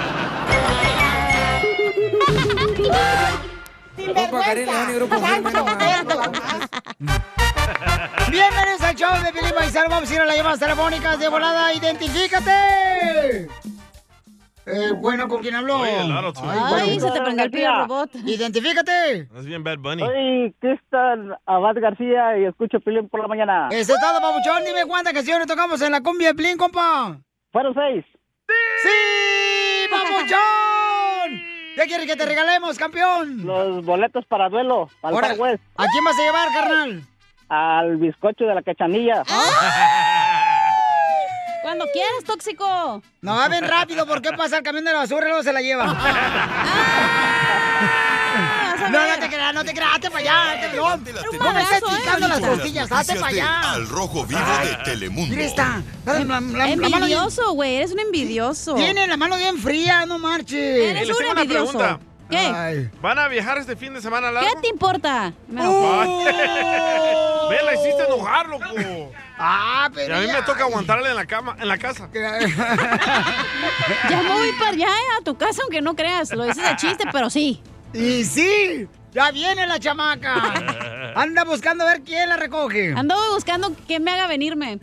Bienvenidos 8.32 8.82
al 8.82 8.96
show 8.96 9.12
de 9.24 9.32
Felipe 9.32 9.54
Paisano. 9.54 9.90
Vamos 9.90 10.10
a 10.10 10.14
ir 10.16 10.22
a 10.22 10.26
las 10.26 10.36
llamadas 10.36 10.60
telefónicas 10.60 11.20
de 11.20 11.30
volada. 11.30 11.72
¡Identifícate! 11.72 13.48
Eh, 14.66 14.92
bueno, 14.98 15.28
¿con 15.28 15.40
quién 15.42 15.54
habló? 15.54 15.82
Oye, 15.82 16.00
auto 16.00 16.34
tune. 16.34 16.52
Ay, 16.52 17.00
se 17.00 17.12
te 17.12 17.22
prendió 17.22 17.46
el 17.46 17.52
pillo 17.52 17.72
robot. 17.82 18.10
¡Identifícate! 18.16 19.28
Es 19.38 19.46
bien 19.46 19.64
Bad 19.64 19.78
Bunny. 19.78 20.02
Soy 20.02 20.56
Cristian 20.60 21.36
Abad 21.46 21.76
García 21.80 22.40
y 22.40 22.46
escucho 22.46 22.80
Pilín 22.80 23.10
por 23.10 23.22
la 23.22 23.28
mañana. 23.28 23.68
Eso 23.70 23.94
es 23.94 24.00
todo, 24.02 24.20
papuchón. 24.20 24.64
Dime 24.66 24.88
cuántas 24.88 25.14
canciones 25.14 25.46
tocamos 25.46 25.80
en 25.84 25.92
la 25.92 26.02
cumbia 26.02 26.30
de 26.30 26.34
Plin, 26.34 26.58
compa. 26.58 27.20
Fueron 27.52 27.76
seis. 27.76 28.04
¡Sí, 28.82 29.88
papuchón! 29.92 31.57
¿Qué 31.78 31.86
quieres 31.86 32.08
que 32.08 32.16
te 32.16 32.26
regalemos, 32.26 32.80
campeón? 32.80 33.46
Los 33.46 33.86
boletos 33.86 34.26
para 34.26 34.50
duelo, 34.50 34.90
para 35.00 35.16
el 35.16 35.24
Ahora, 35.24 35.36
West. 35.36 35.62
¿A 35.76 35.86
quién 35.86 36.04
vas 36.04 36.18
a 36.18 36.22
llevar, 36.24 36.48
carnal? 36.52 37.04
Al 37.50 37.98
bizcocho 37.98 38.46
de 38.46 38.56
la 38.56 38.64
cachanilla. 38.64 39.22
Cuando 41.62 41.86
quieras, 41.94 42.24
tóxico. 42.26 43.04
No, 43.22 43.36
va 43.36 43.48
bien 43.48 43.68
rápido, 43.68 44.08
porque 44.08 44.32
pasa 44.32 44.58
el 44.58 44.64
camión 44.64 44.86
de 44.86 44.94
la 44.94 44.98
basura 44.98 45.28
y 45.28 45.30
luego 45.30 45.44
se 45.44 45.54
la 45.54 45.62
lleva. 45.62 45.86
no, 48.80 49.08
no 49.08 49.20
te 49.20 49.28
creas, 49.30 49.54
no 49.54 49.64
te 49.64 49.74
creas, 49.74 49.92
hazte 49.96 50.10
para 50.10 50.20
allá, 50.22 50.52
hazte 50.52 50.78
no, 50.78 50.90
no 50.90 51.54
me 51.54 51.62
estés 51.62 51.82
picando 51.84 52.28
las 52.28 52.40
costillas, 52.40 52.92
hazte 52.92 53.16
para 53.16 53.28
allá. 53.28 53.72
Al 53.74 53.88
Rojo 53.88 54.26
Vivo 54.26 54.42
de 54.64 54.76
Telemundo. 54.84 55.36
Mira 55.36 55.46
esta. 55.48 55.82
Envidioso, 56.06 57.52
güey. 57.54 57.76
Eres 57.78 57.92
un 57.92 58.00
envidioso. 58.00 58.76
Tiene 58.76 59.08
la 59.08 59.18
mano 59.18 59.38
bien 59.38 59.58
fría, 59.58 60.06
no 60.06 60.20
marches. 60.20 60.96
Eres 60.96 61.10
un 61.10 61.26
envidioso. 61.26 61.72
pregunta. 61.78 62.00
¿Qué? 62.30 62.90
¿Van 63.02 63.18
a 63.20 63.30
viajar 63.30 63.58
este 63.58 63.78
fin 63.78 63.94
de 63.94 64.02
semana 64.02 64.30
largo? 64.32 64.50
¿Qué 64.54 64.62
te 64.62 64.68
importa? 64.68 65.32
Me 65.48 65.62
Ay. 65.62 66.26
Ve, 67.50 67.64
la 67.64 67.74
hiciste 67.74 68.04
enojar, 68.06 68.48
loco. 68.48 68.66
Ah, 69.40 69.88
Y 69.90 69.96
pero 69.96 70.18
a 70.18 70.20
mí 70.20 70.28
ya- 70.28 70.34
me 70.34 70.42
toca 70.42 70.64
aguantarle 70.66 71.10
en 71.10 71.16
la 71.16 71.26
cama, 71.26 71.56
en 71.58 71.68
la 71.70 71.78
casa. 71.78 72.10
Ya 74.10 74.22
me 74.22 74.30
voy 74.34 74.52
para 74.60 74.72
allá, 74.72 74.88
eh, 74.88 75.18
a 75.20 75.24
tu 75.24 75.38
casa, 75.38 75.62
aunque 75.62 75.82
no 75.82 75.96
creas. 75.96 76.32
Lo 76.34 76.44
dices 76.46 76.64
de 76.64 76.76
chiste, 76.76 77.06
pero 77.12 77.30
sí. 77.30 77.62
Y 77.98 78.24
sí, 78.24 78.88
ya 79.14 79.32
viene 79.32 79.66
la 79.68 79.80
chamaca. 79.80 81.14
Anda 81.16 81.44
buscando 81.44 81.84
a 81.84 81.88
ver 81.94 82.02
quién 82.04 82.30
la 82.30 82.38
recoge. 82.38 82.94
Ando 82.96 83.16
buscando 83.34 83.76
que 83.88 84.00
me 84.00 84.12
haga 84.12 84.28
venirme. 84.28 84.78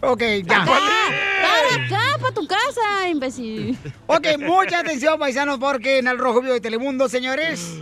Ok, 0.00 0.22
ya. 0.44 0.64
Para 0.64 1.84
acá, 1.84 2.18
para 2.20 2.34
tu 2.34 2.46
casa, 2.46 3.08
imbécil. 3.10 3.76
Ok, 4.06 4.26
mucha 4.38 4.78
atención, 4.80 5.18
paisanos, 5.18 5.58
porque 5.58 5.98
en 5.98 6.06
el 6.08 6.18
Rojo 6.18 6.40
Vivo 6.40 6.54
de 6.54 6.60
Telemundo, 6.60 7.08
señores, 7.08 7.74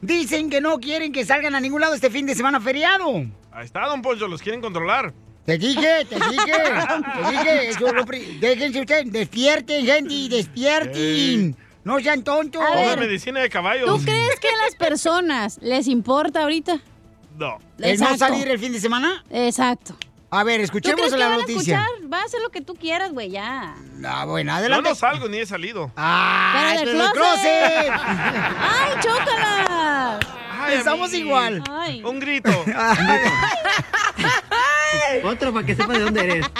dicen 0.00 0.50
que 0.50 0.60
no 0.60 0.78
quieren 0.78 1.12
que 1.12 1.24
salgan 1.24 1.54
a 1.54 1.60
ningún 1.60 1.80
lado 1.80 1.94
este 1.94 2.10
fin 2.10 2.26
de 2.26 2.34
semana 2.34 2.60
feriado. 2.60 3.24
Ahí 3.52 3.64
está, 3.64 3.86
don 3.86 4.02
Poncho, 4.02 4.28
los 4.28 4.40
quieren 4.40 4.60
controlar. 4.60 5.12
Te 5.44 5.58
dije, 5.58 6.06
te 6.08 6.14
dije, 6.14 6.52
te 7.24 7.30
dije, 7.30 7.68
eso 7.68 7.86
es 7.88 7.92
lo 7.92 8.06
pri- 8.06 8.38
déjense 8.40 8.80
ustedes, 8.80 9.12
despierten, 9.12 9.84
gente, 9.84 10.14
despierten. 10.30 11.56
No 11.84 12.00
sean 12.00 12.24
tontos. 12.24 12.60
A 12.62 12.74
ver, 12.74 12.98
medicina 12.98 13.40
de 13.40 13.48
caballos. 13.50 13.86
¿Tú 13.88 14.02
crees 14.04 14.40
que 14.40 14.48
a 14.48 14.56
las 14.64 14.74
personas 14.74 15.58
les 15.60 15.86
importa 15.86 16.40
ahorita? 16.42 16.80
No. 17.38 17.58
¿El 17.78 18.00
no 18.00 18.16
salir 18.16 18.48
el 18.48 18.58
fin 18.58 18.72
de 18.72 18.80
semana? 18.80 19.22
Exacto. 19.30 19.94
A 20.30 20.42
ver, 20.44 20.58
¿Tú 20.60 20.64
escuchemos 20.64 20.96
crees 20.98 21.12
que 21.12 21.18
la 21.18 21.26
van 21.28 21.34
a 21.34 21.38
noticia. 21.42 21.82
escuchar? 21.84 22.12
Va 22.12 22.20
a 22.20 22.24
hacer 22.24 22.40
lo 22.40 22.48
que 22.50 22.60
tú 22.60 22.74
quieras, 22.74 23.12
güey, 23.12 23.30
ya. 23.30 23.76
Ah, 24.04 24.24
bueno, 24.24 24.50
Yo 24.52 24.56
adelante. 24.56 24.88
no 24.88 24.94
salgo 24.96 25.28
ni 25.28 25.38
he 25.38 25.46
salido. 25.46 25.92
¡Ah! 25.96 26.74
Pero 26.78 26.90
del 26.92 27.10
closet. 27.12 27.12
closet. 27.12 27.92
¡Ay, 27.92 28.94
chócala! 29.00 30.18
Ay, 30.58 30.74
Pensamos 30.76 31.08
a 31.10 31.12
mí. 31.12 31.18
igual. 31.18 31.62
Ay. 31.70 32.02
Un 32.02 32.18
grito. 32.18 32.50
Otro 35.24 35.52
para 35.52 35.66
que 35.66 35.76
sepa 35.76 35.92
de 35.92 36.00
dónde 36.00 36.20
eres. 36.24 36.46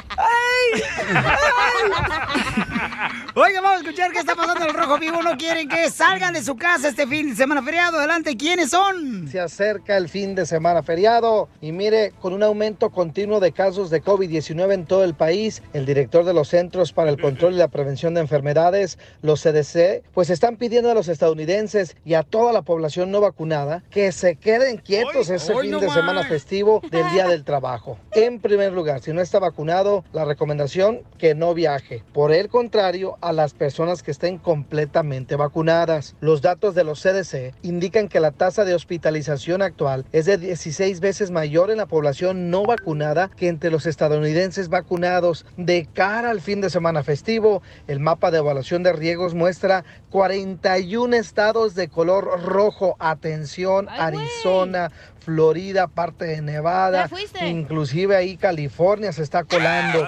Oiga, 3.35 3.61
vamos 3.61 3.79
a 3.79 3.83
escuchar 3.83 4.13
qué 4.13 4.19
está 4.19 4.35
pasando 4.35 4.65
en 4.65 4.71
el 4.71 4.75
Rojo 4.75 4.99
Vivo. 4.99 5.23
No 5.23 5.37
quieren 5.37 5.69
que 5.69 5.91
salgan 5.91 6.35
de 6.35 6.43
su 6.43 6.57
casa 6.57 6.89
este 6.89 7.07
fin 7.07 7.31
de 7.31 7.37
semana 7.37 7.63
feriado. 7.63 7.99
Adelante, 7.99 8.37
¿quiénes 8.37 8.71
son? 8.71 9.29
Se 9.29 9.41
acerca 9.41 9.97
el 9.97 10.09
fin 10.09 10.35
de 10.35 10.47
semana 10.47 10.83
feriado 10.83 11.49
y 11.61 11.73
mire, 11.73 12.13
con 12.21 12.33
un 12.33 12.43
aumento 12.43 12.91
continuo 12.91 13.41
de 13.41 13.53
casos 13.53 13.91
de 13.91 14.03
COVID-19 14.03 14.73
en 14.73 14.87
todo 14.87 15.05
el 15.05 15.15
país, 15.15 15.63
el 15.73 15.87
director 15.87 16.25
de 16.25 16.35
los 16.35 16.49
Centros 16.49 16.93
para 16.93 17.11
el 17.11 17.21
Control 17.21 17.55
y 17.55 17.57
la 17.57 17.69
Prevención 17.69 18.15
de 18.15 18.21
Enfermedades, 18.21 18.99
los 19.23 19.43
CDC, 19.43 20.03
pues 20.13 20.31
están 20.31 20.57
pidiendo 20.57 20.91
a 20.91 20.95
los 20.95 21.09
estadounidenses 21.09 21.97
y 22.05 22.15
a 22.15 22.23
toda 22.23 22.53
la 22.53 22.63
población 22.63 23.11
no 23.11 23.21
vacunada 23.21 23.83
que 23.91 24.13
se 24.13 24.37
queden 24.37 24.77
quietos 24.77 25.31
ese 25.31 25.53
hoy 25.53 25.63
fin 25.63 25.73
no 25.73 25.81
de 25.81 25.91
semana 25.91 26.25
festivo 26.25 26.83
del 26.91 27.11
Día 27.11 27.27
del 27.27 27.45
Trabajo. 27.45 27.99
En 28.13 28.41
primer 28.41 28.73
lugar, 28.73 29.01
si 29.01 29.13
no 29.13 29.21
está 29.21 29.39
vacunado, 29.39 30.05
la 30.13 30.25
recomendación 30.25 31.03
que 31.19 31.35
no 31.35 31.55
viaje. 31.55 32.03
Por 32.13 32.33
el 32.33 32.49
contrario, 32.49 32.74
a 32.75 33.33
las 33.33 33.55
personas 33.55 34.03
que 34.03 34.11
estén 34.11 34.37
completamente 34.37 35.37
vacunadas. 35.37 36.17
Los 36.21 36.43
datos 36.43 36.75
de 36.75 36.83
los 36.83 37.01
CDC 37.01 37.55
indican 37.63 38.09
que 38.09 38.19
la 38.19 38.33
tasa 38.33 38.65
de 38.65 38.75
hospitalización 38.75 39.63
actual 39.63 40.05
es 40.11 40.25
de 40.25 40.39
16 40.39 40.99
veces 40.99 41.31
mayor 41.31 41.71
en 41.71 41.77
la 41.77 41.87
población 41.87 42.51
no 42.51 42.65
vacunada 42.65 43.31
que 43.37 43.47
entre 43.47 43.71
los 43.71 43.87
estadounidenses 43.87 44.71
vacunados. 44.71 45.47
De 45.57 45.87
cara 45.93 46.31
al 46.31 46.41
fin 46.41 46.61
de 46.61 46.69
semana 46.69 47.05
festivo, 47.05 47.63
el 47.87 48.01
mapa 48.01 48.33
de 48.33 48.39
evaluación 48.39 48.83
de 48.83 48.93
riesgos 48.93 49.35
muestra 49.35 49.85
41 50.11 51.15
estados 51.15 51.77
de 51.77 51.87
color 51.87 52.43
rojo. 52.43 52.97
Atención. 52.99 53.89
Arizona, 53.89 54.91
Florida, 55.25 55.87
parte 55.87 56.27
de 56.27 56.43
Nevada, 56.43 57.09
inclusive 57.47 58.15
ahí 58.15 58.37
California 58.37 59.11
se 59.13 59.23
está 59.23 59.45
colando. 59.45 60.07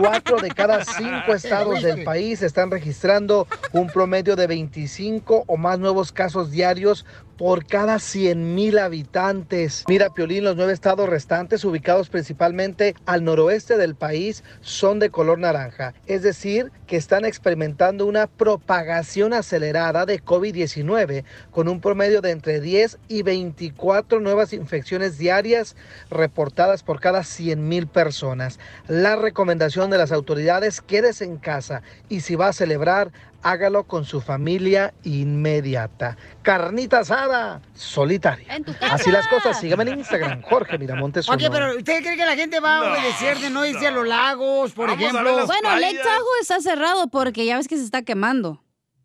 Cuatro 0.00 0.38
de 0.38 0.48
cada 0.48 0.84
cinco 0.84 1.32
estados 1.34 1.82
del 1.82 2.02
país 2.02 2.42
están 2.42 2.70
registrando 2.70 3.46
un 3.72 3.86
promedio 3.86 4.34
de 4.34 4.48
25 4.48 5.44
o 5.46 5.56
más 5.56 5.78
nuevos 5.78 6.10
casos 6.10 6.50
diarios 6.50 7.06
por 7.36 7.66
cada 7.66 7.98
100 7.98 8.54
mil 8.54 8.78
habitantes. 8.78 9.84
Mira, 9.88 10.10
Piolín, 10.10 10.44
los 10.44 10.56
nueve 10.56 10.72
estados 10.72 11.08
restantes, 11.08 11.64
ubicados 11.64 12.08
principalmente 12.08 12.94
al 13.04 13.24
noroeste 13.24 13.76
del 13.76 13.94
país, 13.94 14.42
son 14.60 14.98
de 14.98 15.10
color 15.10 15.38
naranja. 15.38 15.94
Es 16.06 16.22
decir, 16.22 16.72
que 16.86 16.96
están 16.96 17.24
experimentando 17.24 18.06
una 18.06 18.26
propagación 18.26 19.32
acelerada 19.32 20.06
de 20.06 20.22
COVID-19 20.22 21.24
con 21.50 21.68
un 21.68 21.80
promedio 21.80 22.20
de 22.20 22.30
entre 22.30 22.60
10 22.60 22.98
y 23.08 23.22
24 23.22 24.20
nuevas 24.20 24.52
infecciones 24.52 25.18
diarias 25.18 25.76
reportadas 26.10 26.82
por 26.82 27.00
cada 27.00 27.24
100 27.24 27.68
mil 27.68 27.86
personas. 27.86 28.58
La 28.88 29.16
recomendación 29.16 29.90
de 29.90 29.98
las 29.98 30.12
autoridades, 30.12 30.80
quédese 30.80 31.24
en 31.24 31.36
casa 31.36 31.82
y 32.08 32.20
si 32.20 32.34
va 32.36 32.48
a 32.48 32.52
celebrar, 32.52 33.10
hágalo 33.46 33.84
con 33.84 34.04
su 34.04 34.20
familia 34.20 34.92
inmediata. 35.04 36.16
Carnita 36.42 37.00
asada, 37.00 37.60
solitaria. 37.74 38.56
En 38.56 38.64
tu 38.64 38.72
casa. 38.72 38.94
Así 38.94 39.10
las 39.10 39.28
cosas, 39.28 39.60
sígame 39.60 39.84
en 39.84 40.00
Instagram, 40.00 40.42
Jorge 40.42 40.78
Miramontes. 40.78 41.28
Ok, 41.28 41.36
uno. 41.38 41.50
pero 41.50 41.76
¿usted 41.76 42.02
cree 42.02 42.16
que 42.16 42.26
la 42.26 42.34
gente 42.34 42.58
va 42.58 42.78
a 42.78 42.92
obedecer 42.92 43.38
de 43.38 43.50
no 43.50 43.64
irse 43.64 43.86
a 43.86 43.92
los 43.92 44.06
lagos, 44.06 44.72
por 44.72 44.88
Vamos 44.88 45.02
ejemplo? 45.02 45.46
Bueno, 45.46 45.60
playas. 45.60 45.80
Lake 45.80 45.98
Tahoe 46.02 46.40
está 46.40 46.60
cerrado 46.60 47.08
porque 47.08 47.46
ya 47.46 47.56
ves 47.56 47.68
que 47.68 47.76
se 47.76 47.84
está 47.84 48.02
quemando. 48.02 48.62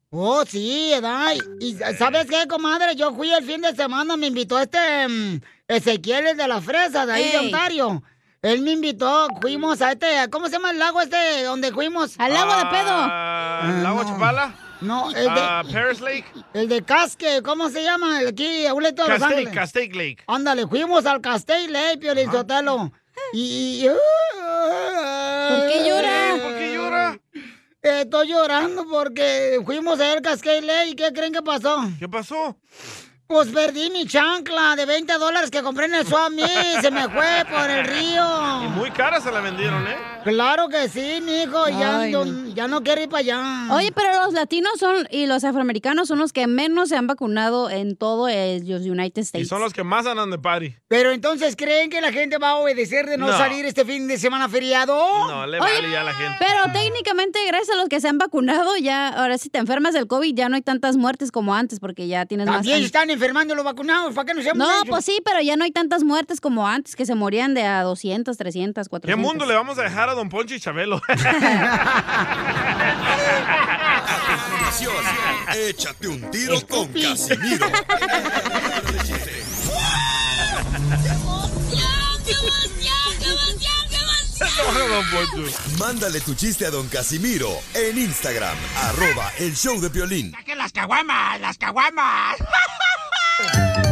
Oh, 0.10 0.44
sí, 0.46 0.90
¿verdad? 0.92 1.36
Y 1.60 1.76
¿sabes 1.98 2.26
qué, 2.26 2.48
comadre? 2.48 2.96
Yo 2.96 3.14
fui 3.14 3.32
el 3.32 3.46
fin 3.46 3.62
de 3.62 3.74
semana, 3.76 4.18
me 4.18 4.28
invitó 4.28 4.60
este 4.60 5.08
mm, 5.08 5.40
Ezequiel 5.68 6.28
el 6.28 6.38
de 6.38 6.48
las 6.48 6.66
fresas, 6.66 7.08
de 7.08 7.14
ahí 7.14 7.32
de. 7.32 7.38
Ontario. 7.38 8.04
Él 8.44 8.62
me 8.64 8.72
invitó, 8.72 9.28
fuimos 9.40 9.84
a 9.84 9.92
este, 9.92 10.08
¿cómo 10.32 10.48
se 10.48 10.54
llama 10.54 10.72
el 10.72 10.80
lago 10.80 11.00
este 11.00 11.44
donde 11.44 11.72
fuimos? 11.72 12.20
Al 12.20 12.34
lago 12.34 12.56
de 12.56 12.66
pedo. 12.72 12.90
Ah, 12.90 13.80
¿Lago 13.84 14.02
no. 14.04 14.10
Chapala? 14.10 14.56
No, 14.82 15.10
el 15.12 15.26
de, 15.26 15.30
Ah, 15.30 15.62
Paris 15.72 16.02
Lake. 16.02 16.26
el 16.56 16.68
de 16.68 16.82
Casque, 16.82 17.44
¿cómo 17.44 17.70
se 17.70 17.84
llama? 17.84 18.20
El 18.20 18.30
Aquí, 18.30 18.66
a 18.66 18.74
un 18.74 18.82
leto 18.82 19.04
de 19.04 19.10
Los 19.10 19.20
Castaic, 19.20 19.38
Ángeles. 19.38 19.54
Castaic 19.56 19.96
Lake. 19.96 20.18
Ándale, 20.26 20.66
fuimos 20.66 21.06
al 21.06 21.22
Castell 21.22 21.72
Lake, 21.72 22.00
Piolín 22.00 22.32
Sotelo. 22.32 22.92
Y... 23.34 23.86
y- 23.86 23.88
¿Por 23.88 25.70
qué 25.70 25.88
llora? 25.88 26.32
¿Por 26.42 26.58
qué 26.58 26.74
llora? 26.74 27.20
Eh, 27.84 28.02
Estoy 28.02 28.28
llorando 28.30 28.88
porque 28.90 29.60
fuimos 29.64 30.00
a 30.00 30.04
ver 30.14 30.22
Cascade 30.24 30.62
Lake 30.64 30.90
y 30.90 30.96
¿qué 30.96 31.14
creen 31.14 31.32
que 31.34 31.44
pasó? 31.44 31.84
¿Qué 32.00 32.10
pasó? 32.10 32.58
Pues 33.32 33.48
perdí 33.48 33.90
mi 33.90 34.06
chancla 34.06 34.76
de 34.76 34.86
20 34.86 35.14
dólares 35.14 35.50
que 35.50 35.62
compré 35.64 35.86
en 35.86 35.96
el 35.96 36.06
Swami. 36.06 36.44
Se 36.82 36.92
me 36.92 37.08
fue 37.08 37.46
por 37.50 37.70
el 37.70 37.86
Y 37.86 37.90
río. 37.90 38.26
muy 38.76 38.92
cara 38.92 39.22
se 39.22 39.32
la 39.32 39.40
vendieron, 39.40 39.88
¿eh? 39.88 39.96
Claro 40.26 40.68
que 40.68 40.90
sí, 40.90 41.20
mijo. 41.24 41.68
Ya, 41.70 42.02
Ay, 42.02 42.12
no. 42.12 42.26
ya 42.54 42.68
no 42.68 42.84
quiero 42.84 43.02
ir 43.02 43.10
para 43.10 43.20
allá. 43.20 43.74
Oye, 43.74 43.92
pero 43.94 44.26
los 44.26 44.34
latinos 44.34 44.74
son 44.78 45.08
y 45.10 45.26
los 45.28 45.44
afroamericanos 45.46 46.08
son 46.10 46.20
los 46.20 46.34
que 46.34 46.46
menos 46.46 46.90
se 46.90 46.98
han 46.98 47.08
vacunado 47.08 47.70
en 47.70 47.96
todo 47.96 48.28
los 48.28 48.82
United 48.86 49.22
Y 49.22 49.22
States. 49.22 49.48
son 49.48 49.62
los 49.62 49.74
que 49.74 49.84
más 49.84 50.06
andan 50.06 50.30
de 50.30 50.38
party. 50.38 50.76
Pero 50.90 51.12
entonces, 51.12 51.56
¿creen 51.56 51.90
que 51.90 52.02
la 52.02 52.12
gente 52.12 52.38
va 52.38 52.50
a 52.52 52.56
obedecer 52.58 53.06
de 53.08 53.18
no, 53.18 53.28
No. 53.28 53.38
salir 53.38 53.66
este 53.66 53.86
fin 53.86 54.08
de 54.08 54.18
semana 54.20 54.50
feriado? 54.50 54.94
No, 55.28 55.48
le 55.48 55.60
Oye, 55.60 55.74
vale 55.76 55.92
ya 55.92 56.02
a 56.02 56.04
la 56.04 56.14
gente. 56.14 56.36
Pero 56.40 56.72
técnicamente, 56.74 57.40
gracias 57.48 57.76
a 57.76 57.80
los 57.80 57.88
que 57.90 58.00
se 58.02 58.08
han 58.10 58.18
vacunado, 58.18 58.76
ya 58.78 59.08
ahora 59.08 59.38
si 59.38 59.50
te 59.50 59.58
enfermas 59.58 59.94
del 59.94 60.06
COVID 60.08 60.36
ya 60.36 60.50
no 60.50 60.56
hay 60.58 60.62
tantas 60.62 60.98
muertes 60.98 61.32
como 61.32 61.56
antes 61.56 61.80
porque 61.80 62.08
ya 62.08 62.26
tienes 62.26 62.46
más. 62.48 62.58
También 62.58 62.84
están 62.84 63.10
enfermando 63.22 63.54
los 63.54 63.64
vacunados. 63.64 64.16
¿Para 64.16 64.26
qué 64.26 64.34
no 64.34 64.42
se 64.42 64.52
No, 64.56 64.68
pues 64.88 65.06
sí, 65.06 65.22
pero 65.24 65.42
ya 65.42 65.56
no 65.56 65.64
hay 65.64 65.72
tantas 65.72 66.04
muertes 66.04 66.42
como 66.42 66.68
antes 66.68 66.96
que 66.96 67.06
se 67.06 67.14
morían 67.14 67.54
de 67.54 67.62
a 67.64 67.84
200, 67.84 68.36
300, 68.36 68.90
400. 68.90 69.16
¿Qué 69.16 69.16
mundo 69.16 69.46
le 69.46 69.54
vamos 69.54 69.78
a 69.78 69.84
dejar 69.84 70.10
a 70.10 70.16
Don 70.16 70.30
Poncho 70.30 70.56
y 70.56 70.60
Chabelo? 70.60 71.00
Échate 75.56 76.08
un 76.08 76.32
tiro 76.32 76.60
con 76.68 76.88
Casimiro. 76.88 77.68
Don 77.72 78.84
Poncho. 78.84 79.16
Mándale 85.80 86.22
tu 86.22 86.36
chiste 86.36 86.66
a 86.66 86.70
don 86.70 86.88
Casimiro 86.88 87.50
en 87.74 87.98
Instagram, 87.98 88.56
arroba 88.76 89.32
el 89.40 89.56
show 89.56 89.80
de 89.80 89.90
violín. 89.90 90.32
¡Saquen 90.32 90.58
las 90.58 90.72
caguamas, 90.72 91.42
las 91.42 91.58
caguamas. 91.58 92.38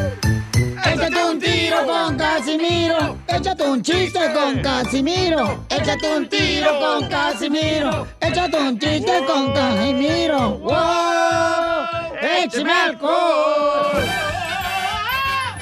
Échate 0.86 1.26
un 1.26 1.40
tiro 1.40 1.86
con 1.86 2.18
Casimiro. 2.18 3.18
Échate 3.28 3.64
un 3.64 3.82
chiste 3.82 4.20
con 4.34 4.62
Casimiro. 4.62 5.66
Échate 5.70 6.18
un 6.18 6.30
tiro 6.30 6.80
con 6.80 7.10
Casimiro. 7.10 8.08
Échate 8.20 8.58
un 8.58 8.80
chiste 8.80 9.26
con 9.26 9.54
Casimiro. 9.54 10.58
¡Wow! 10.60 12.16
¡Échame 12.22 12.72
alcohol! 12.72 14.06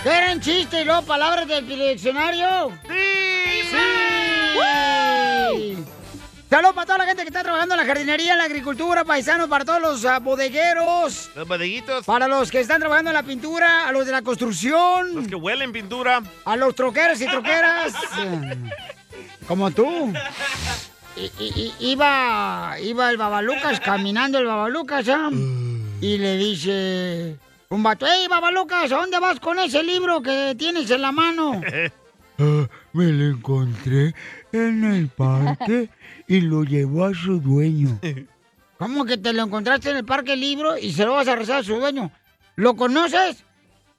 ¿Quieren 0.04 0.40
chistes 0.40 0.82
y 0.82 0.86
luego 0.86 1.02
palabras 1.02 1.48
del 1.48 1.68
diccionario? 1.68 2.72
¡Sí! 2.88 3.70
¡Sí! 3.72 4.97
Saludos 6.50 6.76
para 6.76 6.86
toda 6.86 6.98
la 7.00 7.06
gente 7.06 7.24
que 7.24 7.28
está 7.28 7.44
trabajando 7.44 7.74
en 7.76 7.82
la 7.82 7.86
jardinería, 7.86 8.32
en 8.32 8.38
la 8.38 8.46
agricultura, 8.46 9.04
paisanos, 9.04 9.50
para 9.50 9.66
todos 9.66 9.82
los 9.82 10.06
ah, 10.06 10.20
bodegueros. 10.20 11.30
Los 11.36 11.46
bodeguitos. 11.48 12.06
Para 12.06 12.28
los 12.30 12.50
que 12.52 12.62
están 12.62 12.80
trabajando 12.80 13.10
en 13.10 13.16
la 13.16 13.24
pintura, 13.24 13.86
a 13.88 13.92
los 13.92 14.06
de 14.06 14.14
la 14.14 14.22
construcción. 14.22 15.14
Los 15.14 15.28
que 15.28 15.36
huelen 15.36 15.74
pintura. 15.74 16.22
A 16.46 16.56
los 16.56 16.74
troqueros 16.74 17.20
y 17.20 17.26
troqueras. 17.26 17.94
como 19.48 19.72
tú. 19.72 20.14
I- 21.18 21.32
i- 21.44 21.74
i- 21.80 21.92
iba, 21.92 22.78
iba 22.82 23.10
el 23.10 23.18
Babalucas 23.18 23.82
caminando 23.82 24.38
el 24.40 24.46
Babalucas, 24.46 25.06
¿ah? 25.10 25.30
Y 26.00 26.18
le 26.18 26.38
dice 26.38 27.36
un 27.70 27.84
vato, 27.84 28.06
¡Ey, 28.08 28.28
Babalucas! 28.30 28.90
¿A 28.94 28.98
dónde 28.98 29.20
vas 29.20 29.40
con 29.42 29.60
ese 29.60 29.84
libro 29.84 30.22
que 30.22 30.56
tienes 30.58 30.90
en 30.92 31.02
la 31.02 31.12
mano? 31.12 31.62
Ah, 32.40 32.68
me 32.94 33.06
lo 33.06 33.36
encontré 33.36 34.14
en 34.52 34.84
el 34.84 35.08
parque 35.08 35.90
y 36.28 36.42
lo 36.42 36.64
llevó 36.64 37.06
a 37.06 37.14
su 37.14 37.40
dueño. 37.40 38.00
¿Cómo 38.78 39.06
que 39.06 39.18
te 39.18 39.34
lo 39.34 39.44
encontraste 39.44 39.90
en 39.90 39.98
el 39.98 40.06
parque 40.06 40.36
libro 40.36 40.78
y 40.78 40.92
se 40.92 41.06
lo 41.06 41.14
vas 41.14 41.28
a 41.28 41.36
rezar 41.36 41.62
a 41.62 41.64
su 41.64 41.78
dueño? 41.78 42.12
¿Lo 42.56 42.76
conoces? 42.76 43.44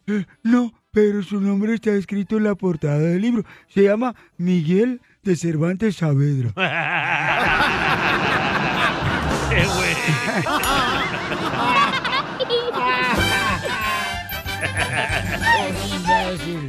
Eh, 0.06 0.24
no, 0.42 0.72
pero 0.92 1.22
su 1.22 1.40
nombre 1.40 1.74
está 1.74 1.90
escrito 1.92 2.36
en 2.36 2.44
la 2.44 2.54
portada 2.54 2.98
del 2.98 3.20
libro. 3.20 3.44
Se 3.68 3.82
llama 3.82 4.14
Miguel 4.36 5.00
de 5.22 5.36
Cervantes 5.36 5.96
Saavedra. 5.96 6.52
¡Qué 9.50 9.64
güey! 9.64 9.96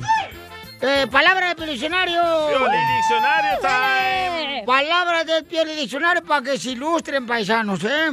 Eh, 0.81 1.07
palabra 1.11 1.53
del 1.55 1.69
diccionario. 1.71 2.21
Diccionario 2.47 3.59
time. 3.61 4.63
Palabras 4.65 5.25
del 5.25 5.75
diccionario 5.77 6.23
para 6.23 6.41
que 6.41 6.57
se 6.57 6.71
ilustren, 6.71 7.25
paisanos, 7.27 7.83
¿eh? 7.83 8.11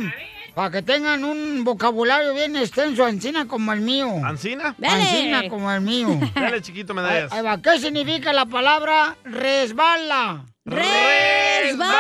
Para 0.55 0.70
que 0.70 0.83
tengan 0.83 1.22
un 1.22 1.62
vocabulario 1.64 2.35
bien 2.35 2.57
extenso, 2.57 3.05
ancina 3.05 3.46
como 3.46 3.72
el 3.72 3.83
mío. 3.83 4.09
¿Ancina? 4.24 4.74
Ancina 4.83 5.48
como 5.48 5.70
el 5.70 5.83
mío. 5.83 6.18
Dale, 6.35 6.61
chiquito, 6.62 6.92
Ahí, 6.92 6.96
medallas. 6.96 7.33
ahí 7.33 7.42
va. 7.42 7.61
¿Qué 7.61 7.79
significa 7.79 8.33
la 8.33 8.46
palabra 8.46 9.16
resbala? 9.24 10.46
¡Resbala! 10.64 11.92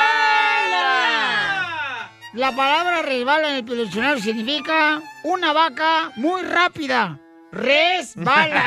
La 2.32 2.52
palabra 2.56 3.02
resbala 3.02 3.58
en 3.58 3.68
el 3.68 3.84
diccionario 3.84 4.22
significa 4.22 5.00
una 5.22 5.52
vaca 5.52 6.10
muy 6.16 6.42
rápida. 6.42 7.18
Resbala. 7.52 8.62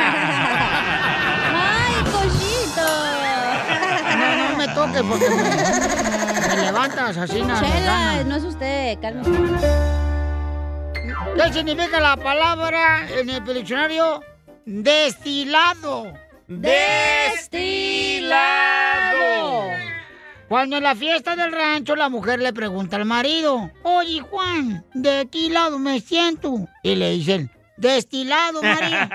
me 4.70 4.76
toques 4.76 5.02
porque 5.04 5.30
me, 5.30 5.44
me 6.56 6.62
levantas 6.64 7.18
así. 7.18 7.42
na- 7.42 7.60
Chela, 7.60 8.24
no 8.26 8.36
es 8.36 8.44
usted, 8.44 8.98
cálmese. 9.02 9.32
¿Qué 11.36 11.54
significa 11.54 12.00
la 12.00 12.16
palabra 12.18 13.08
en 13.10 13.30
el 13.30 13.44
diccionario? 13.44 14.22
Destilado. 14.66 16.14
Destilado. 16.48 16.80
Cuando 20.48 20.78
en 20.78 20.84
la 20.84 20.96
fiesta 20.96 21.36
del 21.36 21.52
rancho 21.52 21.96
la 21.96 22.10
mujer 22.10 22.40
le 22.40 22.52
pregunta 22.54 22.96
al 22.96 23.06
marido, 23.06 23.70
oye 23.84 24.20
Juan, 24.22 24.84
¿de 24.96 25.28
qué 25.32 25.48
lado 25.50 25.78
me 25.78 26.00
siento? 26.02 26.68
Y 26.84 26.96
le 26.96 27.12
dicen, 27.12 27.52
destilado, 27.78 28.62
María. 28.64 29.10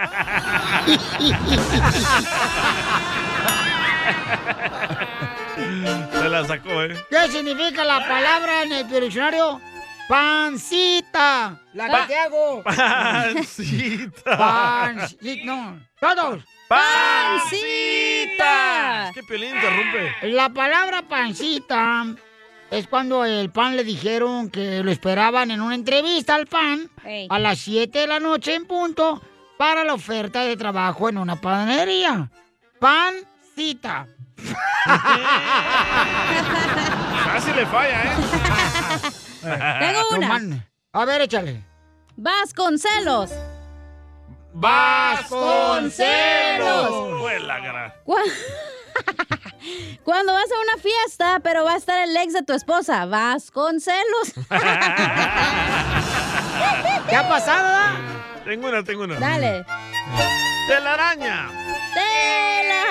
Se 6.25 6.31
la 6.31 6.43
sacó, 6.47 6.83
¿eh? 6.83 6.97
¿Qué 7.11 7.29
significa 7.29 7.85
la 7.85 8.09
palabra 8.09 8.63
en 8.63 8.73
el 8.73 8.89
diccionario? 8.89 9.61
Pancita. 10.09 11.61
La 11.75 11.87
que 11.87 12.07
te 12.07 12.19
hago. 12.19 12.63
Pancita. 12.63 14.39
Pancita. 14.39 15.45
No, 15.45 15.79
todos. 16.01 16.43
¡Pancita! 16.67 17.59
Es 19.09 19.15
que 19.17 19.23
Piolín 19.25 19.55
interrumpe. 19.55 20.15
La 20.23 20.49
palabra 20.49 21.03
pancita 21.03 22.07
es 22.71 22.89
cuando 22.89 23.27
el 23.27 23.51
pan 23.51 23.77
le 23.77 23.85
dijeron 23.85 24.49
que 24.49 24.83
lo 24.83 24.91
esperaban 24.91 25.51
en 25.51 25.61
una 25.61 25.75
entrevista 25.75 26.37
al 26.37 26.47
pan 26.47 26.89
a 27.29 27.39
las 27.39 27.59
7 27.59 27.99
de 27.99 28.07
la 28.07 28.19
noche 28.19 28.55
en 28.55 28.65
punto 28.65 29.21
para 29.59 29.85
la 29.85 29.93
oferta 29.93 30.41
de 30.41 30.57
trabajo 30.57 31.11
en 31.11 31.19
una 31.19 31.39
panadería. 31.39 32.31
Pancita. 32.79 34.09
Casi 37.33 37.53
le 37.53 37.67
falla, 37.67 38.03
¿eh? 38.05 38.13
Tengo 39.81 40.01
una. 40.17 40.39
No. 40.39 40.63
A 40.93 41.05
ver, 41.05 41.23
échale. 41.23 41.65
Vasconcelos. 42.17 43.31
Vasconcelos. 44.53 47.21
Fue 47.21 47.41
la 47.41 47.59
gran. 47.59 47.93
Cu- 48.05 48.17
Cuando 50.05 50.33
vas 50.35 50.45
a 50.45 50.61
una 50.73 50.77
fiesta, 50.81 51.41
pero 51.43 51.65
va 51.65 51.73
a 51.73 51.77
estar 51.77 52.01
el 52.07 52.17
ex 52.17 52.33
de 52.35 52.43
tu 52.43 52.53
esposa, 52.53 53.07
vas 53.07 53.51
con 53.51 53.81
celos. 53.81 54.33
¿Qué 57.09 57.17
ha 57.17 57.29
pasado? 57.29 57.99
Tengo 58.45 58.69
una, 58.69 58.85
tengo 58.85 59.05
una. 59.05 59.19
Dale. 59.19 59.65
Telaraña. 60.69 61.49
¡Tela! 61.95 62.85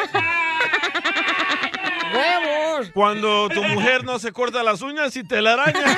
¡Huevos! 2.14 2.92
Cuando 2.94 3.50
tu 3.50 3.64
mujer 3.64 4.04
no 4.04 4.20
se 4.20 4.32
corta 4.32 4.62
las 4.64 4.82
uñas 4.82 5.16
y 5.16 5.24
te 5.24 5.42
la 5.42 5.54
araña. 5.54 5.98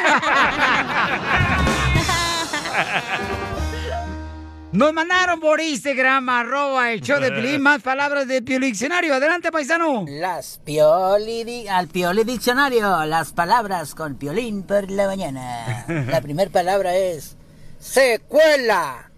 Nos 4.71 4.91
mandaron 4.91 5.39
por 5.39 5.61
Instagram, 5.61 6.27
arroba 6.27 6.91
el 6.91 6.99
show 6.99 7.17
de 7.21 7.31
Pilín, 7.31 7.61
más 7.61 7.81
palabras 7.81 8.27
de 8.27 8.41
Diccionario. 8.41 9.13
Adelante, 9.15 9.49
paisano. 9.49 10.03
Las 10.05 10.59
pioli 10.65 11.45
di- 11.45 11.67
al 11.69 11.87
pioli 11.87 12.25
diccionario, 12.25 13.05
las 13.05 13.31
palabras 13.31 13.95
con 13.95 14.15
piolín 14.15 14.63
por 14.63 14.91
la 14.91 15.07
mañana. 15.07 15.85
La 15.87 16.19
primera 16.19 16.51
palabra 16.51 16.93
es 16.93 17.37
secuela. 17.79 19.09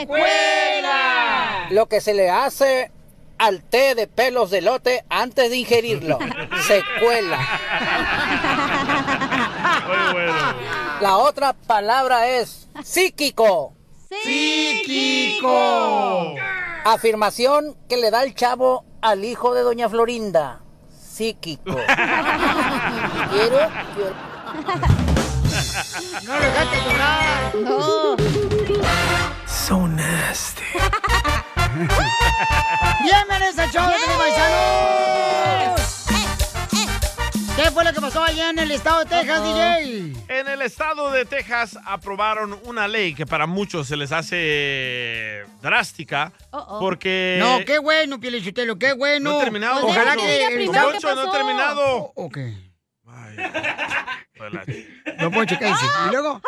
¡Secuela! 0.00 1.66
Lo 1.70 1.86
que 1.86 2.00
se 2.00 2.14
le 2.14 2.30
hace 2.30 2.90
al 3.38 3.62
té 3.62 3.94
de 3.94 4.06
pelos 4.06 4.50
de 4.50 4.60
lote 4.60 5.04
antes 5.08 5.50
de 5.50 5.56
ingerirlo. 5.56 6.18
Secuela. 6.66 7.38
Muy 9.86 10.12
bueno. 10.12 10.34
La 11.00 11.16
otra 11.18 11.52
palabra 11.52 12.28
es 12.28 12.68
psíquico. 12.82 13.74
¡Psíquico! 14.22 15.50
Afirmación 16.84 17.76
que 17.88 17.96
le 17.96 18.10
da 18.10 18.22
el 18.22 18.34
chavo 18.34 18.84
al 19.02 19.24
hijo 19.24 19.54
de 19.54 19.62
doña 19.62 19.88
Florinda. 19.88 20.60
Psíquico. 20.90 21.74
Quiero, 23.30 23.58
quiero. 23.94 24.14
¡No 26.24 26.34
lo 26.34 26.40
dejaste 26.40 26.76
llorar! 26.90 27.54
No. 27.56 28.16
So 29.66 29.86
nasty. 29.88 30.62
¡Bienvenidos 33.02 33.58
al 33.58 33.70
show 33.70 33.86
de 33.88 33.94
paisanos! 34.18 35.80
¿Qué 37.56 37.70
fue 37.70 37.84
lo 37.84 37.92
que 37.94 38.00
pasó 38.02 38.22
allá 38.22 38.50
en 38.50 38.58
el 38.58 38.70
estado 38.72 39.04
de 39.04 39.06
Texas, 39.06 39.42
DJ? 39.42 40.12
En 40.28 40.48
el 40.48 40.60
estado 40.60 41.10
de 41.10 41.24
Texas 41.24 41.78
aprobaron 41.86 42.58
una 42.64 42.88
ley 42.88 43.14
que 43.14 43.24
para 43.24 43.46
muchos 43.46 43.88
se 43.88 43.96
les 43.96 44.12
hace 44.12 45.44
drástica 45.62 46.32
Uh-oh. 46.52 46.80
porque... 46.80 47.38
No, 47.40 47.64
qué 47.64 47.78
bueno, 47.78 48.20
Pielichotelo, 48.20 48.76
qué 48.78 48.92
bueno. 48.92 49.30
No 49.30 49.40
he 49.40 49.44
terminado. 49.44 49.86
Ojalá 49.86 50.14
que 50.16 50.66
Poncho, 50.66 51.14
no 51.14 51.28
he 51.28 51.30
terminado. 51.30 52.12
Ok. 52.16 52.34
Pues 52.34 52.52
la- 52.54 52.73
No, 55.20 55.30
Poncho, 55.30 55.56
¿qué 55.58 55.66
dice? 55.66 55.86
¿Y 56.08 56.10
luego? 56.10 56.42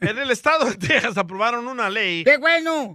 En 0.00 0.16
el 0.18 0.30
estado 0.30 0.64
de 0.64 0.76
Texas 0.76 1.18
aprobaron 1.18 1.66
una 1.68 1.90
ley. 1.90 2.24
¡Qué 2.24 2.38
bueno! 2.38 2.94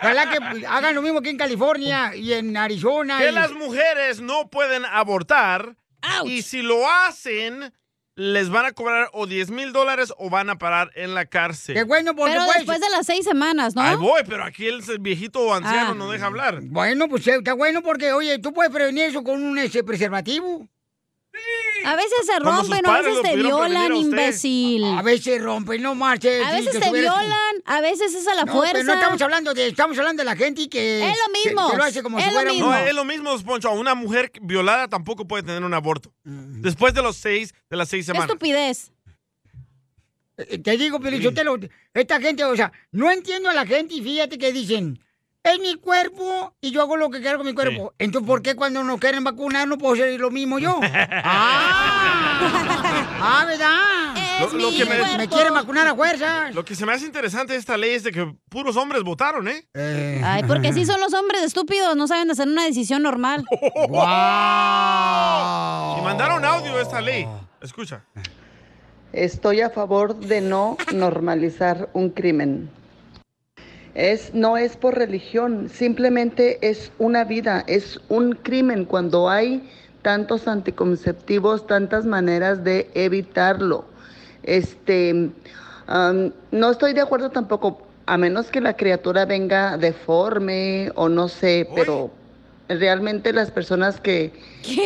Ojalá 0.00 0.30
que 0.30 0.66
hagan 0.66 0.94
lo 0.94 1.02
mismo 1.02 1.20
que 1.22 1.30
en 1.30 1.36
California 1.38 2.14
y 2.16 2.32
en 2.32 2.56
Arizona. 2.56 3.18
que 3.18 3.28
y- 3.28 3.32
las 3.32 3.52
mujeres 3.52 4.20
no 4.20 4.48
pueden 4.48 4.84
abortar 4.86 5.76
y 6.24 6.42
si 6.42 6.62
lo 6.62 6.88
hacen 6.90 7.72
les 8.18 8.50
van 8.50 8.66
a 8.66 8.72
cobrar 8.72 9.10
o 9.12 9.28
10 9.28 9.52
mil 9.52 9.72
dólares 9.72 10.12
o 10.18 10.28
van 10.28 10.50
a 10.50 10.58
parar 10.58 10.90
en 10.96 11.14
la 11.14 11.24
cárcel. 11.26 11.76
Qué 11.76 11.84
bueno, 11.84 12.16
porque 12.16 12.32
Pero 12.32 12.46
pues- 12.46 12.56
después 12.56 12.80
de 12.80 12.90
las 12.90 13.06
seis 13.06 13.24
semanas, 13.24 13.76
¿no? 13.76 13.82
Ahí 13.82 13.94
voy, 13.94 14.22
pero 14.26 14.42
aquí 14.44 14.66
el 14.66 14.82
viejito 14.98 15.38
o 15.40 15.54
anciano 15.54 15.92
Ah. 15.92 15.94
no 15.94 16.10
deja 16.10 16.26
hablar. 16.26 16.58
Bueno, 16.62 17.08
pues 17.08 17.24
está 17.28 17.52
bueno 17.52 17.80
porque, 17.80 18.12
oye, 18.12 18.40
tú 18.40 18.52
puedes 18.52 18.72
prevenir 18.72 19.04
eso 19.04 19.22
con 19.22 19.40
un 19.40 19.56
ese 19.58 19.84
preservativo. 19.84 20.68
A 21.84 21.96
veces 21.96 22.26
se 22.26 22.38
rompen, 22.40 22.86
a 22.86 22.98
veces 22.98 23.14
lo 23.14 23.22
te 23.22 23.36
violan, 23.36 23.94
imbécil. 23.96 24.84
A 24.84 25.02
veces 25.02 25.42
rompen, 25.42 25.80
no 25.82 25.94
marches. 25.94 26.44
A 26.44 26.52
veces 26.52 26.78
te 26.80 26.90
violan, 26.92 27.32
a 27.64 27.80
veces 27.80 28.14
es 28.14 28.26
a 28.26 28.34
la 28.34 28.44
No, 28.44 28.52
fuerza. 28.52 28.72
pero 28.72 28.84
no 28.84 28.94
estamos 28.94 29.22
hablando 29.22 29.54
de, 29.54 29.68
estamos 29.68 29.98
hablando 29.98 30.20
de 30.20 30.24
la 30.24 30.36
gente 30.36 30.68
que... 30.68 31.08
Es 31.08 31.16
lo 31.26 31.32
que- 31.32 31.48
mismo, 31.48 31.70
Que, 31.70 31.76
lo 31.76 31.84
hace 31.84 32.02
como 32.02 32.18
es 32.18 32.24
si 32.24 32.30
lo 32.30 32.34
fuera 32.34 32.50
mismo. 32.52 32.66
un- 32.66 32.72
No, 32.72 32.78
es 32.78 32.94
lo 32.94 33.04
mismo, 33.04 33.38
Poncho. 33.44 33.72
Una 33.72 33.94
mujer 33.94 34.30
violada 34.42 34.88
tampoco 34.88 35.26
puede 35.26 35.42
tener 35.44 35.62
un 35.62 35.74
aborto. 35.74 36.12
Después 36.24 36.92
de 36.94 37.02
los 37.02 37.16
seis, 37.16 37.54
de 37.70 37.76
las 37.76 37.88
seis 37.88 38.04
Qué 38.06 38.12
semanas. 38.12 38.28
estupidez. 38.28 38.92
Eh, 40.36 40.58
Te 40.58 40.76
digo, 40.76 41.00
Pelichotelo, 41.00 41.58
esta 41.94 42.20
gente, 42.20 42.44
o 42.44 42.54
sea, 42.54 42.70
no 42.92 43.10
entiendo 43.10 43.48
a 43.48 43.54
la 43.54 43.66
gente 43.66 43.94
y 43.94 44.02
fíjate 44.02 44.38
que 44.38 44.52
dicen, 44.52 44.98
es 45.44 45.58
mi 45.60 45.76
cuerpo 45.76 46.54
y 46.60 46.70
yo 46.72 46.82
hago 46.82 46.96
lo 46.96 47.10
que 47.10 47.20
quiero 47.20 47.38
con 47.38 47.46
mi 47.46 47.54
cuerpo. 47.54 47.94
Entonces, 47.98 48.26
¿por 48.26 48.42
qué 48.42 48.54
cuando 48.56 48.82
nos 48.84 49.00
quieren 49.00 49.24
vacunar 49.24 49.66
no 49.66 49.78
puedo 49.78 49.94
hacer 49.94 50.18
lo 50.20 50.30
mismo 50.30 50.58
yo? 50.58 50.78
ah, 52.40 53.44
¿verdad? 53.46 54.50
Lo- 54.52 54.58
lo 54.58 54.70
que 54.70 54.84
me- 54.84 55.16
me 55.18 55.26
quieren 55.28 55.52
vacunar 55.54 55.88
a 55.88 55.94
fuerzas. 55.96 56.54
Lo 56.54 56.64
que 56.64 56.74
se 56.76 56.84
me 56.86 56.92
hace 56.92 57.06
interesante 57.06 57.54
de 57.54 57.58
esta 57.58 57.76
ley 57.76 57.90
es 57.94 58.04
de 58.04 58.12
que 58.12 58.32
puros 58.48 58.76
hombres 58.76 59.02
votaron, 59.02 59.48
¿eh? 59.48 59.66
Ay, 60.24 60.42
porque 60.46 60.68
así 60.68 60.84
son 60.86 61.00
los 61.00 61.12
hombres 61.14 61.42
estúpidos, 61.42 61.96
no 61.96 62.06
saben 62.06 62.30
hacer 62.30 62.46
una 62.46 62.64
decisión 62.64 63.02
normal. 63.02 63.44
Y 65.98 66.02
mandaron 66.02 66.44
audio 66.44 66.76
de 66.76 66.82
esta 66.82 67.00
ley. 67.00 67.26
Escucha. 67.60 68.02
Estoy 69.12 69.60
a 69.62 69.70
favor 69.70 70.14
de 70.16 70.40
no 70.40 70.76
normalizar 70.92 71.88
un 71.92 72.10
crimen. 72.10 72.70
Es, 73.98 74.32
no 74.32 74.56
es 74.56 74.76
por 74.76 74.94
religión, 74.96 75.68
simplemente 75.68 76.58
es 76.62 76.92
una 77.00 77.24
vida, 77.24 77.64
es 77.66 77.98
un 78.08 78.34
crimen 78.34 78.84
cuando 78.84 79.28
hay 79.28 79.68
tantos 80.02 80.46
anticonceptivos, 80.46 81.66
tantas 81.66 82.06
maneras 82.06 82.62
de 82.62 82.88
evitarlo. 82.94 83.86
Este, 84.44 85.30
no 86.52 86.70
estoy 86.70 86.92
de 86.92 87.00
acuerdo 87.00 87.30
tampoco, 87.30 87.82
a 88.06 88.16
menos 88.16 88.52
que 88.52 88.60
la 88.60 88.76
criatura 88.76 89.24
venga 89.24 89.76
deforme 89.76 90.92
o 90.94 91.08
no 91.08 91.26
sé, 91.26 91.68
pero 91.74 92.12
realmente 92.68 93.32
las 93.32 93.50
personas 93.50 94.00
que 94.00 94.32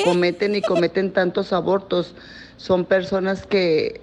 cometen 0.07 0.55
y 0.55 0.63
cometen 0.63 1.13
tantos 1.13 1.53
abortos 1.53 2.15
son 2.57 2.87
personas 2.87 3.45
que 3.45 4.01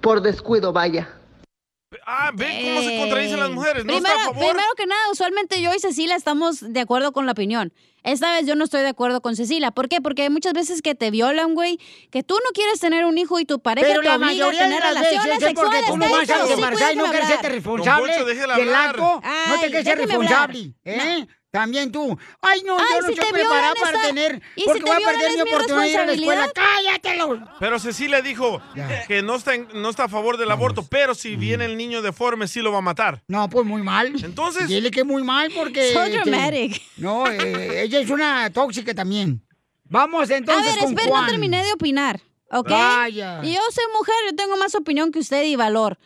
por 0.00 0.22
descuido, 0.22 0.72
vaya. 0.72 1.08
Ah, 2.06 2.30
ve 2.34 2.46
cómo 2.62 2.82
se 2.88 2.96
contradicen 2.98 3.40
las 3.40 3.50
mujeres. 3.50 3.84
¿No 3.84 3.92
primero, 3.94 4.14
está 4.14 4.22
a 4.22 4.32
favor? 4.32 4.38
primero 4.50 4.68
que 4.76 4.86
nada, 4.86 5.00
usualmente 5.10 5.60
yo 5.60 5.74
y 5.74 5.78
Cecilia 5.80 6.14
estamos 6.14 6.60
de 6.72 6.80
acuerdo 6.80 7.12
con 7.12 7.26
la 7.26 7.32
opinión. 7.32 7.72
Esta 8.02 8.32
vez 8.32 8.46
yo 8.46 8.54
no 8.54 8.64
estoy 8.64 8.80
de 8.80 8.88
acuerdo 8.88 9.20
con 9.20 9.36
Cecilia. 9.36 9.72
¿Por 9.72 9.88
qué? 9.88 10.00
Porque 10.00 10.22
hay 10.22 10.30
muchas 10.30 10.52
veces 10.54 10.80
que 10.82 10.94
te 10.94 11.10
violan, 11.10 11.54
güey, 11.54 11.78
que 12.10 12.22
tú 12.22 12.34
no 12.36 12.50
quieres 12.54 12.80
tener 12.80 13.04
un 13.04 13.18
hijo 13.18 13.40
y 13.40 13.44
tu 13.44 13.60
pareja 13.60 13.86
Pero 13.88 14.00
te 14.00 14.06
la 14.08 14.14
obliga 14.16 14.30
a 14.30 14.48
mayoría 14.48 14.60
de 14.62 14.66
tener 14.66 14.80
las 14.80 14.94
relaciones 14.94 15.26
veces 15.40 15.48
es 15.48 15.54
porque 15.54 15.76
sexuales. 15.78 15.86
tú 15.86 15.98
Cállate, 16.00 16.26
sabes 16.26 16.46
sí, 16.46 16.52
embarazar 16.54 16.92
y 16.92 16.96
no 16.96 17.04
quieres 17.10 17.28
ser 17.28 17.52
responsable 17.52 18.12
Poncho, 18.14 18.24
del 18.56 18.74
acto. 18.74 19.00
no 19.02 19.20
Ay, 19.24 19.60
te 19.60 19.66
quieres 19.66 19.84
ser 19.84 19.98
responsable. 19.98 20.74
¿eh? 20.84 21.26
También 21.50 21.90
tú. 21.90 22.16
Ay, 22.40 22.62
no, 22.64 22.78
Ay, 22.78 22.84
yo 22.94 23.00
no 23.00 23.06
si 23.08 23.12
estoy 23.14 23.32
preparada 23.32 23.74
para 23.74 23.96
está- 23.96 24.06
tener. 24.06 24.40
¿y 24.54 24.60
si 24.60 24.66
Porque 24.66 24.82
te 24.84 24.90
voy 24.90 25.02
a 25.02 25.06
perder 25.06 25.32
mi 25.34 25.40
oportunidad 25.40 25.82
de 25.82 25.90
ir 25.90 25.98
a 25.98 26.06
la 26.06 26.12
escuela. 26.12 26.52
¡Cállatelo! 26.52 27.48
Pero 27.58 27.78
Cecilia 27.80 28.22
dijo 28.22 28.62
que 29.08 29.22
no 29.22 29.34
está, 29.34 29.54
en- 29.54 29.68
no 29.74 29.90
está 29.90 30.04
a 30.04 30.08
favor 30.08 30.36
del 30.36 30.50
aborto, 30.52 30.86
pero 30.88 31.14
si 31.14 31.34
viene 31.34 31.64
el 31.64 31.76
niño 31.76 32.02
deforme, 32.02 32.46
sí 32.46 32.60
lo 32.60 32.70
va 32.70 32.78
a 32.78 32.82
matar. 32.82 33.22
No, 33.26 33.48
pues 33.50 33.66
muy 33.66 33.82
mal. 33.82 34.12
Entonces. 34.22 34.68
Dile 34.68 34.92
que 34.92 35.02
muy 35.02 35.24
mal 35.24 35.50
porque. 35.54 35.92
So 35.92 36.04
este, 36.04 36.18
dramatic. 36.30 36.80
no, 36.98 37.26
eh, 37.28 37.82
ella 37.82 37.98
es 38.00 38.10
una 38.10 38.50
tóxica 38.50 38.94
también. 38.94 39.42
Vamos 39.84 40.30
A 40.30 40.36
entonces 40.36 40.74
ver, 40.76 40.84
con 40.84 40.92
espera, 40.96 41.20
no 41.22 41.26
terminé 41.26 41.64
de 41.64 41.72
opinar, 41.72 42.20
¿ok? 42.50 42.68
Vaya. 42.68 43.40
Y 43.42 43.52
yo 43.54 43.60
soy 43.72 43.84
mujer, 43.96 44.14
yo 44.30 44.36
tengo 44.36 44.56
más 44.56 44.74
opinión 44.74 45.12
que 45.12 45.18
usted 45.18 45.44
y 45.44 45.56
valor. 45.56 45.98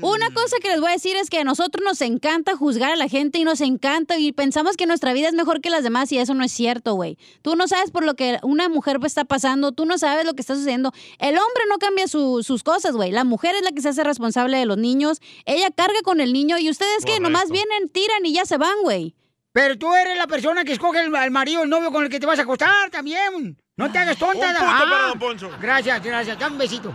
Una 0.00 0.32
cosa 0.32 0.56
que 0.60 0.68
les 0.68 0.80
voy 0.80 0.88
a 0.90 0.94
decir 0.94 1.16
es 1.16 1.28
que 1.30 1.38
a 1.40 1.44
nosotros 1.44 1.84
nos 1.84 2.00
encanta 2.00 2.56
juzgar 2.56 2.92
a 2.92 2.96
la 2.96 3.08
gente 3.08 3.38
y 3.38 3.44
nos 3.44 3.60
encanta 3.60 4.18
y 4.18 4.32
pensamos 4.32 4.76
que 4.76 4.86
nuestra 4.86 5.12
vida 5.12 5.28
es 5.28 5.34
mejor 5.34 5.60
que 5.60 5.70
las 5.70 5.84
demás 5.84 6.10
y 6.12 6.18
eso 6.18 6.34
no 6.34 6.42
es 6.42 6.50
cierto, 6.50 6.94
güey. 6.94 7.18
Tú 7.42 7.54
no 7.56 7.68
sabes 7.68 7.90
por 7.90 8.04
lo 8.04 8.14
que 8.14 8.38
una 8.42 8.68
mujer 8.68 8.98
está 9.04 9.24
pasando, 9.26 9.70
tú 9.72 9.84
no 9.84 9.98
sabes 9.98 10.24
lo 10.24 10.32
que 10.34 10.40
está 10.40 10.54
sucediendo. 10.54 10.92
El 11.18 11.36
hombre 11.36 11.62
no 11.68 11.78
cambia 11.78 12.08
su- 12.08 12.42
sus 12.42 12.62
cosas, 12.64 12.96
güey. 12.96 13.12
La 13.12 13.24
mujer 13.24 13.54
es 13.54 13.62
la 13.62 13.70
que 13.70 13.82
se 13.82 13.90
hace 13.90 14.02
responsable 14.02 14.56
de 14.56 14.66
los 14.66 14.78
niños. 14.78 15.20
Ella 15.44 15.70
carga 15.70 16.00
con 16.02 16.20
el 16.20 16.32
niño 16.32 16.58
y 16.58 16.70
ustedes 16.70 17.04
que 17.04 17.20
nomás 17.20 17.50
vienen, 17.50 17.88
tiran 17.90 18.24
y 18.24 18.32
ya 18.32 18.46
se 18.46 18.56
van, 18.56 18.74
güey. 18.82 19.14
Pero 19.52 19.76
tú 19.78 19.92
eres 19.94 20.16
la 20.16 20.26
persona 20.26 20.64
que 20.64 20.72
escoge 20.72 21.00
al 21.00 21.30
marido, 21.30 21.62
el 21.64 21.68
novio 21.68 21.92
con 21.92 22.02
el 22.04 22.08
que 22.10 22.18
te 22.18 22.26
vas 22.26 22.38
a 22.38 22.42
acostar 22.42 22.88
también. 22.90 23.58
No 23.80 23.90
te 23.90 23.96
hagas 23.96 24.18
tonta. 24.18 24.46
Un 24.46 24.52
punto 24.56 24.60
Ah, 24.62 24.84
para 24.90 25.08
don 25.08 25.18
Poncho. 25.18 25.50
Gracias, 25.58 26.04
gracias. 26.04 26.38
Dame 26.38 26.52
un 26.52 26.58
besito. 26.58 26.94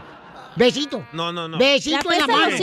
Besito. 0.56 1.04
No, 1.14 1.34
no, 1.34 1.48
no. 1.48 1.58
Besito 1.58 2.12
en 2.14 2.20
la 2.20 2.28
mano. 2.28 2.56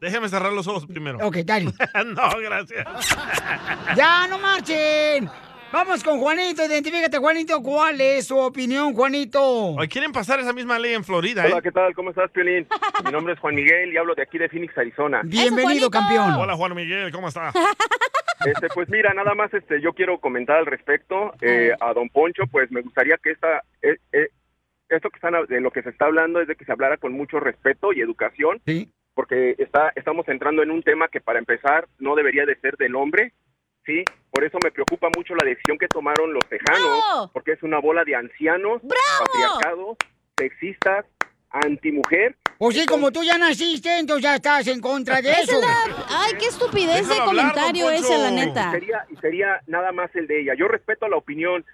Déjeme 0.00 0.28
cerrar 0.28 0.52
los 0.52 0.68
ojos 0.68 0.86
primero. 0.86 1.18
Ok, 1.26 1.38
dale. 1.38 1.64
no, 2.06 2.30
gracias. 2.40 2.86
¡Ya, 3.96 4.28
no 4.28 4.38
marchen! 4.38 5.28
Vamos 5.72 6.04
con 6.04 6.20
Juanito, 6.20 6.64
identifícate, 6.64 7.18
Juanito. 7.18 7.60
¿Cuál 7.60 8.00
es 8.00 8.28
su 8.28 8.38
opinión, 8.38 8.94
Juanito? 8.94 9.42
Hoy 9.42 9.88
quieren 9.88 10.12
pasar 10.12 10.38
esa 10.38 10.52
misma 10.52 10.78
ley 10.78 10.94
en 10.94 11.02
Florida, 11.04 11.44
¿eh? 11.44 11.50
Hola, 11.52 11.60
¿qué 11.60 11.72
tal? 11.72 11.94
¿Cómo 11.94 12.10
estás, 12.10 12.30
Piolín? 12.30 12.66
Mi 13.04 13.10
nombre 13.10 13.34
es 13.34 13.40
Juan 13.40 13.56
Miguel 13.56 13.92
y 13.92 13.96
hablo 13.96 14.14
de 14.14 14.22
aquí 14.22 14.38
de 14.38 14.48
Phoenix, 14.48 14.78
Arizona. 14.78 15.20
Bienvenido, 15.24 15.90
campeón. 15.90 16.32
Hola, 16.34 16.54
Juan 16.54 16.74
Miguel, 16.76 17.10
¿cómo 17.10 17.26
está? 17.26 17.52
Este, 18.44 18.68
pues 18.74 18.88
mira, 18.88 19.12
nada 19.14 19.34
más 19.34 19.52
este, 19.54 19.80
yo 19.80 19.92
quiero 19.92 20.18
comentar 20.18 20.56
al 20.58 20.66
respecto 20.66 21.32
eh, 21.40 21.72
a 21.80 21.92
Don 21.92 22.08
Poncho, 22.08 22.44
pues 22.50 22.70
me 22.70 22.82
gustaría 22.82 23.16
que 23.18 23.32
esta, 23.32 23.62
eh, 23.82 23.96
eh, 24.12 24.28
esto 24.88 25.10
que 25.10 25.16
están, 25.16 25.34
de 25.46 25.60
lo 25.60 25.70
que 25.70 25.82
se 25.82 25.90
está 25.90 26.06
hablando 26.06 26.40
es 26.40 26.48
de 26.48 26.56
que 26.56 26.64
se 26.64 26.72
hablara 26.72 26.96
con 26.96 27.12
mucho 27.12 27.40
respeto 27.40 27.92
y 27.92 28.00
educación, 28.00 28.60
Sí. 28.66 28.90
porque 29.14 29.54
está, 29.58 29.92
estamos 29.96 30.28
entrando 30.28 30.62
en 30.62 30.70
un 30.70 30.82
tema 30.82 31.08
que 31.08 31.20
para 31.20 31.38
empezar 31.38 31.88
no 31.98 32.14
debería 32.14 32.46
de 32.46 32.56
ser 32.56 32.76
del 32.76 32.94
hombre, 32.96 33.32
sí, 33.84 34.04
por 34.30 34.44
eso 34.44 34.58
me 34.62 34.70
preocupa 34.70 35.08
mucho 35.16 35.34
la 35.34 35.44
decisión 35.44 35.78
que 35.78 35.88
tomaron 35.88 36.32
los 36.32 36.46
tejanos, 36.48 37.02
¡Bravo! 37.10 37.30
porque 37.32 37.52
es 37.52 37.62
una 37.62 37.78
bola 37.80 38.04
de 38.04 38.14
ancianos, 38.14 38.82
patriarcados, 39.18 39.96
sexistas, 40.38 41.04
antimujer. 41.50 42.36
O 42.58 42.70
sí, 42.72 42.84
como 42.86 43.10
tú 43.12 43.22
ya 43.22 43.38
naciste, 43.38 43.98
entonces 43.98 44.24
ya 44.24 44.34
estás 44.36 44.66
en 44.66 44.80
contra 44.80 45.20
de 45.22 45.30
eso. 45.30 45.60
la- 45.60 46.06
Ay, 46.08 46.34
qué 46.38 46.46
estupidez 46.46 47.06
de 47.08 47.14
Déjalo 47.14 47.30
hablar, 47.30 47.52
comentario 47.52 47.84
don 47.86 47.94
ese, 47.94 48.18
la 48.18 48.30
neta. 48.30 48.68
Y 48.68 48.70
sería, 48.72 49.06
y 49.10 49.16
sería 49.16 49.60
nada 49.66 49.92
más 49.92 50.14
el 50.14 50.26
de 50.26 50.40
ella. 50.42 50.54
Yo 50.58 50.66
respeto 50.68 51.08
la 51.08 51.16
opinión 51.16 51.64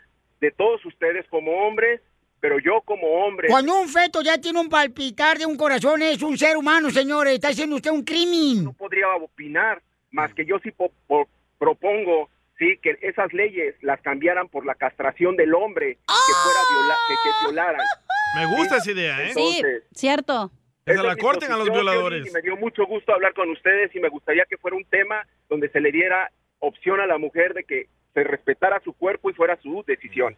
de 0.40 0.50
todos 0.50 0.84
ustedes 0.84 1.26
como 1.30 1.52
hombres, 1.66 2.00
pero 2.40 2.58
yo 2.58 2.82
como 2.84 3.06
hombre... 3.24 3.48
Cuando 3.48 3.80
un 3.80 3.88
feto 3.88 4.20
ya 4.20 4.36
tiene 4.38 4.60
un 4.60 4.68
palpitar 4.68 5.38
de 5.38 5.46
un 5.46 5.56
corazón, 5.56 6.02
es 6.02 6.20
un 6.22 6.36
ser 6.36 6.56
humano, 6.58 6.90
señores. 6.90 7.34
Está 7.34 7.48
haciendo 7.48 7.76
usted 7.76 7.90
un 7.90 8.02
crimen. 8.04 8.64
No 8.64 8.72
podría 8.74 9.08
opinar, 9.16 9.80
más 10.10 10.34
que 10.34 10.44
yo 10.44 10.58
sí 10.62 10.70
po- 10.70 10.92
po- 11.06 11.28
propongo 11.58 12.28
sí 12.58 12.78
que 12.82 12.96
esas 13.02 13.32
leyes 13.32 13.74
las 13.80 14.00
cambiaran 14.02 14.48
por 14.48 14.64
la 14.66 14.74
castración 14.74 15.34
del 15.36 15.54
hombre, 15.54 15.94
que 16.06 16.32
fuera 16.44 16.60
viola 16.70 16.94
que, 17.08 17.14
que 17.14 17.46
violaran. 17.46 17.80
Me 18.34 18.46
gusta 18.46 18.76
esa 18.78 18.90
idea, 18.90 19.22
¿eh? 19.22 19.32
Sí, 19.34 19.62
cierto. 19.94 20.50
Que 20.84 20.94
se 20.96 21.02
la 21.02 21.16
corten 21.16 21.50
a 21.50 21.56
los 21.56 21.70
violadores. 21.70 22.26
Y 22.26 22.30
me 22.30 22.42
dio 22.42 22.56
mucho 22.56 22.84
gusto 22.86 23.12
hablar 23.12 23.32
con 23.34 23.50
ustedes 23.50 23.94
y 23.94 24.00
me 24.00 24.08
gustaría 24.08 24.44
que 24.48 24.58
fuera 24.58 24.76
un 24.76 24.84
tema 24.84 25.26
donde 25.48 25.70
se 25.70 25.80
le 25.80 25.90
diera 25.90 26.30
opción 26.58 27.00
a 27.00 27.06
la 27.06 27.18
mujer 27.18 27.54
de 27.54 27.64
que 27.64 27.88
se 28.12 28.24
respetara 28.24 28.80
su 28.84 28.92
cuerpo 28.92 29.30
y 29.30 29.34
fuera 29.34 29.58
su 29.62 29.82
decisión. 29.86 30.36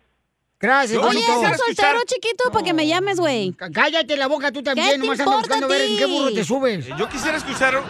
Gracias, 0.59 1.03
Oye. 1.03 1.19
¿estás 1.19 1.59
soltero, 1.59 1.99
chiquito? 2.07 2.51
Para 2.51 2.65
que 2.65 2.73
me 2.73 2.87
llames, 2.87 3.21
güey. 3.21 3.53
Cállate 3.73 4.17
la 4.17 4.27
boca 4.27 4.51
tú 4.53 4.63
también, 4.63 4.93
te 4.93 4.99
nomás 4.99 5.21
andas 5.21 5.27
importa 5.27 5.49
buscando 5.49 5.67
a 5.67 5.69
ver 5.69 5.83
en 5.83 5.99
qué 5.99 6.07
burro 6.07 6.33
te 6.33 6.45
subes. 6.45 6.87
Eh, 6.87 6.95
Yo 6.99 7.09
quisiera 7.09 7.37
escuchar 7.37 7.83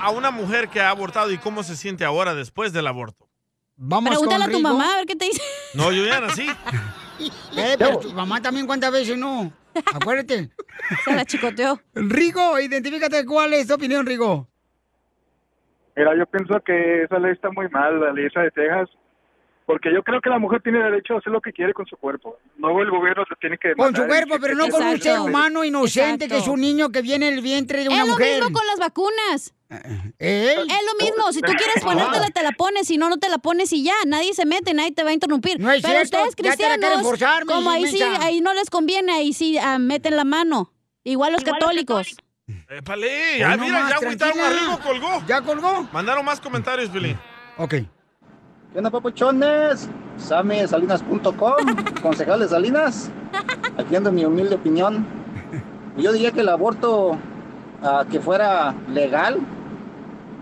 a 0.00 0.10
una 0.10 0.30
mujer 0.30 0.68
que 0.68 0.80
ha 0.80 0.90
abortado 0.90 1.30
y 1.30 1.38
cómo 1.38 1.62
se 1.62 1.76
siente 1.76 2.04
ahora 2.04 2.34
después 2.34 2.72
del 2.72 2.86
aborto. 2.86 3.26
Vamos 3.76 4.10
Pregúntale 4.10 4.44
a 4.44 4.48
tu 4.50 4.60
mamá 4.60 4.92
a 4.92 4.96
ver 4.98 5.06
qué 5.06 5.16
te 5.16 5.24
dice. 5.26 5.42
No, 5.72 5.90
yo 5.92 6.04
ya 6.04 6.20
nací. 6.20 6.46
Eh, 7.56 7.76
pero 7.78 7.98
tu 7.98 8.12
mamá 8.12 8.42
también 8.42 8.66
cuántas 8.66 8.90
veces 8.92 9.16
no. 9.16 9.52
Acuérdate. 9.94 10.50
Se 11.04 11.14
la 11.14 11.24
chicoteó. 11.24 11.80
Rigo, 11.94 12.58
identifícate 12.58 13.24
cuál 13.24 13.54
es 13.54 13.68
tu 13.68 13.74
opinión, 13.74 14.04
Rigo. 14.06 14.48
Mira, 15.96 16.16
yo 16.16 16.26
pienso 16.26 16.60
que 16.66 17.04
esa 17.04 17.18
ley 17.20 17.32
está 17.32 17.50
muy 17.50 17.68
mal, 17.68 18.00
la 18.00 18.12
ley 18.12 18.26
esa 18.26 18.40
de 18.40 18.50
Texas, 18.50 18.88
porque 19.64 19.92
yo 19.94 20.02
creo 20.02 20.20
que 20.20 20.28
la 20.28 20.40
mujer 20.40 20.60
tiene 20.60 20.82
derecho 20.82 21.14
a 21.14 21.18
hacer 21.18 21.32
lo 21.32 21.40
que 21.40 21.52
quiere 21.52 21.72
con 21.72 21.86
su 21.86 21.96
cuerpo. 21.96 22.38
No 22.58 22.80
el 22.82 22.90
gobierno 22.90 23.24
se 23.28 23.36
tiene 23.36 23.56
que... 23.58 23.74
Con 23.74 23.94
su 23.94 24.04
cuerpo, 24.06 24.36
pero 24.40 24.56
no 24.56 24.68
con 24.68 24.82
un 24.84 25.00
ser 25.00 25.20
humano 25.20 25.62
inocente 25.62 26.24
Exacto. 26.24 26.34
que 26.34 26.40
es 26.40 26.48
un 26.48 26.60
niño 26.60 26.90
que 26.90 27.00
viene 27.02 27.28
en 27.28 27.34
el 27.34 27.40
vientre 27.42 27.82
de 27.82 27.88
una 27.88 28.02
Es 28.02 28.06
lo 28.08 28.12
mujer. 28.14 28.40
mismo 28.40 28.52
con 28.58 28.66
las 28.66 28.78
vacunas. 28.80 29.54
¿Eh? 30.18 30.56
Es 30.58 30.80
lo 30.86 31.04
mismo. 31.04 31.32
Si 31.32 31.40
tú 31.40 31.52
quieres 31.52 31.82
ponértela, 31.84 32.30
te 32.30 32.42
la 32.42 32.52
pones. 32.52 32.86
Si 32.86 32.96
no, 32.96 33.08
no 33.08 33.18
te 33.18 33.28
la 33.28 33.38
pones 33.38 33.72
y 33.72 33.82
ya. 33.82 33.94
Nadie 34.06 34.34
se 34.34 34.46
mete, 34.46 34.74
nadie 34.74 34.92
te 34.92 35.02
va 35.02 35.10
a 35.10 35.12
interrumpir. 35.12 35.60
No 35.60 35.70
es 35.70 35.82
Pero 35.82 35.94
cierto, 35.94 36.16
ustedes 36.16 36.36
cristianos, 36.36 37.02
forzar, 37.02 37.44
como 37.44 37.70
ahí 37.70 37.86
sí, 37.86 38.02
ahí 38.02 38.40
no 38.40 38.54
les 38.54 38.70
conviene, 38.70 39.12
ahí 39.12 39.32
sí 39.32 39.58
ah, 39.58 39.78
meten 39.78 40.16
la 40.16 40.24
mano. 40.24 40.72
Igual 41.04 41.32
los 41.32 41.44
católicos. 41.44 42.16
Épale, 42.68 43.38
ya 43.38 43.56
no 43.56 43.64
mira, 43.64 43.80
más, 43.80 43.90
ya 43.90 43.96
agüitaron 43.96 44.40
arriba, 44.40 44.78
colgó. 44.82 45.22
¿Ya 45.26 45.40
colgó? 45.40 45.88
Mandaron 45.92 46.24
más 46.24 46.40
comentarios, 46.40 46.92
Billy. 46.92 47.16
Ok. 47.56 47.70
¿Qué 47.70 48.78
onda, 48.78 48.90
papuchones? 48.90 49.88
Samesalinas.com, 50.16 51.54
concejal 52.02 52.40
de 52.40 52.48
Salinas. 52.48 53.10
Aquí 53.78 53.96
ando 53.96 54.12
mi 54.12 54.24
humilde 54.24 54.56
opinión. 54.56 55.06
Yo 55.96 56.12
diría 56.12 56.32
que 56.32 56.40
el 56.40 56.48
aborto, 56.48 57.16
ah, 57.82 58.04
que 58.10 58.20
fuera 58.20 58.74
legal, 58.88 59.40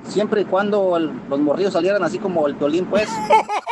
siempre 0.09 0.42
y 0.42 0.44
cuando 0.44 0.96
el- 0.96 1.12
los 1.28 1.40
morrillos 1.40 1.72
salieran 1.72 2.03
así 2.03 2.18
como 2.18 2.46
el 2.46 2.55
violín, 2.55 2.86
pues. 2.86 3.09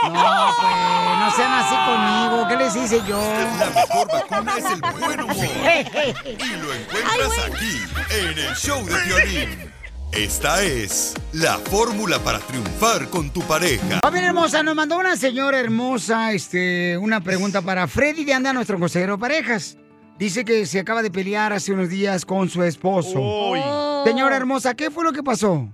No, 0.02 0.12
pues, 0.12 1.18
no 1.18 1.30
sean 1.36 1.52
así 1.52 1.74
conmigo. 1.76 2.48
¿Qué 2.48 2.56
les 2.56 2.74
hice 2.74 3.00
yo? 3.06 3.20
La 3.58 3.66
mejor 3.70 4.08
vacuna 4.10 4.56
es 4.56 4.64
el 4.64 4.80
buen 4.80 5.20
humor. 5.20 5.36
Y 6.24 6.56
lo 6.56 6.72
encuentras 6.72 7.38
aquí, 7.46 7.82
en 8.18 8.38
el 8.38 8.54
show 8.56 8.82
de 8.86 8.94
violín. 9.04 9.70
Esta 10.12 10.62
es 10.62 11.14
la 11.32 11.58
fórmula 11.58 12.18
para 12.18 12.38
triunfar 12.40 13.08
con 13.10 13.30
tu 13.30 13.42
pareja. 13.42 14.00
Familia 14.02 14.28
hermosa, 14.28 14.62
nos 14.62 14.74
mandó 14.74 14.96
una 14.98 15.16
señora 15.16 15.60
hermosa 15.60 16.32
este, 16.32 16.96
una 16.98 17.20
pregunta 17.20 17.60
para 17.62 17.86
Freddy 17.86 18.24
de 18.24 18.32
Anda, 18.34 18.52
nuestro 18.54 18.78
consejero 18.80 19.12
de 19.16 19.20
parejas. 19.20 19.76
Dice 20.18 20.44
que 20.44 20.66
se 20.66 20.80
acaba 20.80 21.02
de 21.02 21.10
pelear 21.10 21.52
hace 21.52 21.72
unos 21.72 21.88
días 21.90 22.24
con 22.24 22.48
su 22.48 22.62
esposo. 22.64 23.20
Señora 24.04 24.36
hermosa, 24.36 24.74
¿qué 24.74 24.90
fue 24.90 25.04
lo 25.04 25.12
que 25.12 25.22
pasó? 25.22 25.68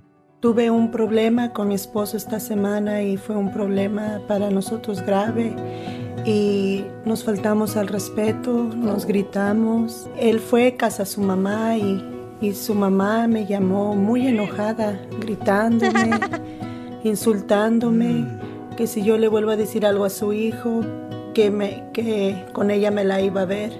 Tuve 0.46 0.70
un 0.70 0.92
problema 0.92 1.52
con 1.52 1.66
mi 1.66 1.74
esposo 1.74 2.16
esta 2.16 2.38
semana 2.38 3.02
y 3.02 3.16
fue 3.16 3.34
un 3.34 3.52
problema 3.52 4.20
para 4.28 4.48
nosotros 4.48 5.02
grave 5.04 5.52
y 6.24 6.84
nos 7.04 7.24
faltamos 7.24 7.76
al 7.76 7.88
respeto, 7.88 8.52
nos 8.52 9.06
gritamos. 9.06 10.08
Él 10.16 10.38
fue 10.38 10.68
a 10.68 10.76
casa 10.76 11.02
de 11.02 11.10
su 11.10 11.20
mamá 11.20 11.76
y, 11.76 12.00
y 12.40 12.54
su 12.54 12.76
mamá 12.76 13.26
me 13.26 13.44
llamó 13.44 13.96
muy 13.96 14.28
enojada, 14.28 14.96
gritándome, 15.20 16.10
insultándome, 17.02 18.24
que 18.76 18.86
si 18.86 19.02
yo 19.02 19.18
le 19.18 19.26
vuelvo 19.26 19.50
a 19.50 19.56
decir 19.56 19.84
algo 19.84 20.04
a 20.04 20.10
su 20.10 20.32
hijo, 20.32 20.82
que, 21.34 21.50
me, 21.50 21.82
que 21.92 22.44
con 22.52 22.70
ella 22.70 22.92
me 22.92 23.02
la 23.02 23.20
iba 23.20 23.40
a 23.40 23.46
ver. 23.46 23.72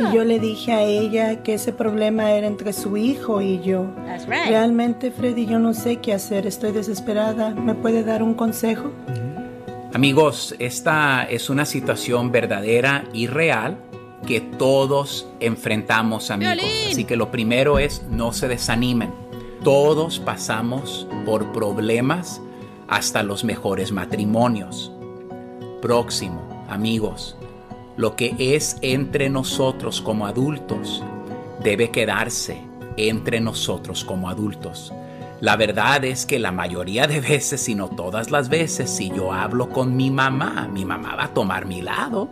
Y 0.00 0.14
yo 0.14 0.24
le 0.24 0.38
dije 0.38 0.72
a 0.72 0.82
ella 0.82 1.42
que 1.42 1.54
ese 1.54 1.72
problema 1.72 2.32
era 2.32 2.46
entre 2.46 2.72
su 2.72 2.96
hijo 2.96 3.40
y 3.40 3.60
yo. 3.60 3.86
right. 4.26 4.48
Realmente, 4.48 5.10
Freddy, 5.10 5.46
yo 5.46 5.58
no 5.58 5.74
sé 5.74 5.96
qué 5.96 6.12
hacer. 6.12 6.46
Estoy 6.46 6.72
desesperada. 6.72 7.50
¿Me 7.50 7.74
puede 7.74 8.04
dar 8.04 8.22
un 8.22 8.34
consejo? 8.34 8.92
Amigos, 9.94 10.54
esta 10.58 11.24
es 11.24 11.50
una 11.50 11.64
situación 11.64 12.30
verdadera 12.30 13.04
y 13.12 13.26
real 13.26 13.78
que 14.26 14.40
todos 14.40 15.26
enfrentamos, 15.40 16.30
amigos. 16.30 16.56
Violín. 16.56 16.92
Así 16.92 17.04
que 17.04 17.16
lo 17.16 17.30
primero 17.30 17.78
es 17.78 18.02
no 18.10 18.32
se 18.32 18.48
desanimen. 18.48 19.10
Todos 19.64 20.18
pasamos 20.18 21.06
por 21.24 21.52
problemas 21.52 22.40
hasta 22.88 23.22
los 23.22 23.44
mejores 23.44 23.90
matrimonios. 23.90 24.92
Próximo, 25.80 26.66
amigos, 26.68 27.37
lo 27.98 28.14
que 28.14 28.36
es 28.38 28.78
entre 28.80 29.28
nosotros 29.28 30.00
como 30.00 30.26
adultos 30.26 31.02
debe 31.62 31.90
quedarse 31.90 32.62
entre 32.96 33.40
nosotros 33.40 34.04
como 34.04 34.30
adultos. 34.30 34.94
La 35.40 35.56
verdad 35.56 36.04
es 36.04 36.24
que 36.24 36.38
la 36.38 36.52
mayoría 36.52 37.08
de 37.08 37.20
veces, 37.20 37.60
si 37.60 37.74
no 37.74 37.88
todas 37.88 38.30
las 38.30 38.48
veces, 38.48 38.88
si 38.88 39.10
yo 39.10 39.32
hablo 39.32 39.68
con 39.68 39.96
mi 39.96 40.10
mamá, 40.10 40.68
mi 40.72 40.84
mamá 40.84 41.16
va 41.16 41.24
a 41.24 41.34
tomar 41.34 41.66
mi 41.66 41.82
lado 41.82 42.28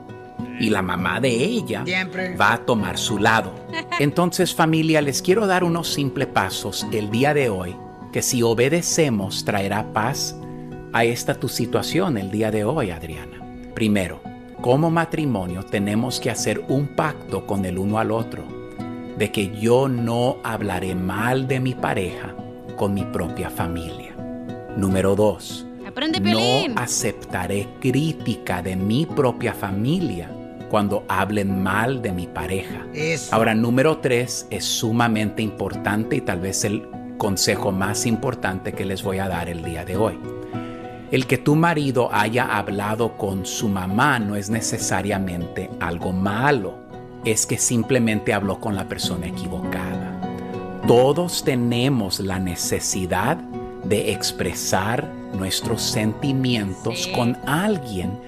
y 0.61 0.71
la 0.71 0.83
mamá 0.83 1.21
de 1.21 1.31
ella 1.31 1.83
Siempre. 1.85 2.37
va 2.37 2.55
a 2.55 2.59
tomar 2.59 2.97
su 2.97 3.19
lado. 3.19 3.53
Entonces 3.99 4.55
familia, 4.55 5.03
les 5.03 5.21
quiero 5.21 5.49
dar 5.49 5.64
unos 5.64 5.93
simples 5.93 6.29
pasos 6.29 6.87
el 6.93 7.11
día 7.11 7.35
de 7.35 7.49
hoy 7.49 7.75
que 8.12 8.23
si 8.23 8.41
obedecemos 8.41 9.45
traerá 9.45 9.93
paz 9.93 10.37
a 10.93 11.05
esta 11.05 11.35
tu 11.35 11.49
situación 11.49 12.19
el 12.19 12.31
día 12.31 12.53
de 12.53 12.64
hoy, 12.64 12.93
Adriana. 12.93 13.45
Primero, 13.75 14.21
como 14.67 14.91
matrimonio 14.91 15.62
tenemos 15.62 16.19
que 16.19 16.29
hacer 16.29 16.61
un 16.67 16.89
pacto 16.89 17.47
con 17.47 17.64
el 17.64 17.79
uno 17.79 18.01
al 18.01 18.11
otro 18.11 18.43
de 19.17 19.31
que 19.31 19.57
yo 19.57 19.89
no 19.89 20.39
hablaré 20.43 20.97
mal 20.97 21.47
de 21.47 21.61
mi 21.61 21.73
pareja 21.73 22.35
con 22.75 22.93
mi 22.93 23.05
propia 23.05 23.49
familia. 23.49 24.17
Número 24.77 25.14
dos, 25.14 25.64
Aprende, 25.87 26.19
no 26.19 26.75
aceptaré 26.83 27.69
crítica 27.79 28.61
de 28.61 28.75
mi 28.75 29.07
propia 29.07 29.55
familia 29.55 30.33
cuando 30.69 31.05
hablen 31.07 31.62
mal 31.62 32.03
de 32.03 32.11
mi 32.11 32.27
pareja. 32.27 32.85
Eso. 32.93 33.37
Ahora, 33.37 33.55
número 33.55 33.99
tres 33.99 34.49
es 34.51 34.64
sumamente 34.64 35.43
importante 35.43 36.17
y 36.17 36.23
tal 36.23 36.41
vez 36.41 36.64
el 36.64 36.89
consejo 37.19 37.71
más 37.71 38.05
importante 38.05 38.73
que 38.73 38.85
les 38.85 39.05
voy 39.05 39.19
a 39.19 39.29
dar 39.29 39.49
el 39.49 39.62
día 39.62 39.85
de 39.85 39.97
hoy. 39.97 40.19
El 41.11 41.27
que 41.27 41.39
tu 41.39 41.55
marido 41.55 42.09
haya 42.13 42.57
hablado 42.57 43.17
con 43.17 43.47
su 43.47 43.69
mamá 43.69 44.19
no 44.19 44.35
es 44.35 44.51
necesariamente 44.51 45.71
algo 45.79 46.13
malo, 46.13 46.79
es 47.25 47.47
que 47.47 47.59
simplemente 47.59 48.35
habló 48.35 48.59
con 48.59 48.75
la 48.75 48.89
persona 48.89 49.27
equivocada. 49.27 50.21
Todos 50.89 51.45
tenemos 51.45 52.19
la 52.19 52.41
necesidad 52.41 53.37
de 53.85 54.13
expresar 54.13 55.09
nuestros 55.33 55.83
sentimientos 55.83 57.09
con 57.15 57.37
alguien 57.47 58.19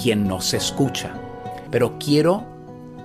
quien 0.00 0.28
nos 0.28 0.54
escucha. 0.54 1.10
Pero 1.72 1.98
quiero 1.98 2.44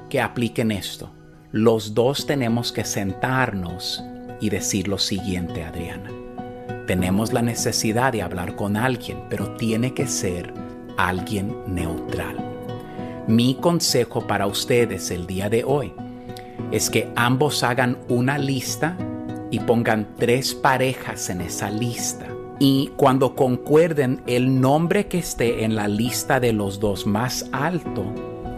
que 0.09 0.21
apliquen 0.21 0.71
esto. 0.71 1.11
Los 1.51 1.95
dos 1.95 2.27
tenemos 2.27 2.71
que 2.71 2.85
sentarnos 2.85 4.03
y 4.39 4.49
decir 4.49 4.87
lo 4.87 4.99
siguiente, 4.99 5.63
Adriana. 5.63 6.22
Tenemos 6.87 7.31
la 7.31 7.41
necesidad 7.41 8.11
de 8.11 8.21
hablar 8.21 8.55
con 8.55 8.75
alguien, 8.75 9.19
pero 9.29 9.55
tiene 9.55 9.93
que 9.93 10.05
ser 10.05 10.53
alguien 10.97 11.55
neutral. 11.67 12.37
Mi 13.27 13.55
consejo 13.55 14.27
para 14.27 14.47
ustedes 14.47 15.09
el 15.09 15.25
día 15.25 15.49
de 15.49 15.63
hoy 15.63 15.93
es 16.71 16.89
que 16.89 17.09
ambos 17.15 17.63
hagan 17.63 17.97
una 18.09 18.37
lista 18.37 18.97
y 19.49 19.59
pongan 19.59 20.09
tres 20.17 20.53
parejas 20.53 21.29
en 21.29 21.39
esa 21.39 21.69
lista. 21.69 22.27
Y 22.59 22.91
cuando 22.97 23.35
concuerden 23.35 24.21
el 24.27 24.59
nombre 24.59 25.07
que 25.07 25.19
esté 25.19 25.63
en 25.63 25.75
la 25.75 25.87
lista 25.87 26.39
de 26.39 26.51
los 26.51 26.79
dos 26.79 27.07
más 27.07 27.47
alto, 27.53 28.03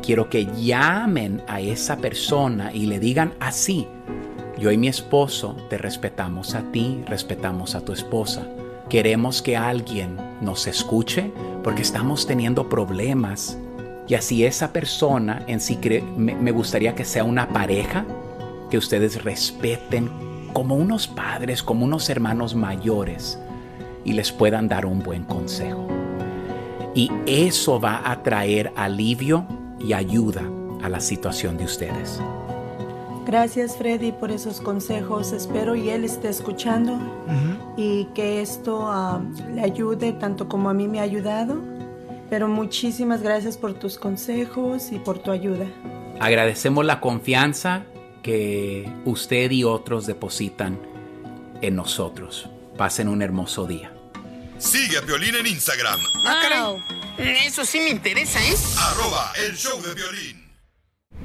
quiero 0.01 0.29
que 0.29 0.47
llamen 0.57 1.43
a 1.47 1.61
esa 1.61 1.97
persona 1.97 2.73
y 2.73 2.87
le 2.87 2.99
digan 2.99 3.33
así, 3.39 3.87
yo 4.57 4.71
y 4.71 4.77
mi 4.77 4.87
esposo 4.87 5.55
te 5.69 5.77
respetamos 5.77 6.55
a 6.55 6.71
ti, 6.71 7.03
respetamos 7.07 7.75
a 7.75 7.81
tu 7.81 7.91
esposa. 7.91 8.47
Queremos 8.89 9.41
que 9.41 9.57
alguien 9.57 10.17
nos 10.41 10.67
escuche 10.67 11.31
porque 11.63 11.81
estamos 11.81 12.25
teniendo 12.25 12.69
problemas. 12.69 13.57
Y 14.07 14.13
así 14.13 14.45
esa 14.45 14.71
persona 14.71 15.43
en 15.47 15.59
sí 15.59 15.79
me, 16.15 16.35
me 16.35 16.51
gustaría 16.51 16.95
que 16.95 17.05
sea 17.05 17.23
una 17.23 17.49
pareja 17.49 18.05
que 18.69 18.77
ustedes 18.77 19.23
respeten 19.23 20.09
como 20.53 20.75
unos 20.75 21.07
padres, 21.07 21.61
como 21.61 21.83
unos 21.83 22.09
hermanos 22.09 22.55
mayores 22.55 23.39
y 24.05 24.13
les 24.13 24.31
puedan 24.31 24.69
dar 24.69 24.85
un 24.85 25.03
buen 25.03 25.25
consejo. 25.25 25.87
Y 26.93 27.11
eso 27.25 27.81
va 27.81 28.09
a 28.09 28.23
traer 28.23 28.71
alivio 28.77 29.45
y 29.79 29.91
ayuda 29.91 30.43
a 30.81 30.87
la 30.87 31.01
situación 31.01 31.57
de 31.57 31.65
ustedes. 31.65 32.21
Gracias, 33.25 33.77
Freddy, 33.77 34.11
por 34.11 34.31
esos 34.31 34.61
consejos. 34.61 35.31
Espero 35.31 35.75
y 35.75 35.89
él 35.89 36.03
esté 36.03 36.29
escuchando 36.29 36.99
y 37.75 38.05
que 38.13 38.41
esto 38.41 38.87
ah, 38.87 39.21
le 39.53 39.61
ayude 39.61 40.13
tanto 40.13 40.47
como 40.47 40.69
a 40.69 40.73
mí 40.73 40.87
me 40.87 40.99
ha 40.99 41.03
ayudado. 41.03 41.59
Pero 42.29 42.47
muchísimas 42.47 43.21
gracias 43.21 43.57
por 43.57 43.73
tus 43.73 43.97
consejos 43.97 44.91
y 44.91 44.99
por 44.99 45.19
tu 45.19 45.31
ayuda. 45.31 45.65
Agradecemos 46.19 46.85
la 46.85 46.99
confianza 46.99 47.83
que 48.23 48.91
usted 49.05 49.51
y 49.51 49.63
otros 49.63 50.05
depositan 50.05 50.79
en 51.61 51.75
nosotros. 51.75 52.49
Pasen 52.77 53.07
un 53.07 53.21
hermoso 53.21 53.65
día. 53.65 53.91
Sigue 54.57 54.97
a 54.97 55.01
Violín 55.01 55.35
en 55.35 55.47
Instagram. 55.47 55.99
Eso 57.17 57.65
sí 57.65 57.79
me 57.79 57.89
interesa, 57.89 58.39
¿eh? 58.43 58.55
Arroba 58.77 59.33
el 59.45 59.55
show 59.55 59.81
de 59.81 59.93
violín. 59.93 60.44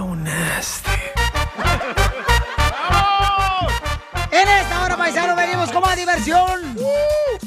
So 0.00 0.16
nasty. 0.16 0.88
En 4.30 4.48
esta 4.48 4.82
hora, 4.82 4.96
paisano, 4.96 5.36
venimos 5.36 5.70
con 5.70 5.82
más 5.82 5.94
diversión. 5.94 6.74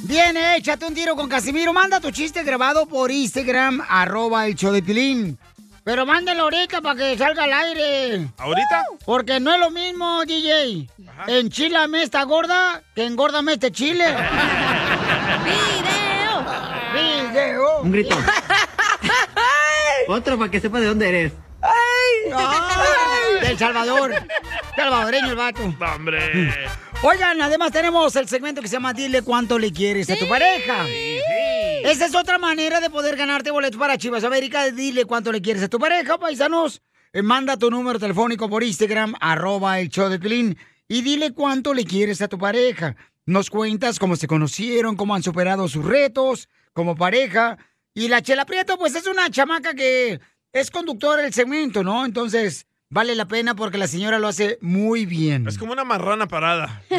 Viene, 0.03 0.57
échate 0.57 0.85
un 0.85 0.93
tiro 0.93 1.15
con 1.15 1.27
Casimiro. 1.27 1.73
Manda 1.73 1.99
tu 1.99 2.11
chiste 2.11 2.43
grabado 2.43 2.85
por 2.85 3.09
Instagram, 3.09 3.83
arroba 3.89 4.45
el 4.45 4.53
show 4.53 4.71
de 4.71 4.83
Pilín. 4.83 5.39
Pero 5.83 6.05
mándalo 6.05 6.43
ahorita 6.43 6.79
para 6.81 6.95
que 6.95 7.17
salga 7.17 7.45
al 7.45 7.53
aire. 7.53 8.27
¿Ahorita? 8.37 8.83
Porque 9.03 9.39
no 9.39 9.51
es 9.51 9.59
lo 9.59 9.71
mismo, 9.71 10.23
DJ. 10.23 10.87
Enchilame 11.25 12.03
esta 12.03 12.21
gorda 12.21 12.83
que 12.93 13.03
engórdame 13.03 13.53
este 13.53 13.71
chile. 13.71 14.05
¡Video! 15.43 16.45
¡Video! 16.93 17.81
Un 17.81 17.91
grito. 17.91 18.15
Otro 20.07 20.37
para 20.37 20.51
que 20.51 20.59
sepa 20.59 20.79
de 20.79 20.85
dónde 20.85 21.09
eres. 21.09 21.33
¡Ay! 22.31 23.47
Del 23.47 23.57
Salvador. 23.57 24.13
Salvadoreño 24.75 25.29
el 25.29 25.35
vato. 25.35 25.63
¡Hombre! 25.63 26.51
Oigan, 27.01 27.41
además 27.41 27.71
tenemos 27.71 28.15
el 28.15 28.27
segmento 28.29 28.61
que 28.61 28.67
se 28.67 28.73
llama 28.75 28.93
Dile 28.93 29.21
cuánto 29.21 29.59
le 29.59 29.71
quieres 29.71 30.09
a 30.09 30.15
tu 30.15 30.27
pareja. 30.27 30.85
Esa 31.83 32.05
es 32.05 32.15
otra 32.15 32.37
manera 32.37 32.79
de 32.79 32.89
poder 32.89 33.17
ganarte 33.17 33.51
boletos 33.51 33.77
para 33.79 33.97
Chivas 33.97 34.23
América. 34.23 34.71
Dile 34.71 35.05
cuánto 35.05 35.31
le 35.31 35.41
quieres 35.41 35.63
a 35.63 35.67
tu 35.67 35.79
pareja, 35.79 36.17
paisanos. 36.17 36.81
Eh, 37.11 37.21
Manda 37.21 37.57
tu 37.57 37.69
número 37.69 37.99
telefónico 37.99 38.49
por 38.49 38.63
Instagram, 38.63 39.15
arroba 39.19 39.79
el 39.79 39.89
show 39.89 40.09
de 40.09 40.17
Pilín, 40.17 40.57
y 40.87 41.01
dile 41.01 41.33
cuánto 41.33 41.73
le 41.73 41.83
quieres 41.85 42.21
a 42.21 42.27
tu 42.27 42.37
pareja. 42.37 42.95
Nos 43.25 43.49
cuentas 43.49 43.99
cómo 43.99 44.15
se 44.15 44.27
conocieron, 44.27 44.95
cómo 44.95 45.13
han 45.13 45.23
superado 45.23 45.67
sus 45.67 45.85
retos 45.85 46.47
como 46.73 46.95
pareja. 46.95 47.57
Y 47.93 48.07
la 48.07 48.21
Chela 48.21 48.45
Prieto, 48.45 48.77
pues 48.77 48.95
es 48.95 49.05
una 49.05 49.29
chamaca 49.29 49.73
que 49.73 50.19
es 50.53 50.69
conductora 50.71 51.23
del 51.23 51.33
segmento, 51.33 51.83
¿no? 51.83 52.05
Entonces, 52.05 52.67
vale 52.89 53.15
la 53.15 53.25
pena 53.25 53.55
porque 53.55 53.79
la 53.79 53.87
señora 53.87 54.19
lo 54.19 54.27
hace 54.27 54.59
muy 54.61 55.05
bien. 55.07 55.47
Es 55.47 55.57
como 55.57 55.73
una 55.73 55.83
marrana 55.83 56.27
parada. 56.27 56.83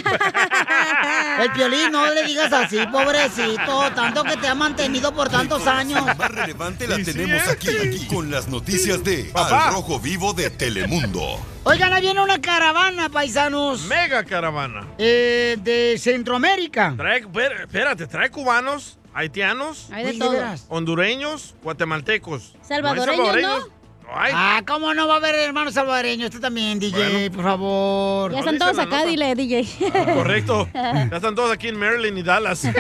El 1.40 1.50
piolín, 1.52 1.90
no 1.92 2.12
le 2.12 2.24
digas 2.24 2.52
así, 2.52 2.78
pobrecito, 2.90 3.90
tanto 3.94 4.22
que 4.24 4.36
te 4.36 4.48
ha 4.48 4.55
mantenido 4.55 5.12
por 5.14 5.28
tantos 5.28 5.66
años. 5.66 6.05
más 6.16 6.30
relevante 6.30 6.86
la 6.88 6.96
tenemos 6.96 7.46
aquí, 7.48 7.68
aquí, 7.76 8.07
con 8.07 8.30
las 8.30 8.48
noticias 8.48 9.02
de 9.05 9.30
Papá. 9.32 9.68
Al 9.68 9.74
Rojo 9.74 10.00
Vivo 10.00 10.32
de 10.32 10.50
Telemundo. 10.50 11.40
Oigan, 11.64 11.92
ahí 11.92 12.02
viene 12.02 12.20
una 12.22 12.40
caravana, 12.40 13.09
paisanos. 13.09 13.82
Mega 13.86 14.24
caravana. 14.24 14.86
Eh, 14.98 15.57
de 15.62 15.96
Centroamérica. 15.98 16.94
Trae, 16.96 17.20
espera- 17.20 17.62
espérate, 17.62 18.07
trae 18.07 18.30
cubanos, 18.30 18.98
haitianos, 19.15 19.89
Hay 19.93 20.05
de 20.05 20.11
Uy, 20.11 20.19
de 20.19 20.25
todo. 20.25 20.33
veras. 20.33 20.67
hondureños, 20.69 21.55
guatemaltecos. 21.62 22.55
Salvadoreños, 22.62 23.41
¿No. 23.43 23.85
Ah, 24.17 24.61
¿cómo 24.67 24.93
no 24.93 25.09
va 25.09 25.15
a 25.15 25.17
haber 25.17 25.35
hermanos 25.37 25.73
salvadoreños? 25.75 26.31
Tú 26.31 26.39
también, 26.39 26.79
DJ, 26.79 27.31
por 27.31 27.43
favor. 27.43 28.33
Ya 28.33 28.41
están 28.41 28.59
todos 28.59 28.79
acá, 28.79 29.05
dile, 29.07 29.35
DJ. 29.35 29.67
Correcto. 30.15 30.69
Ya 30.75 31.09
están 31.17 31.35
todos 31.35 31.51
aquí 31.51 31.69
en 31.69 31.79
Maryland 31.79 32.19
y 32.19 32.23
Dallas. 32.23 32.65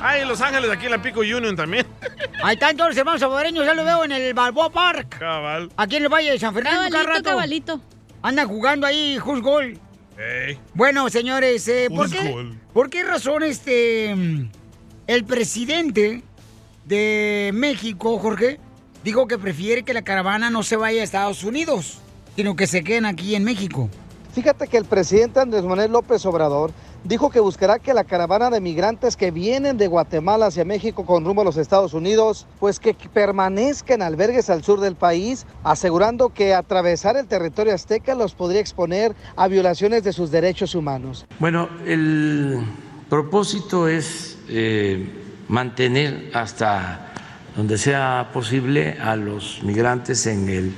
Ay, 0.00 0.22
en 0.22 0.28
Los 0.28 0.40
Ángeles, 0.40 0.70
aquí 0.70 0.86
en 0.86 0.92
la 0.92 1.02
Pico 1.02 1.20
Union 1.20 1.56
también. 1.56 1.86
Ahí 2.42 2.54
están 2.54 2.76
todos 2.76 2.90
los 2.90 2.96
hermanos 2.98 3.20
salvadoreños, 3.20 3.64
ya 3.66 3.74
lo 3.74 3.84
veo 3.84 4.04
en 4.04 4.12
el 4.12 4.32
Balboa 4.34 4.70
Park. 4.70 5.18
Cabal. 5.18 5.70
Aquí 5.76 5.96
en 5.96 6.04
el 6.04 6.08
Valle 6.08 6.30
de 6.32 6.38
San 6.38 6.54
Fernando, 6.54 6.82
cada 6.90 7.04
Cabalito, 7.04 7.12
rato. 7.14 7.30
cabalito. 7.30 7.80
Andan 8.22 8.48
jugando 8.48 8.86
ahí, 8.86 9.18
Who's 9.24 9.42
Bueno, 10.74 11.08
señores, 11.10 11.68
eh, 11.68 11.88
¿por, 11.94 12.10
qué? 12.10 12.52
¿por 12.72 12.90
qué 12.90 13.04
razón 13.04 13.44
este 13.44 14.10
el 15.06 15.24
presidente 15.24 16.22
de 16.86 17.50
México, 17.54 18.18
Jorge, 18.18 18.58
dijo 19.04 19.28
que 19.28 19.38
prefiere 19.38 19.84
que 19.84 19.94
la 19.94 20.02
caravana 20.02 20.50
no 20.50 20.62
se 20.62 20.76
vaya 20.76 21.00
a 21.00 21.04
Estados 21.04 21.44
Unidos, 21.44 21.98
sino 22.34 22.56
que 22.56 22.66
se 22.66 22.82
queden 22.82 23.06
aquí 23.06 23.34
en 23.36 23.44
México? 23.44 23.88
Fíjate 24.34 24.66
que 24.66 24.76
el 24.76 24.84
presidente 24.84 25.40
Andrés 25.40 25.64
Manuel 25.64 25.92
López 25.92 26.24
Obrador 26.26 26.72
dijo 27.04 27.30
que 27.30 27.40
buscará 27.40 27.78
que 27.78 27.94
la 27.94 28.04
caravana 28.04 28.50
de 28.50 28.60
migrantes 28.60 29.16
que 29.16 29.30
vienen 29.30 29.76
de 29.76 29.86
Guatemala 29.86 30.46
hacia 30.46 30.64
México 30.64 31.04
con 31.04 31.24
rumbo 31.24 31.42
a 31.42 31.44
los 31.44 31.56
Estados 31.56 31.94
Unidos, 31.94 32.46
pues 32.58 32.80
que 32.80 32.94
permanezca 32.94 33.94
en 33.94 34.02
albergues 34.02 34.50
al 34.50 34.62
sur 34.62 34.80
del 34.80 34.96
país, 34.96 35.46
asegurando 35.64 36.30
que 36.30 36.54
atravesar 36.54 37.16
el 37.16 37.26
territorio 37.26 37.74
azteca 37.74 38.14
los 38.14 38.34
podría 38.34 38.60
exponer 38.60 39.14
a 39.36 39.48
violaciones 39.48 40.04
de 40.04 40.12
sus 40.12 40.30
derechos 40.30 40.74
humanos. 40.74 41.26
Bueno, 41.38 41.68
el 41.86 42.60
propósito 43.08 43.88
es 43.88 44.38
eh, 44.48 45.08
mantener 45.48 46.30
hasta 46.34 47.12
donde 47.56 47.78
sea 47.78 48.30
posible 48.32 48.96
a 49.00 49.16
los 49.16 49.62
migrantes 49.62 50.26
en 50.26 50.48
el 50.48 50.72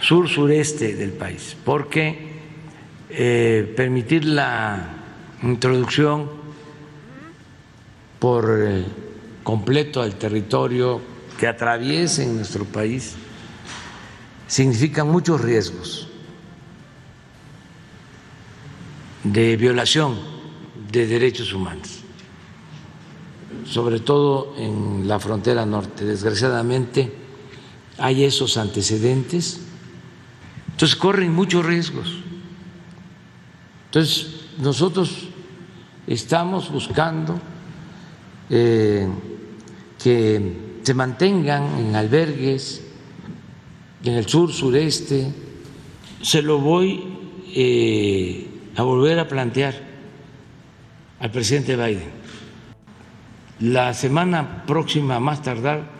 sur 0.00 0.28
sureste 0.28 0.94
del 0.94 1.12
país, 1.12 1.56
porque 1.64 2.28
eh, 3.10 3.72
permitir 3.76 4.24
la 4.24 4.97
introducción 5.42 6.28
por 8.18 8.50
eh, 8.60 8.84
completo 9.42 10.02
al 10.02 10.16
territorio 10.16 11.00
que 11.38 11.46
atraviesen 11.46 12.36
nuestro 12.36 12.64
país 12.64 13.14
significa 14.46 15.04
muchos 15.04 15.40
riesgos 15.40 16.08
de 19.22 19.56
violación 19.56 20.18
de 20.90 21.06
derechos 21.06 21.52
humanos, 21.52 22.00
sobre 23.64 24.00
todo 24.00 24.54
en 24.56 25.06
la 25.06 25.20
frontera 25.20 25.66
norte. 25.66 26.04
Desgraciadamente 26.04 27.12
hay 27.98 28.24
esos 28.24 28.56
antecedentes, 28.56 29.60
entonces 30.70 30.96
corren 30.96 31.34
muchos 31.34 31.64
riesgos. 31.64 32.18
Entonces 33.86 34.38
nosotros 34.58 35.27
estamos 36.08 36.72
buscando 36.72 37.38
eh, 38.48 39.06
que 40.02 40.78
se 40.82 40.94
mantengan 40.94 41.78
en 41.78 41.94
albergues 41.94 42.82
en 44.02 44.14
el 44.14 44.26
sur 44.26 44.52
sureste. 44.52 45.32
Se 46.22 46.40
lo 46.40 46.58
voy 46.58 47.04
eh, 47.54 48.48
a 48.76 48.82
volver 48.82 49.18
a 49.18 49.28
plantear 49.28 49.74
al 51.20 51.30
presidente 51.30 51.76
Biden. 51.76 52.18
La 53.60 53.92
semana 53.92 54.64
próxima, 54.66 55.16
a 55.16 55.20
más 55.20 55.42
tardar, 55.42 55.90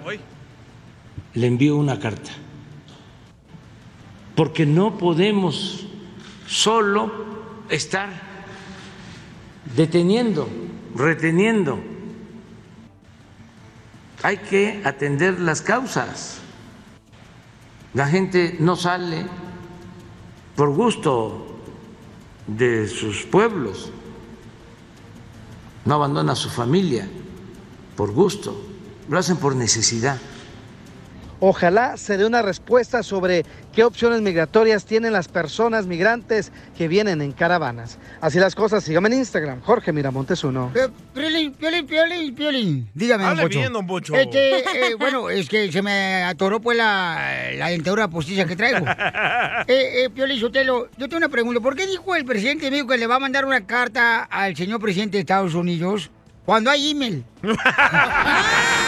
le 1.35 1.47
envío 1.47 1.77
una 1.77 1.99
carta. 1.99 2.31
Porque 4.35 4.65
no 4.65 4.97
podemos 4.97 5.87
solo 6.47 7.13
estar 7.69 8.28
deteniendo, 9.75 10.49
reteniendo. 10.95 11.79
Hay 14.23 14.39
que 14.39 14.83
atender 14.85 15.41
las 15.41 15.63
causas. 15.63 16.39
La 17.95 18.07
gente 18.09 18.57
no 18.61 18.77
sale 18.77 19.27
por 20.57 20.71
gusto 20.75 21.61
de 22.47 22.89
sus 22.89 23.25
pueblos, 23.25 23.91
no 25.85 25.95
abandona 25.95 26.33
a 26.33 26.37
su 26.37 26.51
familia 26.51 27.09
por 27.97 28.13
gusto, 28.13 28.61
lo 29.09 29.19
hacen 29.19 29.37
por 29.37 29.57
necesidad. 29.57 30.19
Ojalá 31.41 31.97
se 31.97 32.17
dé 32.17 32.27
una 32.27 32.43
respuesta 32.43 33.03
sobre 33.05 33.45
qué 33.73 33.85
opciones 33.85 34.21
migratorias 34.23 34.85
tienen 34.85 35.13
las 35.13 35.29
personas 35.29 35.87
migrantes 35.87 36.51
que 36.77 36.89
vienen 36.89 37.23
en 37.23 37.31
caravanas. 37.31 37.99
Así 38.21 38.41
las 38.41 38.57
cosas, 38.57 38.83
síganme 38.83 39.09
en 39.09 39.19
Instagram, 39.19 39.61
Jorge 39.63 39.93
Miramontes 39.93 40.43
uno. 40.43 40.73
Piolín, 41.15 41.53
Piolín, 41.53 41.87
Piolín, 41.87 42.35
Piolín. 42.35 42.91
Dígame, 42.93 43.23
don 43.23 43.31
Hable 43.33 43.43
Poncho. 43.43 43.59
bien, 43.61 43.73
don 43.73 43.87
Poncho. 43.87 44.15
Este, 44.17 44.59
eh, 44.59 44.95
bueno, 44.99 45.31
es 45.31 45.49
que 45.49 45.71
se 45.71 45.81
me 45.81 46.25
atoró 46.25 46.61
pues 46.61 46.77
la, 46.77 47.53
la 47.55 47.69
dentadura 47.69 48.09
postiza 48.09 48.45
que 48.45 48.57
traigo. 48.57 48.85
eh, 49.69 50.05
eh, 50.05 50.11
Piolín 50.13 50.41
Sotelo, 50.41 50.89
yo 50.97 51.09
tengo 51.09 51.19
una 51.19 51.29
pregunta. 51.29 51.61
¿Por 51.61 51.77
qué 51.77 51.87
dijo 51.87 52.17
el 52.17 52.25
presidente 52.25 52.65
de 52.65 52.71
México 52.73 52.89
que 52.89 52.99
le 52.99 53.07
va 53.07 53.17
a 53.17 53.21
mandar 53.21 53.45
una 53.45 53.65
carta 53.65 54.25
al 54.25 54.57
señor 54.57 54.81
presidente 54.81 55.19
de 55.19 55.21
Estados 55.21 55.55
Unidos 55.55 56.11
cuando 56.45 56.69
hay 56.71 56.91
email? 56.91 57.25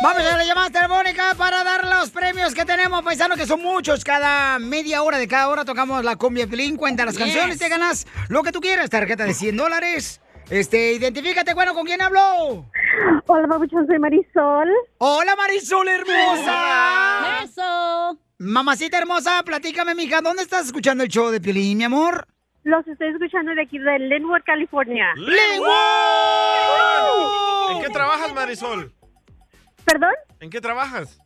Vamos 0.00 0.22
a 0.22 0.36
la 0.36 0.44
llamada 0.44 0.70
telefónica 0.70 1.34
para 1.36 1.64
dar 1.64 1.84
los 1.86 2.10
premios 2.10 2.54
que 2.54 2.64
tenemos, 2.64 3.02
paisano, 3.02 3.34
que 3.34 3.46
son 3.46 3.60
muchos. 3.60 4.04
Cada 4.04 4.58
media 4.60 5.02
hora 5.02 5.18
de 5.18 5.26
cada 5.26 5.48
hora 5.48 5.64
tocamos 5.64 6.04
la 6.04 6.14
cumbia 6.16 6.46
Pelín, 6.46 6.76
cuenta 6.76 7.04
las 7.04 7.14
Yes. 7.16 7.24
canciones, 7.24 7.58
te 7.58 7.68
ganas 7.68 8.06
lo 8.28 8.42
que 8.44 8.52
tú 8.52 8.60
quieras, 8.60 8.90
tarjeta 8.90 9.24
de 9.24 9.34
100 9.34 9.56
dólares. 9.56 10.20
Este, 10.50 10.92
identifícate, 10.92 11.52
bueno, 11.52 11.74
¿con 11.74 11.84
quién 11.84 12.00
habló? 12.00 12.64
Hola, 13.26 13.48
papuchón, 13.48 13.86
soy 13.86 13.98
Marisol. 13.98 14.68
Hola, 14.98 15.34
Marisol 15.36 15.88
hermosa. 15.88 17.40
Eso. 17.44 18.18
Mamacita 18.38 18.98
hermosa, 18.98 19.42
platícame, 19.44 19.94
mija, 19.96 20.20
¿dónde 20.20 20.42
estás 20.42 20.66
escuchando 20.66 21.02
el 21.02 21.10
show 21.10 21.30
de 21.30 21.40
Piolín, 21.40 21.76
mi 21.76 21.84
amor? 21.84 22.26
Los 22.62 22.86
estoy 22.86 23.08
escuchando 23.08 23.52
de 23.54 23.62
aquí 23.62 23.78
de 23.78 23.98
Linwood, 23.98 24.42
California. 24.46 25.06
¿En 27.72 27.82
qué 27.82 27.88
trabajas, 27.90 28.32
Marisol? 28.32 28.92
¿Perdón? 29.88 30.12
¿En 30.40 30.50
qué 30.50 30.60
trabajas? 30.60 31.18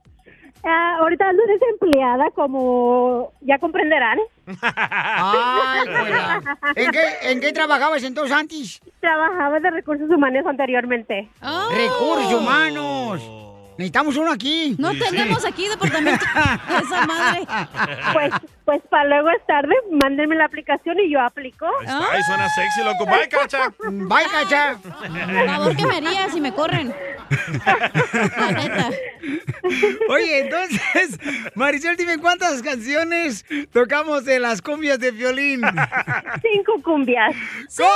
Ah, 0.64 0.98
ahorita 1.00 1.28
ando 1.28 1.42
desempleada, 1.46 2.30
como 2.30 3.32
ya 3.40 3.58
comprenderán. 3.58 4.20
Ay, 4.62 5.80
juela. 5.86 6.40
¿En 6.76 6.90
qué, 6.92 7.00
¿En 7.22 7.40
qué 7.40 7.52
trabajabas 7.52 8.04
entonces 8.04 8.36
antes? 8.36 8.80
Trabajaba 9.00 9.58
de 9.58 9.70
recursos 9.70 10.08
humanos 10.08 10.46
anteriormente. 10.46 11.28
Recursos 11.40 12.34
humanos. 12.34 13.20
Necesitamos 13.82 14.16
uno 14.16 14.30
aquí. 14.30 14.76
No 14.78 14.92
Sí, 14.92 14.98
sí. 15.00 15.04
tenemos 15.10 15.44
aquí 15.44 15.66
departamento 15.66 16.24
de 16.24 16.76
esa 16.84 17.04
madre. 17.06 17.40
Pues, 18.12 18.32
pues 18.64 18.80
para 18.88 19.04
luego 19.08 19.30
es 19.30 19.44
tarde, 19.44 19.74
mándenme 19.90 20.36
la 20.36 20.44
aplicación 20.44 21.00
y 21.00 21.10
yo 21.12 21.20
aplico. 21.20 21.66
Ay, 21.80 22.22
suena 22.22 22.48
sexy, 22.48 22.84
loco. 22.84 23.04
Bye, 23.06 23.28
cacha. 23.28 23.72
Bye, 23.80 24.24
cacha. 24.30 24.76
Por 24.78 25.46
favor, 25.48 25.76
¿qué 25.76 25.84
me 25.86 25.96
haría 25.96 26.30
si 26.30 26.40
me 26.40 26.54
corren? 26.54 26.94
La 28.36 28.52
neta. 28.52 28.90
Oye, 30.10 30.40
entonces, 30.42 31.18
Marisol, 31.56 31.96
dime 31.96 32.18
cuántas 32.18 32.62
canciones 32.62 33.44
tocamos 33.72 34.24
de 34.24 34.38
las 34.38 34.62
cumbias 34.62 35.00
de 35.00 35.10
violín. 35.10 35.60
Cinco 36.40 36.80
cumbias. 36.84 37.34
¡Correcto! 37.76 37.88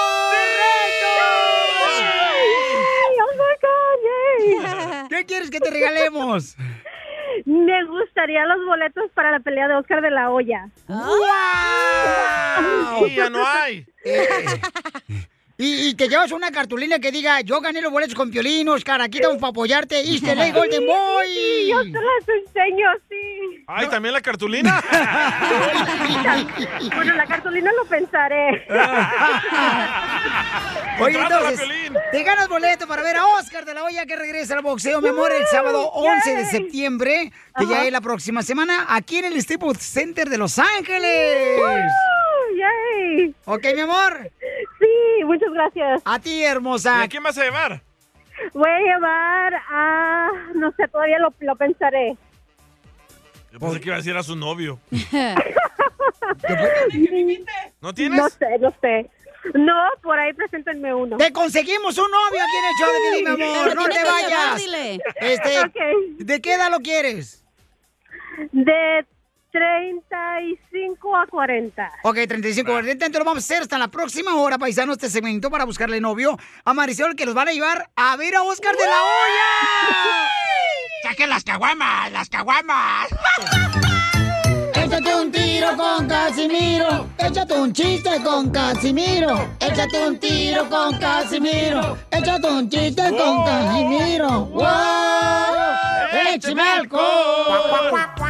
oh 1.85 2.96
my 3.37 3.55
God, 3.63 3.99
yay. 4.07 5.09
¿Qué 5.09 5.27
quieres 5.27 5.51
que 5.51 5.61
te 5.61 5.71
regalemos? 5.71 6.57
Me 7.45 7.85
gustaría 7.85 8.47
los 8.47 8.65
boletos 8.65 9.11
para 9.15 9.31
la 9.31 9.41
pelea 9.41 9.69
de 9.69 9.77
Oscar 9.77 10.01
de 10.01 10.11
la 10.11 10.31
Hoya. 10.31 10.71
¡Wow! 10.89 11.07
Ya 13.15 13.29
no 13.31 13.47
hay. 13.47 13.87
Y, 15.59 15.89
y 15.89 15.95
te 15.95 16.07
llevas 16.09 16.33
una 16.33 16.51
cartulina 16.51 16.99
que 16.99 17.11
diga, 17.11 17.41
yo 17.41 17.61
gané 17.63 17.81
los 17.81 17.91
boletos 17.91 18.15
con 18.15 18.31
Piolín, 18.31 18.69
Oscar, 18.69 19.01
aquí 19.01 19.17
estamos 19.19 19.39
para 19.39 19.51
apoyarte, 19.53 19.99
Easter 20.01 20.39
Egg 20.39 20.53
Golden 20.55 20.87
Boy. 20.87 21.29
Sí, 21.29 21.69
yo 21.71 21.81
te 21.83 21.93
las 21.93 22.29
enseño, 22.29 22.89
sí. 23.09 23.65
Ay, 23.67 23.89
también 23.89 24.13
la 24.13 24.21
cartulina. 24.21 24.83
Bueno, 26.95 27.15
la 27.15 27.27
cartulina 27.27 27.71
lo 27.73 27.85
pensaré. 27.87 28.67
Oye, 31.01 31.19
entonces, 31.21 31.61
te 32.13 32.23
ganas 32.23 32.49
boleto 32.49 32.87
para 32.87 33.03
ver 33.03 33.17
a 33.17 33.27
Oscar 33.27 33.65
de 33.65 33.75
la 33.75 33.85
Hoya 33.85 34.07
que 34.07 34.17
regresa 34.17 34.55
al 34.55 34.63
boxeo, 34.63 35.01
mi 35.01 35.09
amor, 35.09 35.33
el 35.33 35.47
sábado 35.47 35.89
11 35.91 36.37
de 36.37 36.47
septiembre, 36.47 37.33
que 37.59 37.67
ya 37.67 37.77
Ajá. 37.77 37.85
es 37.87 37.93
la 37.93 38.01
próxima 38.01 38.43
semana, 38.43 38.87
aquí 38.89 39.19
en 39.19 39.27
el 39.27 39.41
Staples 39.43 39.79
Center 39.79 40.29
de 40.29 40.39
Los 40.39 40.59
Ángeles. 40.59 41.59
¡Woo! 41.59 41.67
¡Yay! 42.57 43.35
Ok, 43.45 43.65
mi 43.75 43.81
amor. 43.81 44.31
Sí, 45.19 45.25
muchas 45.25 45.53
gracias. 45.53 46.03
A 46.05 46.19
ti, 46.19 46.43
hermosa. 46.45 46.99
¿Y 47.01 47.05
a 47.05 47.09
quién 47.09 47.23
vas 47.23 47.39
a 47.39 47.45
llevar? 47.45 47.83
Voy 48.53 48.71
a 48.71 48.79
llevar 48.81 49.55
a... 49.71 50.31
No 50.55 50.73
sé, 50.73 50.89
todavía 50.89 51.19
lo, 51.19 51.33
lo 51.41 51.57
pensaré. 51.57 52.17
Yo 53.53 53.59
pensé 53.59 53.81
que 53.81 53.87
iba 53.87 53.95
a 53.95 53.99
decir 53.99 54.17
a 54.17 54.23
su 54.23 54.37
novio. 54.37 54.79
¿No 57.81 57.95
tienes? 57.95 58.19
No 58.19 58.29
sé, 58.29 58.59
no 58.61 58.75
sé. 58.81 59.11
No, 59.55 59.75
por 60.03 60.19
ahí 60.19 60.33
preséntenme 60.33 60.93
uno. 60.93 61.17
Te 61.17 61.33
conseguimos 61.33 61.97
un 61.99 62.11
novio 62.11 62.43
aquí 62.43 62.57
en 62.59 62.65
el 62.65 62.75
show 62.81 62.89
de 62.93 62.99
Piolín, 63.23 63.39
mi 63.39 63.45
amor. 63.45 63.69
Pero 63.69 63.81
No 63.81 63.89
te 63.89 64.05
vayas. 64.05 64.63
Este. 65.21 66.25
¿De 66.25 66.41
qué 66.41 66.55
edad 66.55 66.71
lo 66.71 66.81
quieres? 66.81 67.45
De 68.53 69.07
35 69.57 71.17
a 71.17 71.27
40. 71.27 71.93
Ok, 72.03 72.19
35 72.29 72.71
40. 72.71 72.93
Entonces 72.93 73.19
lo 73.19 73.25
vamos 73.25 73.43
a 73.43 73.47
hacer 73.47 73.63
hasta 73.63 73.79
la 73.79 73.89
próxima 73.89 74.37
hora, 74.37 74.59
paisanos, 74.59 74.97
este 74.97 75.09
segmento 75.09 75.51
para 75.51 75.65
buscarle 75.65 75.99
novio 75.99 76.37
a 76.67 76.75
Marisol, 76.75 77.17
que 77.17 77.25
los 77.25 77.35
van 77.35 77.49
a 77.49 77.53
llevar 77.53 77.89
a 77.97 78.17
ver 78.17 78.35
a 78.35 78.43
Oscar 78.43 78.77
de 78.77 78.85
la 78.85 79.03
Hoya. 79.03 80.31
¡Saquen 81.09 81.31
las 81.31 81.43
caguamas! 81.43 82.13
¡Las 82.13 82.29
caguamas! 82.29 83.09
Échate 84.75 85.15
un 85.17 85.33
tiro 85.33 85.75
con 85.75 86.07
Casimiro. 86.07 87.07
Échate 87.19 87.55
un 87.55 87.73
chiste 87.73 88.11
con 88.23 88.51
Casimiro. 88.51 89.49
Échate 89.59 90.07
un 90.07 90.19
tiro 90.19 90.69
con 90.69 90.99
Casimiro. 90.99 91.97
Échate 92.11 92.47
un 92.47 92.69
chiste 92.69 93.03
con 93.17 93.43
Casimiro. 93.45 94.45
¡Wow! 94.47 94.65
¡Échame 96.35 96.63
alcohol! 96.63 98.26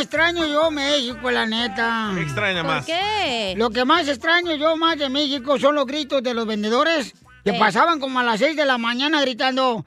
Extraño 0.00 0.46
yo 0.46 0.70
México, 0.70 1.30
la 1.30 1.46
neta. 1.46 2.12
¿Qué 2.14 2.22
extraña 2.22 2.62
más? 2.62 2.86
qué? 2.86 3.54
Lo 3.56 3.70
que 3.70 3.84
más 3.84 4.06
extraño 4.08 4.54
yo 4.54 4.76
más 4.76 4.96
de 4.98 5.08
México 5.08 5.58
son 5.58 5.74
los 5.74 5.86
gritos 5.86 6.22
de 6.22 6.34
los 6.34 6.46
vendedores 6.46 7.12
que 7.44 7.50
Eh. 7.50 7.58
pasaban 7.58 7.98
como 8.00 8.20
a 8.20 8.22
las 8.22 8.38
6 8.40 8.56
de 8.56 8.64
la 8.64 8.78
mañana 8.78 9.20
gritando 9.20 9.84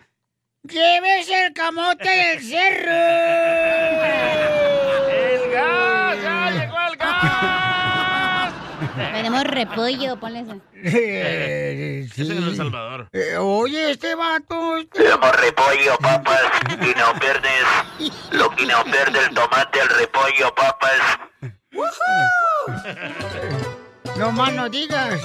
¡Llévese 0.63 1.47
el 1.47 1.53
camote 1.53 2.07
del 2.09 2.43
cerro! 2.43 2.91
¡El 5.11 5.51
gas! 5.51 6.17
¡Ya 6.21 6.51
llegó 6.51 6.77
el 6.91 6.97
gas! 6.97 8.53
Tenemos 9.31 9.43
repollo, 9.53 10.19
ponle 10.19 10.39
ese. 10.41 10.59
Eh, 10.83 12.07
sí. 12.13 12.23
Ese 12.23 12.33
es 12.33 12.39
El 12.39 12.55
Salvador. 12.57 13.07
Eh, 13.13 13.37
oye, 13.37 13.91
este 13.91 14.15
vato... 14.15 14.77
este- 14.77 15.09
Somos 15.09 15.31
repollo, 15.39 15.95
papas, 16.01 16.41
y 16.71 16.75
no 16.99 17.19
pierdes 17.19 18.11
lo 18.31 18.49
que 18.49 18.65
no 18.65 18.83
pierde 18.85 19.19
el 19.19 19.35
tomate, 19.35 19.79
el 19.79 19.89
repollo, 19.89 20.53
papas. 20.55 21.19
No 24.17 24.31
más 24.31 24.53
no 24.53 24.67
digas. 24.69 25.21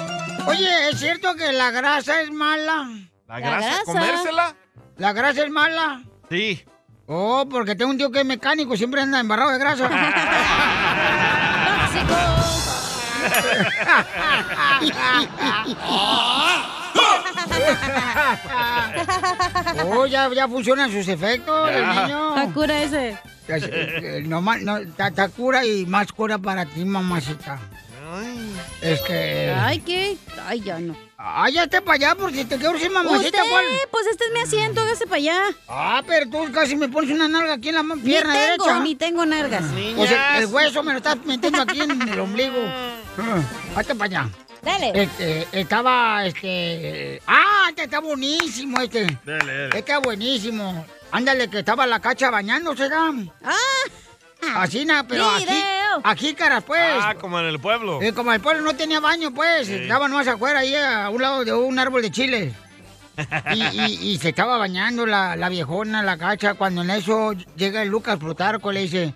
Oye, 0.47 0.91
¿es 0.91 1.01
cierto 1.01 1.35
que 1.35 1.53
la 1.53 1.71
grasa 1.71 2.21
es 2.21 2.31
mala? 2.31 2.89
¿La 3.27 3.41
grasa? 3.41 3.83
¿Comérsela? 3.87 4.55
¿La 4.99 5.13
grasa 5.15 5.43
es 5.45 5.51
mala? 5.51 6.03
Sí. 6.31 6.65
Oh, 7.07 7.47
porque 7.51 7.75
tengo 7.75 7.91
un 7.91 7.99
tío 7.99 8.11
que 8.13 8.21
es 8.21 8.27
mecánico, 8.27 8.77
siempre 8.77 9.01
anda 9.01 9.19
embarrado 9.21 9.51
de 9.53 9.59
grasa. 9.59 9.89
oh, 19.85 20.07
ya, 20.07 20.31
ya 20.33 20.49
funcionan 20.49 20.91
sus 20.91 21.07
efectos, 21.09 21.71
el 21.71 21.81
Ya. 21.81 22.03
niño. 22.05 22.37
Está 22.37 22.53
cura 22.55 22.83
ese. 22.83 23.19
Eh, 23.49 24.23
No, 24.27 24.41
más- 24.41 24.63
no, 24.63 24.81
ta- 24.97 25.11
ta 25.13 25.29
cura 25.29 25.65
y 25.65 25.87
más 25.87 26.11
cura 26.13 26.39
para 26.39 26.65
ti, 26.67 26.85
mamacita. 26.85 27.59
Es 28.81 29.01
que... 29.03 29.53
Ay, 29.59 29.81
¿qué? 29.81 30.17
Ay, 30.47 30.61
ya 30.61 30.79
no. 30.79 30.97
Ay, 31.19 31.55
ya 31.55 31.65
esté 31.65 31.81
para 31.83 31.97
allá, 31.97 32.15
por 32.15 32.33
si 32.33 32.45
te 32.45 32.57
quiero 32.57 32.73
decir 32.75 32.91
mamacita, 32.91 33.39
¿cuál? 33.51 33.65
pues 33.91 34.07
este 34.07 34.25
es 34.27 34.33
mi 34.33 34.41
asiento, 34.41 34.81
hágase 34.81 35.07
para 35.07 35.17
allá. 35.17 35.39
Ah, 35.69 36.03
pero 36.07 36.31
tú 36.31 36.51
casi 36.53 36.77
me 36.77 36.89
pones 36.89 37.11
una 37.11 37.29
nalga 37.29 37.55
aquí 37.55 37.71
en 37.71 37.75
la 37.75 37.83
ma- 37.83 37.97
Ni 37.97 38.03
pierna 38.03 38.33
tengo, 38.35 38.47
derecha. 38.65 38.81
ni 38.81 38.95
tengo 38.95 39.27
nalgas. 39.27 39.65
Pues 39.97 40.11
el, 40.11 40.19
el 40.39 40.47
hueso 40.47 40.83
me 40.83 40.93
lo 40.93 40.99
estás 40.99 41.17
metiendo 41.25 41.61
aquí 41.63 41.81
en 41.81 42.01
el 42.09 42.21
ombligo. 42.21 42.59
Ah, 43.19 43.41
Hazte 43.77 43.95
para 43.95 44.05
allá. 44.23 44.31
Dale. 44.63 44.93
Este, 45.03 45.47
estaba, 45.53 46.25
este... 46.27 47.21
¡Ah, 47.27 47.67
este 47.69 47.85
está 47.85 48.01
buenísimo, 48.01 48.81
este! 48.81 49.05
Dale, 49.25 49.39
dale. 49.39 49.65
Este 49.67 49.79
está 49.79 49.99
buenísimo. 49.99 50.85
Ándale, 51.13 51.49
que 51.49 51.61
estaba 51.61 51.87
la 51.87 52.01
cacha 52.01 52.31
bañándose, 52.31 52.89
¿no? 52.89 53.33
¡Ah! 53.45 53.55
Así, 54.57 54.85
na, 54.85 55.07
pero 55.07 55.29
aquí, 55.31 55.45
Video. 55.45 56.01
aquí, 56.05 56.35
caras, 56.35 56.63
pues. 56.65 56.81
Ah, 57.01 57.15
como 57.21 57.39
en 57.41 57.47
el 57.47 57.59
pueblo. 57.61 58.01
Eh, 58.03 58.13
como 58.13 58.33
el 58.33 58.41
pueblo 58.41 58.63
no 58.63 58.77
tenía 58.77 59.01
baño, 59.01 59.33
pues, 59.33 59.69
estaba 59.69 60.09
nomás 60.09 60.29
afuera, 60.29 60.61
ahí 60.61 60.75
a 60.75 61.09
un 61.11 61.23
lado 61.23 61.45
de 61.45 61.53
un 61.53 61.79
árbol 61.79 62.03
de 62.03 62.11
chile. 62.11 62.55
Y, 63.55 63.63
y- 63.63 64.11
y 64.13 64.19
se 64.19 64.29
estaba 64.29 64.59
bañando 64.59 65.07
la, 65.07 65.37
la 65.37 65.49
viejona, 65.49 66.03
la 66.03 66.19
cacha, 66.19 66.55
cuando 66.55 66.83
en 66.83 66.91
eso 66.91 67.33
llega 67.57 67.83
el 67.83 67.89
Lucas 67.89 68.19
Plutarco, 68.19 68.71
le 68.73 68.81
dice, 68.81 69.15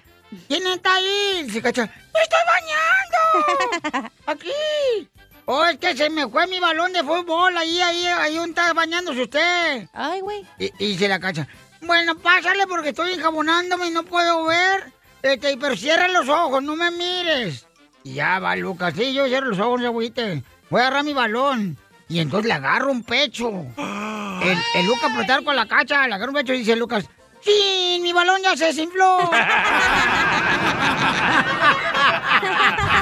¿quién 0.49 0.67
está 0.69 0.95
ahí? 0.95 1.45
Y 1.47 1.51
se 1.51 1.61
cacha, 1.61 1.83
¡me 1.83 2.21
estoy 2.23 2.39
bañando! 2.47 3.10
¡Aquí! 4.27 5.09
Oh, 5.47 5.65
es 5.65 5.79
que 5.79 5.97
se 5.97 6.11
me 6.11 6.29
fue 6.29 6.47
mi 6.47 6.61
balón 6.61 6.93
de 6.93 7.03
fútbol, 7.03 7.57
ahí, 7.57 7.81
ahí, 7.81 8.07
ahí 8.07 8.37
donde 8.37 8.51
está 8.51 8.73
bañándose 8.73 9.23
usted. 9.23 9.89
Ay, 9.93 10.21
güey. 10.21 10.47
Y, 10.59 10.73
y 10.85 10.97
se 10.97 11.09
la 11.09 11.19
cacha, 11.19 11.49
bueno, 11.83 12.15
pásale 12.17 12.67
porque 12.67 12.91
estoy 12.91 13.13
enjabonándome 13.13 13.89
y 13.89 13.91
no 13.91 14.05
puedo 14.05 14.45
ver. 14.45 14.93
Este, 15.23 15.57
pero 15.57 15.77
cierra 15.77 16.09
los 16.09 16.29
ojos, 16.29 16.63
no 16.63 16.77
me 16.77 16.91
mires. 16.91 17.67
Y 18.05 18.15
ya 18.15 18.39
va 18.39 18.55
Lucas, 18.57 18.95
sí, 18.97 19.13
yo 19.13 19.27
cierro 19.27 19.49
los 19.49 19.59
ojos, 19.59 19.81
no 19.81 19.85
se 19.85 19.87
agüite. 19.87 20.45
Voy 20.69 20.81
a 20.81 20.85
agarrar 20.85 21.05
mi 21.05 21.13
balón. 21.13 21.77
Y 22.09 22.21
entonces 22.21 22.49
le 22.49 22.55
agarro 22.55 22.91
un 22.91 23.03
pecho. 23.03 23.49
El, 23.77 24.59
el 24.75 24.87
Lucas 24.87 25.13
Plutarco 25.15 25.45
con 25.45 25.57
la 25.57 25.67
cacha, 25.67 26.07
le 26.07 26.15
agarro 26.15 26.31
un 26.31 26.37
pecho 26.39 26.55
y 26.55 26.59
dice 26.59 26.77
Lucas, 26.77 27.05
¡Sí! 27.43 27.99
¡Mi 28.03 28.13
balón 28.13 28.43
ya 28.43 28.57
se 28.57 28.67
desinfló! 28.67 29.19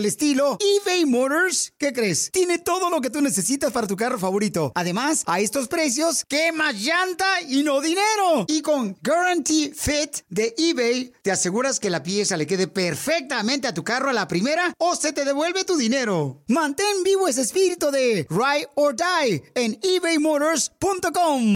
el 0.00 0.06
estilo, 0.06 0.56
eBay 0.58 1.04
Motors, 1.04 1.72
¿qué 1.78 1.92
crees? 1.92 2.30
Tiene 2.32 2.58
todo 2.58 2.88
lo 2.88 3.00
que 3.00 3.10
tú 3.10 3.20
necesitas 3.20 3.70
para 3.70 3.86
tu 3.86 3.96
carro 3.96 4.18
favorito. 4.18 4.72
Además, 4.74 5.22
a 5.26 5.40
estos 5.40 5.68
precios, 5.68 6.24
¿qué 6.26 6.52
más 6.52 6.74
llanta 6.74 7.42
y 7.42 7.62
no 7.62 7.80
dinero? 7.80 8.46
Y 8.48 8.62
con 8.62 8.96
Guarantee 9.04 9.72
Fit 9.74 10.22
de 10.28 10.54
eBay, 10.56 11.12
te 11.22 11.30
aseguras 11.30 11.78
que 11.78 11.90
la 11.90 12.02
pieza 12.02 12.38
le 12.38 12.46
quede 12.46 12.66
perfectamente 12.66 13.68
a 13.68 13.74
tu 13.74 13.84
carro 13.84 14.08
a 14.08 14.14
la 14.14 14.26
primera 14.26 14.72
o 14.78 14.96
se 14.96 15.12
te 15.12 15.24
devuelve 15.24 15.64
tu 15.64 15.76
dinero. 15.76 16.42
Mantén 16.48 17.02
vivo 17.04 17.28
ese 17.28 17.42
espíritu 17.42 17.90
de 17.90 18.26
Ride 18.30 18.68
or 18.76 18.94
Die 18.96 19.42
en 19.54 19.78
ebaymotors.com. 19.82 21.54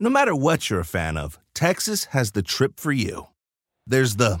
No 0.00 0.10
matter 0.10 0.34
what 0.34 0.70
you're 0.70 0.80
a 0.80 0.84
fan 0.84 1.18
of, 1.18 1.38
Texas 1.54 2.06
has 2.12 2.32
the 2.32 2.42
trip 2.42 2.80
for 2.80 2.92
you. 2.92 3.26
There's 3.86 4.16
the 4.16 4.40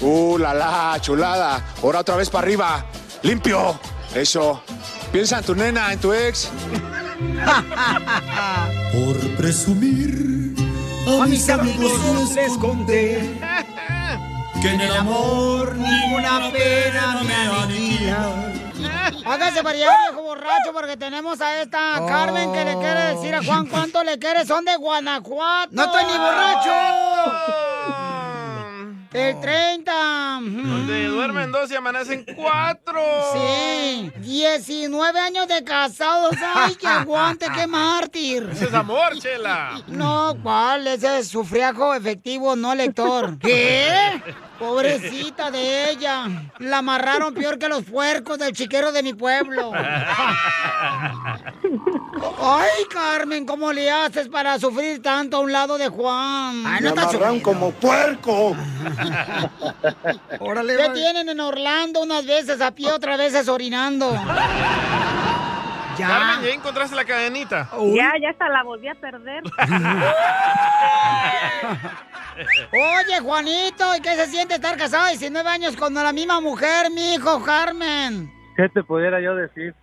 ¡Uh, 0.00 0.36
la 0.36 0.52
la, 0.52 0.98
chulada! 1.00 1.64
Ahora 1.82 2.00
otra 2.00 2.16
vez 2.16 2.28
para 2.28 2.46
arriba. 2.46 2.84
¡Limpio! 3.22 3.80
Eso. 4.14 4.62
Piensa 5.10 5.38
en 5.38 5.44
tu 5.44 5.54
nena, 5.54 5.92
en 5.92 5.98
tu 5.98 6.12
ex. 6.12 6.50
Por 8.92 9.36
presumir 9.36 10.54
a, 11.06 11.26
mis 11.26 11.48
amigos 11.48 11.92
les 12.34 12.58
conté 12.58 13.20
que 14.60 14.68
en 14.68 14.80
el 14.80 14.96
amor 14.96 15.76
ninguna 15.76 16.50
pena 16.52 17.22
me 17.22 17.34
aniquila. 17.34 18.52
Hágase 19.24 19.62
para 19.62 19.76
allá, 19.76 19.90
viejo 20.08 20.22
borracho, 20.22 20.72
porque 20.74 20.96
tenemos 20.96 21.40
a 21.40 21.62
esta 21.62 22.04
Carmen 22.06 22.52
que 22.52 22.64
le 22.64 22.74
quiere 22.74 23.14
decir 23.14 23.34
a 23.34 23.42
Juan 23.42 23.66
cuánto 23.66 24.04
le 24.04 24.18
quiere. 24.18 24.44
Son 24.44 24.64
de 24.64 24.76
Guanajuato. 24.76 25.70
¡No 25.72 25.84
estoy 25.84 26.04
ni 26.04 26.18
borracho! 26.18 28.10
El 29.12 29.40
30. 29.40 30.40
Donde 30.42 31.06
duermen 31.06 31.52
dos 31.52 31.70
y 31.70 31.74
amanecen 31.74 32.24
cuatro. 32.34 33.00
Sí. 33.32 34.12
19 34.18 35.18
años 35.18 35.48
de 35.48 35.64
casados. 35.64 36.36
¡Ay, 36.54 36.74
qué 36.76 36.86
aguante, 36.86 37.46
qué 37.54 37.66
mártir! 37.66 38.48
Ese 38.52 38.66
es 38.66 38.74
amor, 38.74 39.18
chela. 39.18 39.80
No, 39.86 40.36
¿cuál? 40.42 40.86
Ese 40.86 41.18
es 41.18 41.28
sufriajo 41.28 41.94
efectivo, 41.94 42.56
no 42.56 42.74
lector. 42.74 43.38
¿Qué? 43.38 44.22
Pobrecita 44.58 45.50
de 45.50 45.90
ella. 45.90 46.26
La 46.58 46.78
amarraron 46.78 47.34
peor 47.34 47.58
que 47.58 47.68
los 47.68 47.84
puercos 47.84 48.38
del 48.38 48.52
chiquero 48.52 48.92
de 48.92 49.02
mi 49.02 49.14
pueblo. 49.14 49.72
Ay, 52.40 52.84
Carmen, 52.90 53.44
¿cómo 53.44 53.72
le 53.72 53.90
haces 53.90 54.28
para 54.28 54.58
sufrir 54.58 55.02
tanto 55.02 55.36
a 55.36 55.40
un 55.40 55.52
lado 55.52 55.78
de 55.78 55.88
Juan? 55.88 56.64
Ay, 56.66 56.80
no 56.82 56.94
Me 56.94 57.02
amarran 57.02 57.40
como 57.40 57.70
puerco. 57.72 58.56
Órale, 60.40 60.76
¿Qué 60.76 60.88
tienen 60.90 61.28
en 61.28 61.40
Orlando 61.40 62.02
unas 62.02 62.24
veces 62.24 62.60
a 62.60 62.70
pie, 62.70 62.92
otras 62.92 63.18
veces 63.18 63.48
orinando? 63.48 64.16
Ya. 65.98 66.08
Carmen, 66.08 66.44
¿ya 66.44 66.50
encontraste 66.52 66.94
la 66.94 67.06
cadenita? 67.06 67.70
Ya, 67.94 68.12
ya 68.20 68.28
hasta 68.28 68.50
la 68.50 68.62
volví 68.62 68.86
a 68.86 68.94
perder. 68.96 69.42
Oye, 72.72 73.20
Juanito, 73.22 73.84
¿y 73.96 74.00
qué 74.00 74.10
se 74.14 74.26
siente 74.26 74.54
estar 74.54 74.76
casado 74.76 75.08
19 75.08 75.48
años 75.48 75.76
con 75.76 75.94
la 75.94 76.12
misma 76.12 76.40
mujer, 76.40 76.90
mi 76.90 77.14
hijo 77.14 77.42
Carmen? 77.42 78.30
¿Qué 78.56 78.68
te 78.68 78.82
pudiera 78.82 79.20
yo 79.20 79.34
decir? 79.34 79.74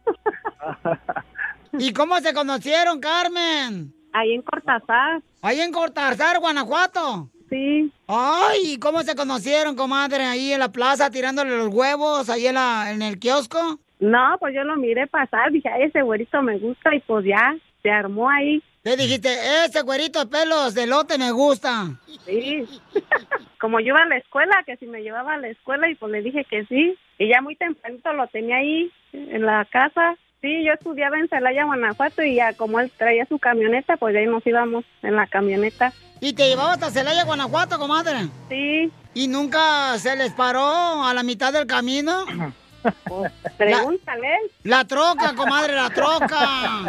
¿Y 1.80 1.94
cómo 1.94 2.18
se 2.20 2.34
conocieron, 2.34 3.00
Carmen? 3.00 3.94
Ahí 4.14 4.34
en 4.34 4.42
Cortázar. 4.44 5.22
Ahí 5.42 5.60
en 5.60 5.72
Cortázar, 5.72 6.40
Guanajuato. 6.40 7.30
Sí. 7.50 7.92
Ay, 8.08 8.78
¿cómo 8.80 9.02
se 9.02 9.16
conocieron, 9.16 9.76
comadre? 9.76 10.24
Ahí 10.24 10.54
en 10.54 10.60
la 10.60 10.72
plaza 10.72 11.10
tirándole 11.10 11.56
los 11.58 11.68
huevos, 11.74 12.30
ahí 12.30 12.48
en, 12.48 12.56
la, 12.56 12.92
en 12.92 13.02
el 13.02 13.20
kiosco. 13.20 13.80
No, 14.00 14.38
pues 14.40 14.54
yo 14.56 14.64
lo 14.64 14.76
miré 14.76 15.08
pasar, 15.08 15.52
dije, 15.52 15.70
"Ay, 15.70 15.84
ese 15.84 16.02
güerito 16.02 16.42
me 16.42 16.58
gusta 16.58 16.94
y 16.94 17.00
pues 17.02 17.26
ya, 17.26 17.56
se 17.82 17.90
armó 17.92 18.30
ahí. 18.30 18.62
Le 18.84 18.98
dijiste, 18.98 19.30
ese 19.66 19.82
güerito 19.82 20.20
de 20.20 20.26
pelos 20.26 20.74
de 20.74 20.88
lote 20.88 21.18
me 21.18 21.32
gusta. 21.32 21.88
Sí. 22.26 22.68
Como 23.60 23.80
yo 23.80 23.88
iba 23.88 24.02
a 24.02 24.08
la 24.08 24.18
escuela, 24.18 24.62
que 24.66 24.76
si 24.76 24.88
me 24.88 25.02
llevaba 25.02 25.36
a 25.36 25.38
la 25.38 25.48
escuela 25.48 25.90
y 25.90 25.96
pues 25.96 26.12
le 26.12 26.22
dije 26.22 26.44
que 26.50 26.66
sí. 26.66 26.98
Y 27.18 27.30
ya 27.30 27.42
muy 27.42 27.56
tempranito 27.56 28.12
lo 28.12 28.28
tenía 28.28 28.58
ahí 28.58 28.92
en 29.14 29.46
la 29.46 29.64
casa. 29.72 30.16
Sí, 30.42 30.66
yo 30.66 30.74
estudiaba 30.74 31.18
en 31.18 31.30
Celaya, 31.30 31.64
Guanajuato 31.64 32.24
y 32.24 32.36
ya 32.36 32.52
como 32.54 32.82
él 32.82 32.92
traía 32.98 33.26
su 33.28 33.40
camioneta, 33.40 33.96
pues 33.96 34.14
ahí 34.18 34.26
nos 34.26 34.46
íbamos 34.46 34.84
en 35.02 35.16
la 35.16 35.28
camioneta. 35.28 35.94
¿Y 36.20 36.34
te 36.34 36.50
llevaba 36.50 36.74
hasta 36.74 36.92
Celaya, 36.92 37.24
Guanajuato, 37.24 37.80
comadre? 37.80 38.28
Sí. 38.50 38.92
¿Y 39.14 39.30
nunca 39.30 39.98
se 39.98 40.18
les 40.18 40.34
paró 40.34 41.06
a 41.06 41.14
la 41.14 41.24
mitad 41.24 41.54
del 41.54 41.68
camino? 41.68 42.26
Pregúntale. 43.58 44.30
La, 44.64 44.78
la 44.78 44.86
troca, 44.86 45.36
comadre, 45.36 45.76
la 45.76 45.90
troca. 45.90 46.82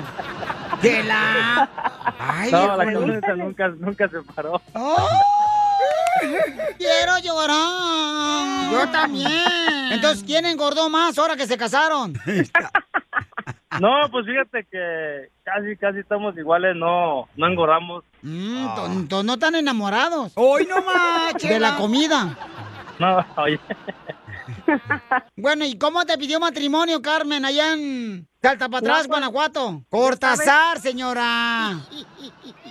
De 0.83 1.03
la... 1.05 1.69
Ay, 2.19 2.53
no, 2.53 2.77
la 2.77 2.85
camioneta 2.85 3.35
nunca, 3.37 3.69
nunca 3.69 4.09
se 4.09 4.23
paró. 4.23 4.61
¡Oh! 4.75 5.09
Quiero 6.79 7.19
llorar. 7.19 8.73
Yo 8.73 8.91
también. 8.91 9.93
Entonces, 9.93 10.25
¿quién 10.25 10.47
engordó 10.47 10.89
más 10.89 11.19
ahora 11.19 11.37
que 11.37 11.47
se 11.47 11.57
casaron? 11.57 12.15
No, 13.81 14.09
pues 14.11 14.25
fíjate 14.27 14.67
que 14.71 15.29
casi, 15.43 15.77
casi 15.77 15.99
estamos 15.99 16.37
iguales, 16.37 16.77
no, 16.77 17.29
no 17.37 17.47
engordamos. 17.47 18.05
Mm, 18.23 19.07
no 19.25 19.35
están 19.35 19.55
enamorados. 19.57 20.33
Hoy 20.37 20.67
no 20.67 20.81
más. 20.83 21.35
De 21.35 21.59
la 21.59 21.77
comida. 21.77 22.37
No, 22.99 23.25
oye. 23.37 23.59
Bueno, 25.37 25.65
¿y 25.65 25.79
cómo 25.79 26.05
te 26.05 26.17
pidió 26.19 26.41
matrimonio, 26.41 27.01
Carmen, 27.03 27.45
allá 27.45 27.73
en 27.75 28.27
Salta 28.43 28.69
para 28.69 28.79
atrás, 28.79 28.97
No, 29.05 29.09
pues, 29.09 29.09
Guanajuato? 29.09 29.83
sabes. 30.37 30.83
señora. 30.83 31.81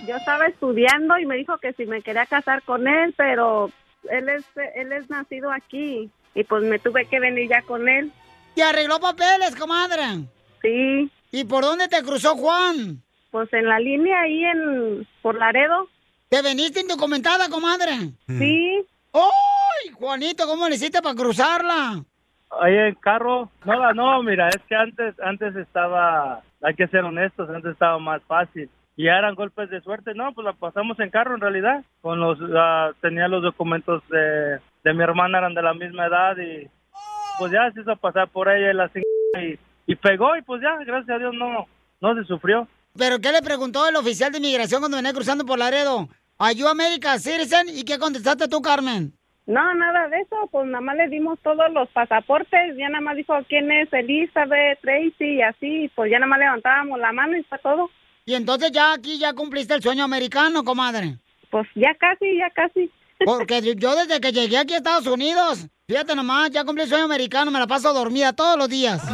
Yo 0.06 0.16
estaba 0.16 0.46
estudiando 0.46 1.18
y 1.18 1.26
me 1.26 1.36
dijo 1.36 1.58
que 1.58 1.72
si 1.72 1.86
me 1.86 2.02
quería 2.02 2.26
casar 2.26 2.62
con 2.62 2.86
él, 2.86 3.14
pero 3.16 3.70
él 4.10 4.28
es 4.28 4.44
él 4.76 4.92
es 4.92 5.08
nacido 5.10 5.50
aquí 5.50 6.10
y 6.34 6.44
pues 6.44 6.62
me 6.64 6.78
tuve 6.78 7.06
que 7.06 7.20
venir 7.20 7.48
ya 7.48 7.62
con 7.62 7.88
él. 7.88 8.12
¿Te 8.54 8.62
arregló 8.62 9.00
papeles, 9.00 9.56
comadre? 9.56 10.02
Sí. 10.62 11.10
¿Y 11.32 11.44
por 11.44 11.64
dónde 11.64 11.88
te 11.88 12.02
cruzó 12.02 12.36
Juan? 12.36 13.02
Pues 13.30 13.52
en 13.52 13.66
la 13.66 13.78
línea 13.80 14.20
ahí 14.20 14.44
en 14.44 15.08
por 15.22 15.36
Laredo. 15.36 15.88
¿Te 16.28 16.42
veniste 16.42 16.80
indocumentada, 16.80 17.48
comadre? 17.48 17.92
Sí. 18.28 18.84
¡Ay, 19.14 19.90
Juanito, 19.92 20.46
cómo 20.46 20.68
le 20.68 20.74
hiciste 20.74 21.00
para 21.00 21.14
cruzarla? 21.14 22.04
Ahí 22.60 22.76
en 22.76 22.94
carro, 22.96 23.50
no, 23.64 23.92
no, 23.94 24.22
mira, 24.22 24.48
es 24.48 24.60
que 24.68 24.74
antes, 24.74 25.14
antes 25.20 25.56
estaba, 25.56 26.42
hay 26.62 26.74
que 26.74 26.86
ser 26.88 27.04
honestos, 27.04 27.48
antes 27.48 27.72
estaba 27.72 27.98
más 27.98 28.22
fácil. 28.24 28.68
Y 28.96 29.08
eran 29.08 29.34
golpes 29.34 29.70
de 29.70 29.80
suerte, 29.80 30.14
no, 30.14 30.32
pues 30.32 30.44
la 30.44 30.52
pasamos 30.52 30.98
en 31.00 31.10
carro 31.10 31.34
en 31.34 31.40
realidad. 31.40 31.84
Con 32.00 32.20
los, 32.20 32.38
ah, 32.56 32.90
tenía 33.00 33.26
los 33.26 33.42
documentos 33.42 34.02
de, 34.08 34.60
de 34.84 34.94
mi 34.94 35.02
hermana, 35.02 35.38
eran 35.38 35.54
de 35.54 35.62
la 35.62 35.74
misma 35.74 36.06
edad 36.06 36.36
y 36.36 36.68
pues 37.38 37.50
ya 37.50 37.70
se 37.72 37.80
hizo 37.80 37.96
pasar 37.96 38.28
por 38.28 38.48
ella 38.48 38.70
y 38.70 38.74
la 38.74 38.90
y, 39.42 39.58
y 39.86 39.96
pegó 39.96 40.36
y 40.36 40.42
pues 40.42 40.62
ya, 40.62 40.76
gracias 40.84 41.16
a 41.16 41.18
Dios 41.18 41.34
no, 41.34 41.66
no 42.00 42.14
se 42.14 42.24
sufrió. 42.24 42.68
¿Pero 42.96 43.18
qué 43.18 43.32
le 43.32 43.42
preguntó 43.42 43.88
el 43.88 43.96
oficial 43.96 44.30
de 44.30 44.38
inmigración 44.38 44.80
cuando 44.80 44.96
venía 44.96 45.12
cruzando 45.12 45.44
por 45.44 45.58
Laredo? 45.58 46.08
¿Are 46.38 46.54
you 46.54 46.66
America 46.66 47.18
citizen? 47.18 47.68
¿Y 47.68 47.84
qué 47.84 47.98
contestaste 47.98 48.48
tú, 48.48 48.60
Carmen? 48.60 49.12
No, 49.46 49.74
nada 49.74 50.08
de 50.08 50.20
eso, 50.20 50.48
pues 50.50 50.66
nada 50.66 50.80
más 50.80 50.96
le 50.96 51.08
dimos 51.08 51.38
todos 51.42 51.70
los 51.72 51.88
pasaportes, 51.90 52.76
ya 52.76 52.88
nada 52.88 53.02
más 53.02 53.16
dijo 53.16 53.34
quién 53.48 53.70
es 53.70 53.92
Elizabeth, 53.92 54.80
Tracy 54.80 55.34
y 55.34 55.42
así, 55.42 55.90
pues 55.94 56.10
ya 56.10 56.18
nada 56.18 56.30
más 56.30 56.38
levantábamos 56.38 56.98
la 56.98 57.12
mano 57.12 57.36
y 57.36 57.44
fue 57.44 57.58
todo. 57.58 57.90
Y 58.24 58.34
entonces 58.34 58.72
ya 58.72 58.94
aquí 58.94 59.18
ya 59.18 59.34
cumpliste 59.34 59.74
el 59.74 59.82
sueño 59.82 60.02
americano, 60.02 60.64
comadre. 60.64 61.18
Pues 61.50 61.68
ya 61.74 61.94
casi, 61.94 62.38
ya 62.38 62.50
casi. 62.50 62.90
Porque 63.24 63.60
yo 63.76 63.94
desde 63.96 64.20
que 64.20 64.32
llegué 64.32 64.58
aquí 64.58 64.74
a 64.74 64.78
Estados 64.78 65.06
Unidos, 65.06 65.66
fíjate 65.86 66.14
nomás, 66.14 66.50
ya 66.50 66.64
cumplí 66.64 66.82
el 66.84 66.88
sueño 66.88 67.04
americano, 67.04 67.50
me 67.50 67.58
la 67.58 67.66
paso 67.66 67.92
dormida 67.92 68.32
todos 68.32 68.58
los 68.58 68.68
días. 68.68 69.02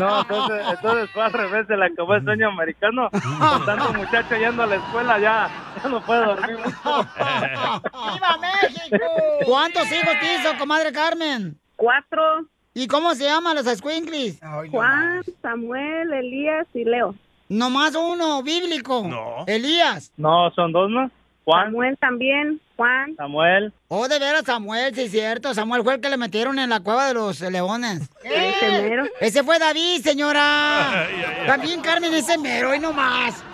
No, 0.00 0.20
entonces, 0.20 0.66
entonces 0.70 1.10
fue 1.10 1.22
al 1.22 1.32
revés, 1.32 1.66
se 1.66 1.76
le 1.76 1.86
acabó 1.86 2.14
el 2.14 2.24
sueño 2.24 2.48
americano. 2.48 3.10
Con 3.10 3.64
tanto 3.66 3.92
muchacho 3.92 4.36
yendo 4.36 4.62
a 4.62 4.66
la 4.66 4.76
escuela 4.76 5.18
ya, 5.18 5.50
ya 5.82 5.88
no 5.88 6.00
puede 6.04 6.24
dormir 6.24 6.58
mucho. 6.58 6.72
¡Viva 7.16 8.38
México! 8.40 9.04
¿Cuántos 9.44 9.90
hijos 9.92 10.14
te 10.20 10.34
hizo, 10.34 10.58
comadre 10.58 10.92
Carmen? 10.92 11.58
Cuatro. 11.76 12.46
¿Y 12.74 12.86
cómo 12.88 13.14
se 13.14 13.24
llaman 13.24 13.56
los 13.56 13.66
escuinclis? 13.66 14.40
Juan, 14.70 15.22
Samuel, 15.42 16.12
Elías 16.12 16.66
y 16.74 16.84
Leo. 16.84 17.14
Nomás 17.48 17.94
uno, 17.94 18.42
bíblico. 18.42 19.06
No. 19.08 19.44
Elías. 19.46 20.12
No, 20.16 20.50
son 20.52 20.72
dos, 20.72 20.90
¿no? 20.90 21.10
Juan. 21.44 21.66
Samuel 21.66 21.98
también, 21.98 22.60
Juan. 22.76 23.14
Samuel. 23.16 23.72
Oh, 23.88 24.08
de 24.08 24.18
veras, 24.18 24.44
Samuel, 24.44 24.94
sí 24.94 25.02
es 25.02 25.10
cierto. 25.10 25.52
Samuel 25.52 25.82
fue 25.82 25.94
el 25.94 26.00
que 26.00 26.08
le 26.08 26.16
metieron 26.16 26.58
en 26.58 26.70
la 26.70 26.80
cueva 26.80 27.06
de 27.06 27.14
los 27.14 27.40
leones. 27.40 28.10
Ese 28.24 28.82
mero. 28.82 29.04
Ese 29.20 29.44
fue 29.44 29.58
David, 29.58 30.00
señora. 30.02 31.06
También 31.46 31.82
Carmen 31.82 32.14
ese 32.14 32.38
mero, 32.38 32.74
y 32.74 32.80
no 32.80 32.92
más. 32.92 33.44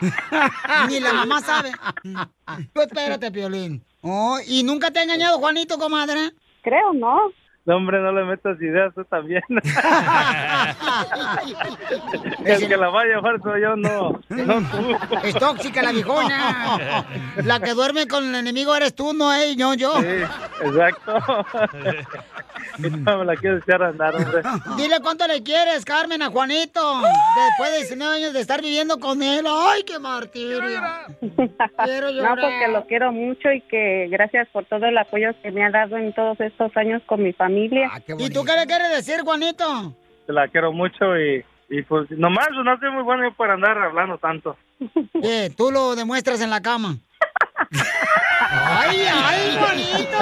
Ni 0.88 1.00
la 1.00 1.12
mamá 1.12 1.40
sabe. 1.40 1.70
Tú 2.72 2.80
espérate, 2.80 3.30
Piolín. 3.30 3.82
Oh, 4.02 4.38
¿y 4.46 4.62
nunca 4.62 4.90
te 4.90 4.98
ha 4.98 5.02
engañado 5.04 5.38
Juanito, 5.38 5.78
comadre? 5.78 6.32
Creo, 6.62 6.92
no. 6.92 7.30
No, 7.66 7.76
hombre, 7.76 8.00
no 8.00 8.12
le 8.12 8.24
metas 8.24 8.60
ideas 8.60 8.92
tú 8.94 9.04
también. 9.04 9.42
El 12.44 12.68
que 12.68 12.76
la 12.76 12.88
va 12.90 13.00
a 13.02 13.04
llevar 13.04 13.40
soy 13.42 13.62
yo, 13.62 13.74
no. 13.76 14.20
No 14.28 14.54
tú. 14.70 14.96
Es 15.24 15.34
tóxica 15.34 15.82
la 15.82 15.90
viejona. 15.92 17.04
La 17.44 17.58
que 17.60 17.72
duerme 17.74 18.06
con 18.06 18.24
el 18.24 18.34
enemigo 18.36 18.74
eres 18.74 18.94
tú, 18.94 19.12
no 19.12 19.32
él, 19.34 19.56
no 19.58 19.74
yo. 19.74 19.92
Sí, 20.00 20.06
exacto. 20.64 21.18
No 22.78 23.18
me 23.18 23.24
la 23.24 23.34
quiero 23.36 23.58
echar 23.58 23.82
a 23.82 23.88
andar, 23.88 24.14
hombre. 24.14 24.42
Dile 24.76 25.00
cuánto 25.02 25.26
le 25.26 25.42
quieres, 25.42 25.84
Carmen, 25.84 26.22
a 26.22 26.30
Juanito. 26.30 27.00
Después 27.00 27.72
de 27.72 27.78
19 27.78 28.16
años 28.16 28.32
de 28.32 28.40
estar 28.40 28.60
viviendo 28.62 28.98
con 29.00 29.22
él. 29.22 29.44
¡Ay, 29.48 29.82
qué 29.84 29.98
martirio! 29.98 30.60
Quiero 31.84 32.06
No, 32.06 32.12
llorar. 32.12 32.38
porque 32.40 32.68
lo 32.72 32.86
quiero 32.86 33.12
mucho 33.12 33.50
y 33.50 33.60
que 33.62 34.06
gracias 34.10 34.46
por 34.52 34.64
todo 34.66 34.86
el 34.86 34.96
apoyo 34.98 35.30
que 35.42 35.50
me 35.52 35.64
ha 35.64 35.70
dado 35.70 35.96
en 35.96 36.12
todos 36.12 36.38
estos 36.40 36.76
años 36.76 37.02
con 37.06 37.22
mi 37.22 37.32
familia. 37.32 37.55
¿Y 37.56 38.30
tú 38.30 38.44
qué 38.44 38.52
le 38.56 38.66
quieres 38.66 38.90
decir, 38.90 39.20
Juanito? 39.22 39.94
Te 40.26 40.32
la 40.32 40.48
quiero 40.48 40.72
mucho 40.72 41.16
y, 41.18 41.44
y 41.68 41.82
pues 41.82 42.10
nomás 42.10 42.48
no 42.64 42.78
soy 42.78 42.90
muy 42.90 43.02
bueno 43.02 43.32
para 43.34 43.54
andar 43.54 43.78
hablando 43.78 44.18
tanto. 44.18 44.56
¿Qué? 45.22 45.50
Tú 45.56 45.70
lo 45.70 45.96
demuestras 45.96 46.40
en 46.40 46.50
la 46.50 46.60
cama. 46.60 46.96
¡Ay, 48.50 49.06
ay, 49.12 49.56
Juanito! 49.58 50.18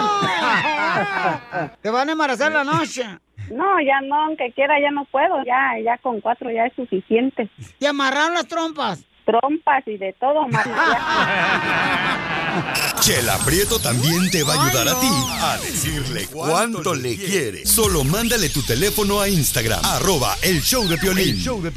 Te 1.82 1.90
van 1.90 2.08
a 2.08 2.12
embarazar 2.12 2.52
la 2.52 2.64
noche. 2.64 3.04
No, 3.50 3.80
ya 3.80 4.00
no, 4.02 4.14
aunque 4.24 4.52
quiera, 4.52 4.80
ya 4.80 4.90
no 4.90 5.04
puedo. 5.06 5.42
Ya, 5.44 5.72
ya 5.84 5.98
con 5.98 6.20
cuatro 6.20 6.50
ya 6.50 6.64
es 6.66 6.72
suficiente. 6.74 7.48
¿Te 7.78 7.86
amarraron 7.86 8.34
las 8.34 8.46
trompas? 8.48 9.04
Trompas 9.24 9.82
y 9.86 9.96
de 9.96 10.12
todo, 10.20 10.46
María. 10.48 12.20
Chela 13.00 13.38
Prieto 13.44 13.78
también 13.78 14.30
te 14.30 14.42
va 14.44 14.54
a 14.54 14.66
ayudar 14.66 14.88
a 14.88 15.00
ti 15.00 15.08
a 15.40 15.58
decirle 15.58 16.26
cuánto 16.26 16.94
le 16.94 17.16
quiere. 17.16 17.66
Solo 17.66 18.04
mándale 18.04 18.48
tu 18.48 18.62
teléfono 18.62 19.20
a 19.20 19.28
Instagram, 19.28 19.84
arroba 19.84 20.36
el 20.42 20.62
show 20.62 20.86
de 20.86 20.96
Piolín. 20.96 21.36
El 21.36 21.40
show 21.40 21.62
de 21.62 21.68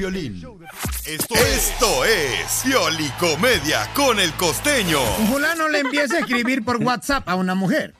Esto, 1.06 1.36
esto 1.36 2.06
es 2.06 2.62
Piolicomedia 2.64 3.90
con 3.94 4.20
el 4.20 4.32
costeño. 4.34 5.00
Un 5.20 5.28
fulano 5.28 5.68
le 5.68 5.80
empieza 5.80 6.18
a 6.18 6.20
escribir 6.20 6.64
por 6.64 6.78
WhatsApp 6.78 7.28
a 7.28 7.36
una 7.36 7.56
mujer. 7.56 7.94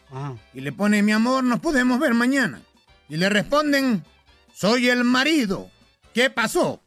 Y 0.54 0.62
le 0.62 0.72
pone, 0.72 1.02
mi 1.04 1.12
amor, 1.12 1.44
nos 1.44 1.60
podemos 1.60 2.00
ver 2.00 2.14
mañana. 2.14 2.62
Y 3.10 3.18
le 3.18 3.30
responden, 3.30 4.04
soy 4.54 4.90
el 4.90 5.04
marido. 5.04 5.70
¿Qué 6.14 6.30
pasó? 6.30 6.82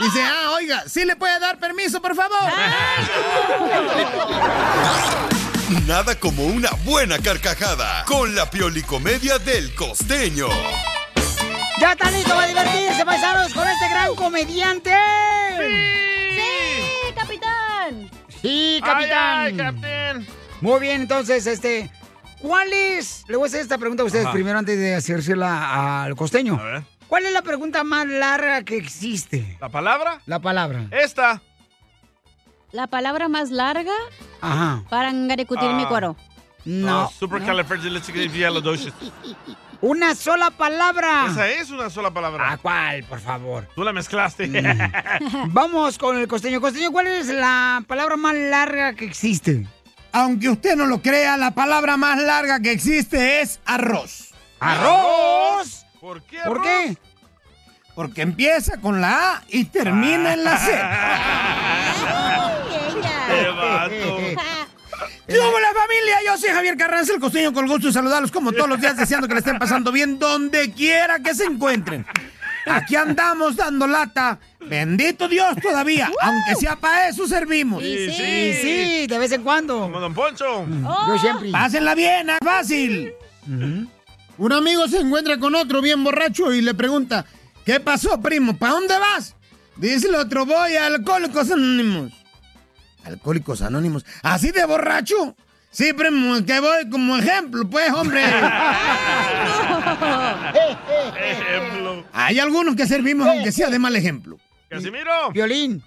Dice, 0.00 0.22
ah, 0.22 0.50
oiga, 0.54 0.84
¿sí 0.86 1.04
le 1.06 1.16
puede 1.16 1.38
dar 1.40 1.58
permiso, 1.58 2.00
por 2.02 2.14
favor? 2.14 2.36
Nada 5.86 6.14
como 6.18 6.44
una 6.44 6.70
buena 6.84 7.18
carcajada 7.18 8.04
con 8.04 8.34
la 8.34 8.50
Piolicomedia 8.50 9.38
del 9.38 9.74
costeño. 9.74 10.48
¡Ya 11.80 11.92
está 11.92 12.10
listo 12.10 12.34
para 12.34 12.46
divertirse, 12.46 13.04
paisanos, 13.04 13.52
con 13.54 13.66
este 13.66 13.88
gran 13.88 14.14
comediante! 14.14 14.92
¡Sí, 16.34 17.14
capitán! 17.14 18.10
Sí, 18.42 18.80
capitán. 18.84 19.38
Ay, 19.38 19.46
ay, 19.52 19.56
capitán. 19.56 20.26
Muy 20.60 20.80
bien, 20.80 21.02
entonces, 21.02 21.46
este, 21.46 21.90
¿cuál 22.40 22.72
es? 22.72 23.24
Le 23.28 23.36
voy 23.36 23.46
a 23.46 23.48
hacer 23.48 23.60
esta 23.60 23.78
pregunta 23.78 24.02
a 24.02 24.06
ustedes 24.06 24.24
Ajá. 24.26 24.34
primero 24.34 24.58
antes 24.58 24.78
de 24.78 24.94
hacérsela 24.94 26.04
al 26.04 26.14
costeño. 26.16 26.60
¿Cuál 27.08 27.26
es 27.26 27.32
la 27.32 27.42
pregunta 27.42 27.84
más 27.84 28.06
larga 28.06 28.62
que 28.64 28.76
existe? 28.76 29.56
¿La 29.60 29.68
palabra? 29.68 30.20
La 30.26 30.40
palabra. 30.40 30.86
Esta. 30.90 31.40
La 32.72 32.86
palabra 32.88 33.28
más 33.28 33.50
larga 33.50 33.92
Ajá. 34.40 34.82
para 34.90 35.10
engaricutir 35.10 35.70
mi 35.74 35.84
Ah. 35.84 35.88
cuero. 35.88 36.16
No. 36.64 37.08
Supercalifragilisticexpialidocious. 37.10 38.92
Una 39.82 40.14
sola 40.14 40.50
palabra. 40.50 41.26
Esa 41.30 41.48
es 41.48 41.70
una 41.70 41.90
sola 41.90 42.10
palabra. 42.10 42.50
¿A 42.50 42.56
cuál, 42.56 43.04
por 43.04 43.20
favor? 43.20 43.68
Tú 43.74 43.84
la 43.84 43.92
mezclaste. 43.92 44.50
Vamos 45.48 45.98
con 45.98 46.16
el 46.18 46.26
costeño. 46.26 46.60
Costeño, 46.60 46.90
¿cuál 46.90 47.06
es 47.08 47.28
la 47.28 47.84
palabra 47.86 48.16
más 48.16 48.34
larga 48.34 48.94
que 48.94 49.04
existe? 49.04 49.66
Aunque 50.12 50.48
usted 50.48 50.76
no 50.76 50.86
lo 50.86 51.02
crea, 51.02 51.36
la 51.36 51.50
palabra 51.52 51.96
más 51.98 52.18
larga 52.20 52.58
que 52.60 52.72
existe 52.72 53.42
es 53.42 53.60
arroz. 53.66 54.30
¡Arroz! 54.58 55.84
¿Por 56.00 56.22
qué? 56.22 56.38
¿Por 56.44 56.62
qué? 56.62 56.96
Porque 57.94 58.22
empieza 58.22 58.78
con 58.78 59.00
la 59.00 59.36
A 59.36 59.42
y 59.48 59.64
termina 59.64 60.34
en 60.34 60.44
la 60.44 60.58
C. 60.58 60.72
¡Qué 63.28 63.48
vato! 63.48 64.18
¿Qué 65.26 65.38
hubo, 65.40 65.58
la 65.58 65.72
familia? 65.72 66.16
Yo 66.24 66.38
soy 66.38 66.50
Javier 66.50 66.76
Carranza, 66.76 67.14
el 67.14 67.20
costeño, 67.20 67.52
con 67.52 67.66
gusto 67.66 67.88
de 67.88 67.92
saludarlos 67.92 68.30
como 68.30 68.52
todos 68.52 68.68
los 68.68 68.80
días, 68.80 68.96
deseando 68.96 69.26
que 69.26 69.34
le 69.34 69.40
estén 69.40 69.58
pasando 69.58 69.90
bien 69.90 70.18
donde 70.18 70.72
quiera 70.72 71.18
que 71.18 71.34
se 71.34 71.44
encuentren. 71.44 72.06
Aquí 72.66 72.96
andamos 72.96 73.56
dando 73.56 73.86
lata 73.86 74.38
Bendito 74.60 75.28
Dios 75.28 75.56
todavía, 75.62 76.10
aunque 76.20 76.56
sea 76.56 76.76
para 76.76 77.08
eso 77.08 77.26
servimos. 77.26 77.82
Sí, 77.82 78.10
sí. 78.10 78.52
sí, 78.60 79.06
de 79.06 79.18
vez 79.18 79.32
en 79.32 79.42
cuando. 79.42 79.80
Como 79.80 80.00
Don 80.00 80.14
Poncho. 80.14 80.66
Yo 81.08 81.18
siempre. 81.18 81.50
Pásenla 81.50 81.94
bien, 81.94 82.30
es 82.30 82.38
fácil. 82.42 83.12
Un 84.38 84.52
amigo 84.52 84.86
se 84.88 85.00
encuentra 85.00 85.38
con 85.38 85.54
otro 85.54 85.80
bien 85.80 86.04
borracho 86.04 86.52
y 86.52 86.60
le 86.60 86.74
pregunta, 86.74 87.24
¿qué 87.64 87.80
pasó, 87.80 88.20
primo? 88.20 88.56
¿Para 88.56 88.74
dónde 88.74 88.98
vas? 88.98 89.34
Dice 89.76 90.08
el 90.08 90.14
otro, 90.16 90.44
voy 90.44 90.74
a 90.76 90.86
Alcohólicos 90.86 91.50
Anónimos. 91.50 92.12
Alcohólicos 93.04 93.62
Anónimos. 93.62 94.04
¿Así 94.22 94.50
de 94.50 94.64
borracho? 94.64 95.36
Sí, 95.70 95.92
primo, 95.92 96.44
que 96.44 96.60
voy 96.60 96.88
como 96.90 97.16
ejemplo, 97.18 97.68
pues, 97.68 97.90
hombre. 97.92 98.22
Ejemplo. 101.18 102.04
Hay 102.12 102.38
algunos 102.38 102.76
que 102.76 102.86
servimos 102.86 103.26
aunque 103.28 103.52
sea 103.52 103.68
de 103.68 103.78
mal 103.78 103.94
ejemplo. 103.94 104.38
Casimiro. 104.68 105.30
Violín. 105.32 105.82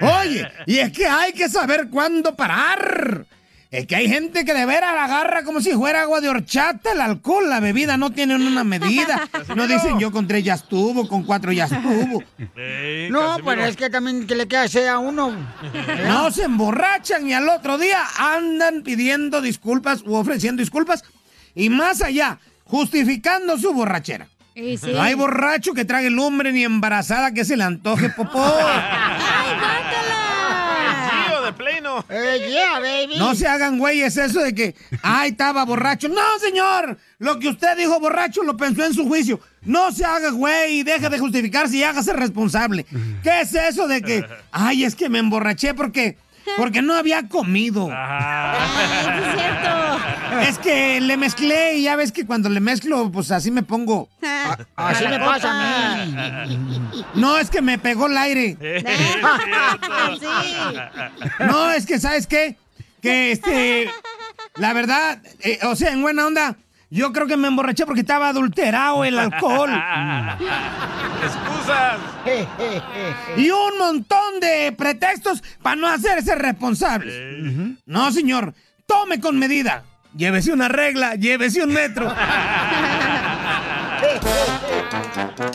Oye, 0.00 0.46
y 0.66 0.78
es 0.78 0.92
que 0.92 1.06
hay 1.06 1.32
que 1.32 1.48
saber 1.48 1.88
cuándo 1.90 2.36
parar. 2.36 3.24
Es 3.72 3.86
que 3.86 3.96
hay 3.96 4.06
gente 4.06 4.44
que 4.44 4.52
de 4.52 4.66
veras 4.66 4.94
la 4.94 5.04
agarra 5.06 5.44
como 5.44 5.62
si 5.62 5.72
fuera 5.72 6.02
agua 6.02 6.20
de 6.20 6.28
horchata 6.28 6.92
el 6.92 7.00
alcohol. 7.00 7.48
La 7.48 7.58
bebida 7.58 7.96
no 7.96 8.10
tiene 8.10 8.36
una 8.36 8.64
medida. 8.64 9.28
No 9.56 9.66
dicen 9.66 9.98
yo 9.98 10.12
con 10.12 10.28
tres 10.28 10.44
ya 10.44 10.54
estuvo, 10.54 11.08
con 11.08 11.24
cuatro 11.24 11.52
ya 11.52 11.64
estuvo. 11.64 12.22
No, 13.10 13.36
pero 13.44 13.64
es 13.64 13.76
que 13.76 13.88
también 13.88 14.26
que 14.26 14.34
le 14.34 14.46
queda 14.46 14.68
sea 14.68 14.94
a 14.94 14.98
uno. 14.98 15.34
No 16.06 16.30
se 16.30 16.44
emborrachan 16.44 17.26
y 17.26 17.32
al 17.32 17.48
otro 17.48 17.78
día 17.78 18.02
andan 18.18 18.82
pidiendo 18.82 19.40
disculpas 19.40 20.02
u 20.02 20.16
ofreciendo 20.16 20.60
disculpas. 20.60 21.02
Y 21.54 21.70
más 21.70 22.02
allá, 22.02 22.38
justificando 22.64 23.56
su 23.56 23.72
borrachera. 23.72 24.28
Sí. 24.54 24.78
No 24.92 25.00
hay 25.00 25.14
borracho 25.14 25.72
que 25.72 25.86
trague 25.86 26.10
lumbre 26.10 26.52
ni 26.52 26.62
embarazada 26.62 27.32
que 27.32 27.46
se 27.46 27.56
le 27.56 27.64
antoje 27.64 28.10
popó. 28.10 28.54
Eh, 32.08 32.48
yeah, 32.50 32.80
baby. 32.80 33.18
No 33.18 33.34
se 33.34 33.46
hagan 33.46 33.78
güeyes 33.78 34.16
eso 34.16 34.40
de 34.40 34.54
que, 34.54 34.74
ay, 35.02 35.30
estaba 35.30 35.64
borracho. 35.64 36.08
No, 36.08 36.38
señor. 36.40 36.98
Lo 37.18 37.38
que 37.38 37.48
usted 37.48 37.76
dijo 37.76 37.98
borracho 38.00 38.42
lo 38.42 38.56
pensó 38.56 38.84
en 38.84 38.94
su 38.94 39.06
juicio. 39.06 39.40
No 39.62 39.92
se 39.92 40.04
haga 40.04 40.30
güey 40.30 40.80
y 40.80 40.82
deje 40.82 41.08
de 41.08 41.18
justificarse 41.18 41.76
y 41.76 41.82
hágase 41.82 42.12
responsable. 42.12 42.84
¿Qué 43.22 43.40
es 43.42 43.54
eso 43.54 43.86
de 43.86 44.02
que, 44.02 44.24
ay, 44.52 44.84
es 44.84 44.94
que 44.94 45.08
me 45.08 45.18
emborraché 45.18 45.74
porque, 45.74 46.16
porque 46.56 46.82
no 46.82 46.94
había 46.94 47.28
comido? 47.28 47.88
Es 49.42 49.81
que 50.62 51.00
le 51.00 51.16
mezclé 51.16 51.74
y 51.76 51.82
ya 51.84 51.96
ves 51.96 52.12
que 52.12 52.26
cuando 52.26 52.48
le 52.48 52.60
mezclo, 52.60 53.10
pues 53.10 53.30
así 53.30 53.50
me 53.50 53.62
pongo. 53.62 54.08
Así 54.76 55.06
me 55.06 55.18
pasa 55.18 55.50
a 55.50 56.46
mí. 56.46 56.58
No, 57.14 57.38
es 57.38 57.50
que 57.50 57.62
me 57.62 57.78
pegó 57.78 58.06
el 58.06 58.16
aire. 58.16 58.56
No, 61.40 61.70
es 61.70 61.86
que, 61.86 61.98
¿sabes 61.98 62.26
qué? 62.26 62.56
Que 63.00 63.32
este. 63.32 63.90
La 64.56 64.72
verdad, 64.72 65.22
eh, 65.40 65.58
o 65.62 65.74
sea, 65.76 65.92
en 65.92 66.02
buena 66.02 66.26
onda, 66.26 66.56
yo 66.90 67.12
creo 67.12 67.26
que 67.26 67.38
me 67.38 67.48
emborraché 67.48 67.86
porque 67.86 68.02
estaba 68.02 68.28
adulterado 68.28 69.02
el 69.04 69.18
alcohol. 69.18 69.70
Excusas. 71.22 71.98
Y 73.36 73.50
un 73.50 73.78
montón 73.78 74.40
de 74.40 74.72
pretextos 74.72 75.42
para 75.62 75.76
no 75.76 75.88
hacerse 75.88 76.34
responsables. 76.34 77.78
No, 77.86 78.12
señor, 78.12 78.54
tome 78.86 79.20
con 79.20 79.38
medida. 79.38 79.84
Llévese 80.14 80.52
una 80.52 80.68
regla, 80.68 81.14
llévese 81.14 81.62
un 81.62 81.72
metro. 81.72 82.12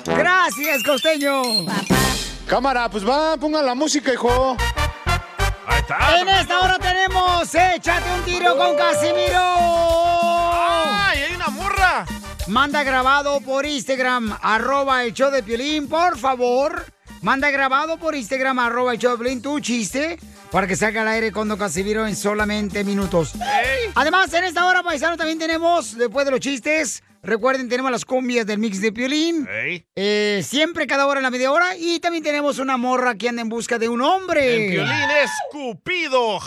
Gracias, 0.06 0.84
costeño. 0.84 1.42
Cámara, 2.48 2.90
pues 2.90 3.08
va, 3.08 3.38
pongan 3.38 3.66
la 3.66 3.76
música, 3.76 4.14
hijo. 4.14 4.58
Ahí 5.68 5.80
está. 5.80 6.20
En 6.20 6.30
esta 6.30 6.60
hora 6.62 6.80
tenemos 6.80 7.54
Échate 7.54 8.12
un 8.14 8.24
tiro 8.24 8.58
con 8.58 8.76
Casimiro. 8.76 9.42
¡Ay, 10.54 11.20
hay 11.24 11.36
una 11.36 11.50
morra! 11.50 12.06
Manda 12.48 12.84
grabado 12.84 13.42
por 13.42 13.66
Instagram, 13.66 14.38
arroba 14.42 15.04
el 15.04 15.14
show 15.14 15.30
de 15.30 15.44
Piolín, 15.44 15.88
por 15.88 16.18
favor. 16.18 16.86
Manda 17.22 17.52
grabado 17.52 17.98
por 17.98 18.16
Instagram, 18.16 18.58
arroba 18.60 18.94
el 18.94 19.00
show 19.00 19.12
de 19.12 19.18
Piolín, 19.18 19.42
tu 19.42 19.60
chiste, 19.60 20.18
para 20.52 20.68
que 20.68 20.76
salga 20.76 21.02
al 21.02 21.08
aire 21.08 21.32
con 21.32 21.48
Don 21.48 21.58
Casimiro 21.58 22.08
en 22.08 22.16
solamente 22.16 22.84
minutos. 22.84 23.34
Además, 23.96 24.34
en 24.34 24.46
esta 24.46 24.66
hora, 24.66 24.84
paisano, 24.84 25.18
también 25.18 25.40
tenemos, 25.40 25.98
después 25.98 26.26
de 26.26 26.32
los 26.32 26.40
chistes, 26.40 27.04
recuerden, 27.24 27.70
tenemos 27.70 27.92
las 27.92 28.06
cumbias 28.06 28.46
del 28.46 28.60
mix 28.60 28.82
de 28.82 28.92
Piolín. 28.92 29.48
Ey. 29.50 29.86
Eh, 29.96 30.42
siempre 30.46 30.88
cada 30.88 31.08
hora 31.08 31.20
en 31.20 31.24
la 31.24 31.32
media 31.32 31.52
hora. 31.52 31.76
Y 31.78 32.00
también 32.00 32.24
tenemos 32.24 32.60
una 32.60 32.78
morra 32.78 33.16
que 33.16 33.30
anda 33.30 33.42
en 33.42 33.50
busca 33.50 33.78
de 33.78 33.90
un 33.90 34.02
hombre. 34.02 34.66
El 34.66 34.72
violín 34.72 35.10
es 35.24 35.32
Cupido. 35.52 36.40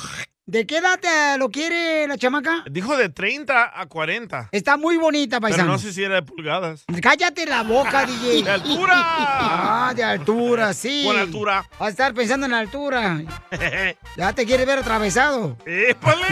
¿De 0.51 0.67
qué 0.67 0.79
edad 0.79 0.99
eh, 1.05 1.39
lo 1.39 1.49
quiere 1.49 2.09
la 2.09 2.19
chamaca? 2.19 2.65
Dijo 2.69 2.97
de 2.97 3.09
30 3.09 3.71
a 3.81 3.87
40. 3.87 4.49
Está 4.51 4.77
muy 4.77 4.97
bonita, 4.97 5.39
Pero 5.39 5.43
paisano. 5.53 5.71
no 5.75 5.79
sé 5.79 5.93
si 5.93 6.03
era 6.03 6.17
de 6.17 6.23
pulgadas. 6.23 6.85
Cállate 7.01 7.47
la 7.47 7.63
boca, 7.63 8.05
DJ. 8.07 8.43
¡De 8.43 8.51
altura! 8.51 8.95
Ah, 8.97 9.93
de 9.95 10.03
altura, 10.03 10.75
sí. 10.75 11.03
¿Cuál 11.05 11.19
altura? 11.19 11.65
Vas 11.79 11.87
a 11.87 11.91
estar 11.91 12.15
pensando 12.15 12.47
en 12.47 12.53
la 12.53 12.59
altura. 12.59 13.21
Ya 14.17 14.33
te 14.33 14.45
quieres 14.45 14.67
ver 14.67 14.81
atravesado. 14.81 15.57
¡Épale! 15.65 16.27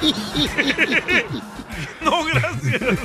no, 2.04 2.24
gracias. 2.24 2.82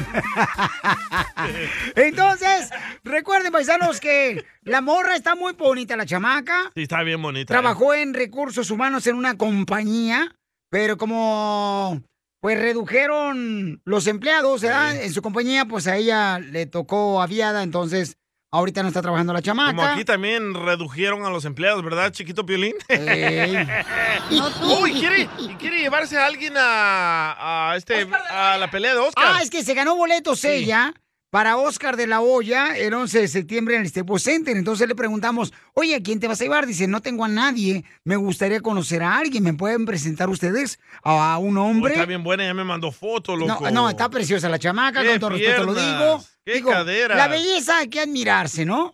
Entonces, 1.95 2.69
recuerden, 3.03 3.51
paisanos, 3.51 3.99
que 3.99 4.45
la 4.63 4.81
morra 4.81 5.15
está 5.15 5.35
muy 5.35 5.53
bonita, 5.53 5.95
la 5.95 6.05
chamaca. 6.05 6.71
Sí, 6.75 6.83
está 6.83 7.03
bien 7.03 7.21
bonita. 7.21 7.53
¿eh? 7.53 7.55
Trabajó 7.55 7.93
en 7.93 8.13
recursos 8.13 8.71
humanos 8.71 9.07
en 9.07 9.15
una 9.15 9.37
compañía, 9.37 10.35
pero 10.69 10.97
como 10.97 12.01
pues 12.41 12.59
redujeron 12.59 13.81
los 13.85 14.05
empleados 14.05 14.61
¿verdad? 14.61 15.01
en 15.01 15.11
su 15.11 15.23
compañía, 15.23 15.65
pues 15.65 15.87
a 15.87 15.97
ella 15.97 16.37
le 16.37 16.67
tocó 16.67 17.19
aviada, 17.19 17.63
entonces 17.63 18.17
ahorita 18.55 18.81
no 18.81 18.87
está 18.89 19.01
trabajando 19.01 19.33
la 19.33 19.41
chamaca. 19.41 19.75
Como 19.75 19.83
aquí 19.87 20.05
también 20.05 20.53
redujeron 20.53 21.25
a 21.25 21.29
los 21.29 21.45
empleados, 21.45 21.83
¿verdad, 21.83 22.11
chiquito 22.11 22.45
Piolín? 22.45 22.75
Ey. 22.87 23.67
No 24.31 24.49
tú. 24.49 24.79
Uy, 24.81 24.93
¿quiere, 24.93 25.29
y 25.39 25.49
quiere 25.55 25.79
llevarse 25.79 26.17
a 26.17 26.25
alguien 26.25 26.53
a, 26.57 27.71
a 27.71 27.75
este, 27.75 28.07
a 28.29 28.57
la 28.57 28.71
pelea 28.71 28.93
de 28.93 28.99
Oscar. 28.99 29.23
Ah, 29.27 29.39
es 29.43 29.49
que 29.49 29.63
se 29.63 29.73
ganó 29.73 29.95
boletos 29.95 30.43
ella 30.45 30.93
para 31.35 31.57
Oscar 31.57 31.97
de 31.97 32.07
la 32.07 32.21
Hoya 32.21 32.77
el 32.77 32.93
11 32.93 33.19
de 33.19 33.27
septiembre 33.27 33.75
en 33.75 33.81
el 33.81 33.89
Staples 33.89 34.23
Center. 34.23 34.55
Entonces 34.55 34.87
le 34.87 34.95
preguntamos, 34.95 35.51
oye, 35.73 35.93
¿a 35.93 36.01
quién 36.01 36.21
te 36.21 36.29
vas 36.29 36.39
a 36.39 36.45
llevar? 36.45 36.65
Dice, 36.65 36.87
no 36.87 37.01
tengo 37.01 37.25
a 37.25 37.27
nadie, 37.27 37.83
me 38.05 38.15
gustaría 38.15 38.61
conocer 38.61 39.03
a 39.03 39.17
alguien. 39.17 39.43
¿Me 39.43 39.53
pueden 39.53 39.83
presentar 39.85 40.29
ustedes 40.29 40.79
a 41.03 41.37
un 41.39 41.57
hombre? 41.57 41.91
está 41.91 42.05
bien 42.05 42.23
buena, 42.23 42.45
ya 42.45 42.53
me 42.53 42.63
mandó 42.63 42.89
foto, 42.89 43.35
No, 43.35 43.47
loco. 43.47 43.69
no, 43.69 43.89
está 43.89 44.07
preciosa 44.07 44.47
la 44.47 44.59
chamaca, 44.59 45.03
con 45.03 45.19
todo 45.19 45.31
respeto 45.31 45.65
lo 45.65 45.73
digo. 45.73 46.23
qué 46.45 46.53
Digo, 46.53 46.69
caderas. 46.69 47.17
La 47.17 47.27
belleza 47.27 47.79
hay 47.79 47.89
que 47.89 47.99
admirarse, 47.99 48.63
¿no? 48.63 48.93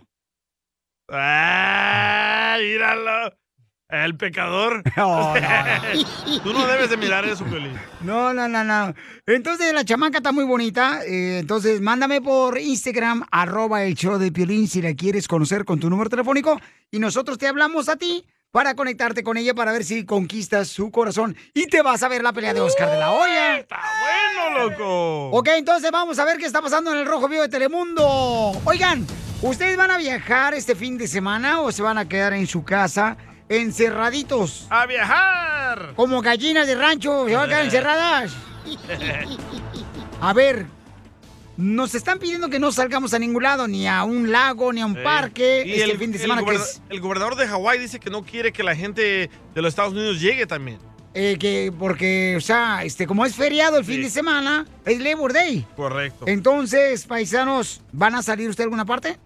¡Ah, 1.10 2.58
míralo! 2.60 3.38
El 3.92 4.16
pecador. 4.16 4.84
No, 4.96 5.34
Tú 6.44 6.54
no 6.54 6.66
debes 6.68 6.90
de 6.90 6.98
mirar 6.98 7.26
eso, 7.26 7.44
Piolín. 7.46 7.74
No, 8.02 8.34
no, 8.34 8.48
no, 8.48 8.64
no. 8.64 8.94
Entonces 9.26 9.74
la 9.74 9.84
chamaca 9.84 10.18
está 10.18 10.32
muy 10.32 10.44
bonita. 10.46 11.02
eh, 11.06 11.40
entonces 11.40 11.82
mándame 11.82 12.22
por 12.22 12.58
Instagram, 12.60 13.26
arroba 13.32 13.84
el 13.84 13.96
show 13.96 14.18
de 14.18 14.32
Piolín 14.32 14.68
si 14.68 14.82
la 14.82 14.94
quieres 14.94 15.28
conocer 15.28 15.66
con 15.66 15.80
tu 15.80 15.90
número 15.90 16.10
telefónico. 16.10 16.60
Y 16.92 17.00
nosotros 17.00 17.38
te 17.38 17.48
hablamos 17.48 17.90
a 17.90 17.96
ti 17.96 18.26
para 18.52 18.76
conectarte 18.76 19.24
con 19.24 19.38
ella 19.38 19.54
para 19.54 19.72
ver 19.72 19.84
si 19.84 20.06
conquistas 20.06 20.68
su 20.68 20.92
corazón. 20.92 21.36
Y 21.54 21.68
te 21.68 21.82
vas 21.82 22.04
a 22.04 22.08
ver 22.10 22.22
la 22.22 22.34
pelea 22.34 22.54
de 22.54 22.60
Oscar 22.62 22.90
de 22.92 22.98
la 23.00 23.12
Hoya. 23.12 23.60
¡Está 23.60 23.80
bueno, 24.02 24.70
loco! 24.70 25.30
Ok, 25.32 25.50
entonces 25.58 25.90
vamos 25.92 26.20
a 26.20 26.26
ver 26.26 26.38
qué 26.38 26.46
está 26.46 26.62
pasando 26.62 26.92
en 26.92 26.98
el 27.00 27.06
Rojo 27.06 27.28
Vivo 27.30 27.44
de 27.44 27.50
Telemundo. 27.50 28.52
Oigan, 28.66 29.06
¿ustedes 29.42 29.78
van 29.78 29.92
a 29.92 29.98
viajar 29.98 30.54
este 30.54 30.76
fin 30.76 30.98
de 30.98 31.08
semana 31.08 31.62
o 31.62 31.72
se 31.72 31.82
van 31.82 31.98
a 31.98 32.08
quedar 32.10 32.34
en 32.34 32.46
su 32.46 32.64
casa 32.66 33.16
encerraditos? 33.58 34.66
¡A 34.70 34.86
viajar! 34.86 35.94
Como 35.96 36.22
gallinas 36.22 36.68
de 36.68 36.76
rancho, 36.76 37.28
se 37.28 37.36
van 37.36 37.46
a 37.46 37.48
quedar 37.48 37.66
encerradas. 37.66 38.32
A 40.22 40.34
ver, 40.34 40.66
nos 41.58 41.96
están 41.96 42.20
pidiendo 42.20 42.50
que 42.50 42.60
no 42.60 42.72
salgamos 42.72 43.14
a 43.14 43.20
ningún 43.20 43.44
lado, 43.44 43.68
ni 43.68 43.88
a 43.88 44.04
un 44.04 44.32
lago, 44.32 44.72
ni 44.72 44.82
a 44.82 44.86
un 44.86 44.96
parque, 45.02 45.64
Y 45.66 45.72
este 45.74 45.92
el, 45.92 45.98
fin 45.98 46.12
de 46.12 46.18
el 46.18 46.22
semana 46.22 46.42
que 46.42 46.46
goberna- 46.46 46.64
es... 46.66 46.82
el 46.90 47.02
gobernador 47.02 47.36
de 47.36 47.48
Hawái 47.48 47.80
dice 47.80 48.00
que 48.00 48.10
no 48.10 48.24
quiere 48.24 48.52
que 48.54 48.64
la 48.64 48.76
gente 48.76 49.30
de 49.56 49.62
los 49.62 49.70
Estados 49.70 49.94
Unidos 49.94 50.20
llegue 50.22 50.46
también. 50.46 50.78
eh, 51.14 51.38
que 51.40 51.74
porque, 51.78 52.36
o 52.38 52.42
sea, 52.42 52.84
este, 52.86 53.06
como 53.08 53.26
es 53.26 53.36
feriado 53.36 53.78
el 53.78 53.84
fin 53.86 54.02
de 54.02 54.10
semana, 54.10 54.66
es 54.86 55.00
Labor 55.02 55.34
Day. 55.34 55.66
Correcto. 55.76 56.26
Entonces, 56.28 57.06
paisanos, 57.06 57.82
¿van 57.92 58.16
a 58.16 58.22
salir 58.24 58.48
usted 58.50 58.64
a 58.64 58.66
alguna 58.66 58.86
parte? 58.86 59.18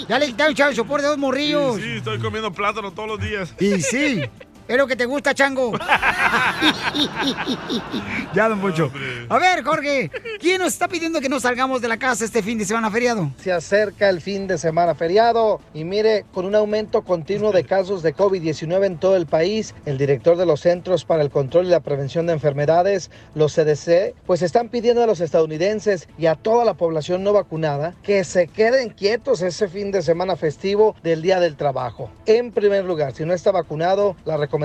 Ya 0.09 0.19
le 0.19 0.27
quitaron 0.27 0.55
chavo 0.55 0.73
soporte 0.75 1.03
de 1.05 1.09
dos 1.11 1.19
morrillos. 1.19 1.77
Sí, 1.77 1.83
sí, 1.83 1.89
estoy 1.99 2.19
comiendo 2.19 2.53
plátano 2.53 2.93
todos 2.93 3.09
los 3.09 3.21
días. 3.21 3.53
Y 3.59 3.81
sí, 3.83 4.23
es 4.69 4.77
lo 4.77 4.87
que 4.87 4.97
te 4.97 5.07
gusta, 5.07 5.35
chango. 5.35 5.73
ya, 8.35 8.51
don 8.51 8.61
Poncho. 8.61 8.93
A 9.31 9.39
ver, 9.39 9.64
Jorge, 9.64 10.11
¿quién 10.39 10.61
nos 10.61 10.75
está 10.75 10.89
pidiendo 10.89 11.23
que 11.23 11.31
no 11.31 11.41
salgamos 11.41 11.81
de 11.81 11.89
la 11.89 11.97
casa 11.97 12.27
este 12.27 12.43
fin 12.43 12.59
de 12.59 12.66
semana 12.66 12.91
feriado? 12.91 13.31
Se 13.43 13.51
acerca 13.51 14.11
el 14.11 14.21
fin 14.21 14.47
de 14.47 14.59
semana 14.59 14.95
feriado 14.95 15.62
y 15.73 15.85
mire, 15.85 16.27
con 16.35 16.45
un 16.45 16.55
aumento 16.55 17.01
continuo 17.03 17.51
de 17.51 17.64
casos 17.64 18.03
de 18.03 18.14
COVID-19 18.14 18.85
en 18.85 18.99
todo 18.99 19.16
el 19.16 19.25
país, 19.27 19.75
el 19.87 19.97
director 19.97 20.37
de 20.37 20.45
los 20.45 20.61
Centros 20.61 21.07
para 21.07 21.23
el 21.23 21.31
Control 21.31 21.64
y 21.64 21.71
la 21.71 21.81
Prevención 21.81 22.27
de 22.27 22.35
Enfermedades, 22.35 23.11
los 23.35 23.55
CDC, 23.55 24.14
pues 24.27 24.43
están 24.43 24.69
pidiendo 24.69 25.03
a 25.03 25.07
los 25.07 25.21
estadounidenses 25.21 26.09
y 26.19 26.27
a 26.27 26.35
toda 26.35 26.66
la 26.66 26.75
población 26.75 27.25
no 27.25 27.33
vacunada 27.33 27.95
que 28.03 28.23
se 28.25 28.49
queden 28.49 28.91
quietos 28.91 29.41
ese 29.41 29.66
fin 29.69 29.93
de 29.93 30.03
semana 30.03 30.37
festivo 30.37 30.95
del 31.03 31.23
Día 31.23 31.41
del 31.41 31.57
Trabajo. 31.57 32.11
En 32.27 32.53
primer 32.53 32.85
lugar, 32.85 33.14
si 33.14 33.25
no 33.25 33.33
está 33.33 33.51
vacunado, 33.51 34.14
la 34.27 34.37
recomendación 34.37 34.58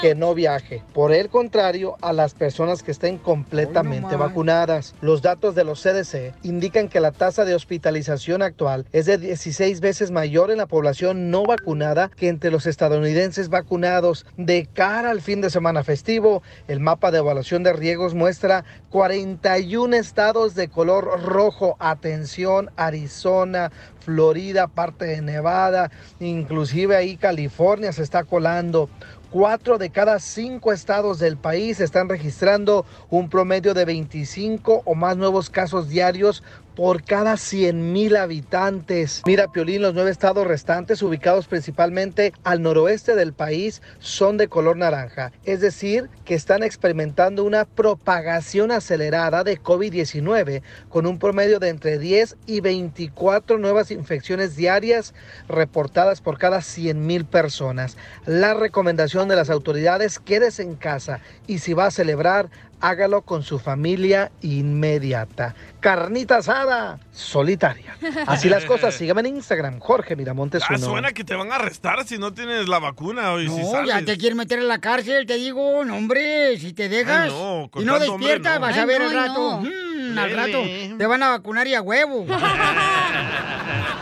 que 0.00 0.14
no 0.14 0.34
viaje. 0.34 0.82
Por 0.92 1.12
el 1.12 1.28
contrario, 1.28 1.96
a 2.02 2.12
las 2.12 2.34
personas 2.34 2.82
que 2.82 2.90
estén 2.90 3.18
completamente 3.18 4.16
vacunadas. 4.16 4.94
Los 5.00 5.22
datos 5.22 5.54
de 5.54 5.64
los 5.64 5.82
CDC 5.82 6.34
indican 6.42 6.88
que 6.88 7.00
la 7.00 7.12
tasa 7.12 7.44
de 7.44 7.54
hospitalización 7.54 8.42
actual 8.42 8.86
es 8.92 9.06
de 9.06 9.18
16 9.18 9.80
veces 9.80 10.10
mayor 10.10 10.50
en 10.50 10.58
la 10.58 10.66
población 10.66 11.30
no 11.30 11.44
vacunada 11.44 12.10
que 12.16 12.28
entre 12.28 12.50
los 12.50 12.66
estadounidenses 12.66 13.48
vacunados. 13.48 14.26
De 14.36 14.66
cara 14.72 15.10
al 15.10 15.20
fin 15.20 15.40
de 15.40 15.50
semana 15.50 15.84
festivo, 15.84 16.42
el 16.68 16.80
mapa 16.80 17.10
de 17.10 17.18
evaluación 17.18 17.62
de 17.62 17.72
riesgos 17.72 18.14
muestra 18.14 18.64
41 18.90 19.96
estados 19.96 20.54
de 20.54 20.68
color 20.68 21.22
rojo. 21.22 21.76
Atención, 21.78 22.70
Arizona, 22.76 23.70
Florida, 24.06 24.68
parte 24.68 25.04
de 25.04 25.20
Nevada, 25.20 25.90
inclusive 26.20 26.94
ahí 26.94 27.16
California 27.16 27.92
se 27.92 28.04
está 28.04 28.22
colando. 28.22 28.88
Cuatro 29.30 29.76
de 29.76 29.90
cada 29.90 30.20
cinco 30.20 30.72
estados 30.72 31.18
del 31.18 31.36
país 31.36 31.80
están 31.80 32.08
registrando 32.08 32.86
un 33.10 33.28
promedio 33.28 33.74
de 33.74 33.84
25 33.84 34.82
o 34.84 34.94
más 34.94 35.16
nuevos 35.16 35.50
casos 35.50 35.88
diarios 35.88 36.44
por 36.76 37.02
cada 37.02 37.36
100 37.36 37.92
mil 37.92 38.16
habitantes. 38.16 39.22
Mira, 39.26 39.48
Piolín, 39.48 39.82
los 39.82 39.94
nueve 39.94 40.10
estados 40.10 40.46
restantes, 40.46 41.02
ubicados 41.02 41.48
principalmente 41.48 42.32
al 42.44 42.62
noroeste 42.62 43.16
del 43.16 43.32
país, 43.32 43.82
son 43.98 44.36
de 44.36 44.46
color 44.46 44.76
naranja. 44.76 45.32
Es 45.44 45.60
decir, 45.60 46.08
que 46.26 46.34
están 46.34 46.62
experimentando 46.62 47.44
una 47.44 47.64
propagación 47.64 48.72
acelerada 48.72 49.44
de 49.44 49.58
COVID-19 49.62 50.60
con 50.90 51.06
un 51.06 51.18
promedio 51.18 51.58
de 51.60 51.70
entre 51.70 51.98
10 51.98 52.36
y 52.46 52.60
24 52.60 53.56
nuevas 53.58 53.90
infecciones 53.90 54.56
diarias 54.56 55.14
reportadas 55.48 56.20
por 56.20 56.36
cada 56.36 56.60
100 56.60 57.06
mil 57.06 57.24
personas. 57.24 57.96
La 58.26 58.52
recomendación 58.54 59.28
de 59.28 59.36
las 59.36 59.48
autoridades, 59.48 60.18
quédese 60.18 60.62
en 60.62 60.74
casa 60.74 61.20
y 61.46 61.60
si 61.60 61.72
va 61.72 61.86
a 61.86 61.90
celebrar, 61.90 62.50
hágalo 62.80 63.22
con 63.22 63.42
su 63.42 63.58
familia 63.58 64.30
inmediata. 64.42 65.54
Carnita 65.80 66.38
asada 66.38 66.98
solitaria. 67.10 67.96
Así 68.26 68.50
las 68.50 68.64
cosas, 68.66 68.94
síganme 68.98 69.20
en 69.22 69.36
Instagram, 69.36 69.78
Jorge 69.78 70.14
Miramontes 70.16 70.62
Ah, 70.68 70.76
suena 70.76 71.12
que 71.12 71.24
te 71.24 71.34
van 71.34 71.52
a 71.52 71.54
arrestar 71.54 72.04
si 72.06 72.18
no 72.18 72.34
tienes 72.34 72.68
la 72.68 72.78
vacuna 72.78 73.32
o 73.32 73.40
y 73.40 73.48
si 73.48 73.60
No, 73.62 73.70
sales. 73.70 73.88
ya 73.94 74.04
te 74.04 74.18
quieren 74.18 74.36
meter 74.36 74.58
en 74.58 74.68
la 74.68 74.78
cárcel, 74.78 75.24
te 75.26 75.36
digo, 75.36 75.84
no, 75.84 75.96
hombre, 75.96 76.15
si 76.58 76.72
te 76.72 76.88
dejas 76.88 77.24
Ay, 77.24 77.30
no, 77.30 77.68
con 77.70 77.82
y 77.82 77.84
no 77.84 77.94
hombre, 77.94 78.08
despiertas, 78.08 78.54
no. 78.54 78.60
vas 78.60 78.76
a 78.76 78.80
Ay, 78.82 78.86
ver 78.86 79.00
no, 79.00 79.06
al 79.08 79.14
rato. 79.14 79.60
no. 79.62 79.70
mm, 80.14 80.18
al 80.18 80.30
rato 80.30 80.62
te 80.98 81.06
van 81.06 81.22
a 81.22 81.28
vacunar 81.30 81.66
y 81.66 81.74
a 81.74 81.82
huevo. 81.82 82.26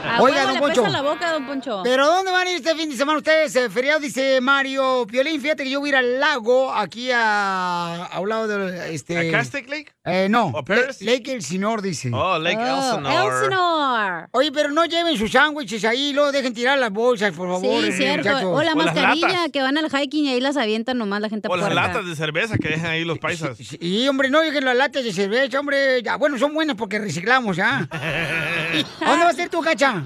A 0.05 0.21
Oiga, 0.23 0.45
don 0.47 0.59
Poncho. 0.59 0.87
la 0.87 1.03
boca, 1.03 1.33
don 1.33 1.47
Poncho. 1.47 1.81
¿Pero 1.83 2.07
dónde 2.07 2.31
van 2.31 2.47
a 2.47 2.51
ir 2.51 2.57
este 2.57 2.75
fin 2.75 2.91
de 2.91 2.97
semana 2.97 3.19
ustedes? 3.19 3.57
Eh, 3.57 3.71
feriado, 3.71 4.01
dice 4.01 4.41
Mario 4.41 5.07
Piolín. 5.07 5.41
Fíjate 5.41 5.65
que 5.65 5.71
yo 5.71 5.81
voy 5.81 5.89
a 5.89 5.93
ir 5.93 5.97
al 5.97 6.21
lago, 6.21 6.73
aquí 6.73 7.11
a, 7.13 8.05
a 8.07 8.21
un 8.21 8.29
lado 8.29 8.47
de... 8.49 8.95
Este, 8.95 9.29
¿A 9.29 9.33
Castaic 9.33 9.69
Lake? 9.69 9.93
Eh, 10.05 10.29
no, 10.29 10.49
¿O 10.49 10.65
Paris? 10.65 11.01
La- 11.01 11.13
Lake 11.13 11.33
Elsinore, 11.33 11.81
dice. 11.83 12.11
Oh, 12.13 12.39
Lake 12.39 12.61
Elsinore. 12.61 13.15
Elsinore. 13.27 14.27
Oye, 14.33 14.53
pero 14.53 14.71
no 14.71 14.85
lleven 14.85 15.17
sus 15.17 15.33
sándwiches 15.33 15.85
ahí, 15.85 16.13
luego 16.13 16.31
dejen 16.33 16.53
tirar 16.53 16.79
las 16.79 16.91
bolsas, 16.91 17.33
por 17.33 17.49
favor. 17.49 17.83
Sí, 17.83 17.89
eh, 17.89 17.93
cierto. 17.93 18.29
muchachos. 18.29 18.51
O 18.53 18.63
la 18.63 18.75
mascarilla 18.75 19.29
latas. 19.29 19.51
que 19.53 19.63
van 19.63 19.79
al 19.79 19.89
hiking 19.91 20.27
y 20.27 20.33
ahí 20.35 20.41
las 20.41 20.57
avientan 20.57 20.99
nomás 20.99 21.21
la 21.21 21.29
gente 21.31 21.49
O 21.49 21.57
las 21.57 21.73
latas 21.75 22.07
de 22.07 22.15
cerveza 22.15 22.59
que 22.59 22.69
dejan 22.69 22.87
ahí 22.91 23.05
los 23.05 23.19
paisas. 23.19 23.57
Y, 23.81 24.07
hombre, 24.09 24.29
no 24.31 24.41
dejen 24.41 24.65
las 24.65 24.77
latas 24.77 25.05
de 25.05 25.13
cerveza, 25.13 25.59
hombre. 25.59 26.03
Ya, 26.03 26.17
bueno, 26.17 26.39
son 26.39 26.53
buenas 26.53 26.77
porque 26.77 26.99
reciclamos, 26.99 27.59
¿ah? 27.59 27.89
¿A 27.91 29.09
dónde 29.11 29.25
vas 29.25 29.39
a 29.39 29.43
ir 29.43 29.49
tú, 29.49 29.61
cacha? 29.61 30.04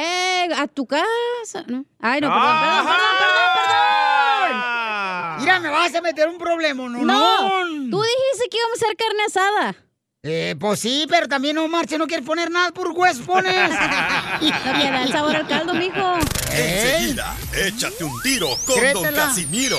Eh, 0.00 0.48
a 0.56 0.68
tu 0.68 0.86
casa. 0.86 1.64
¿no? 1.66 1.84
Ay, 1.98 2.20
no, 2.20 2.28
perdón, 2.28 2.56
perdón, 2.60 2.86
perdón, 2.86 3.16
perdón, 3.18 3.48
perdón. 3.56 5.40
Mira, 5.40 5.60
me 5.60 5.68
vas 5.70 5.94
a 5.94 6.00
meter 6.00 6.28
un 6.28 6.38
problema, 6.38 6.88
¿no? 6.88 7.02
No, 7.02 7.48
tú 7.90 8.02
dijiste 8.02 8.48
que 8.48 8.58
íbamos 8.58 8.80
a 8.80 8.84
hacer 8.84 8.96
carne 8.96 9.24
asada. 9.26 9.74
Eh, 10.22 10.54
pues 10.58 10.80
sí, 10.80 11.06
pero 11.08 11.26
también 11.26 11.56
no 11.56 11.66
marche, 11.68 11.98
no 11.98 12.06
quieres 12.06 12.26
poner 12.26 12.50
nada 12.50 12.70
por 12.70 12.88
hueso 12.88 13.22
pones. 13.24 13.52
No 14.40 14.72
le 14.78 14.90
da 14.90 15.02
el 15.02 15.12
sabor 15.12 15.34
al 15.34 15.48
caldo, 15.48 15.74
mijo. 15.74 16.16
Enseguida, 16.52 17.36
échate 17.56 18.04
un 18.04 18.22
tiro 18.22 18.48
con 18.66 18.76
Don 18.76 18.78
Créetela. 18.78 19.26
Casimiro. 19.26 19.78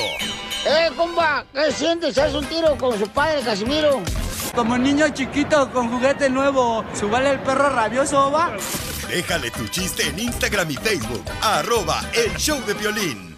¡Eh, 0.65 0.91
compa! 0.97 1.45
¿Qué 1.53 1.71
sientes? 1.71 2.17
¿Haz 2.17 2.33
un 2.33 2.45
tiro 2.45 2.77
con 2.77 2.99
su 2.99 3.07
padre, 3.07 3.41
Casimiro? 3.41 4.01
Como 4.55 4.77
niño 4.77 5.09
chiquito 5.09 5.71
con 5.71 5.89
juguete 5.89 6.29
nuevo, 6.29 6.83
¿subale 6.93 7.31
el 7.31 7.39
perro 7.39 7.69
rabioso, 7.69 8.31
va? 8.31 8.51
Déjale 9.07 9.51
tu 9.51 9.67
chiste 9.67 10.07
en 10.07 10.19
Instagram 10.19 10.69
y 10.71 10.75
Facebook. 10.75 11.23
Arroba 11.41 12.01
el 12.13 12.35
show 12.37 12.59
de 12.65 12.73
violín. 12.73 13.29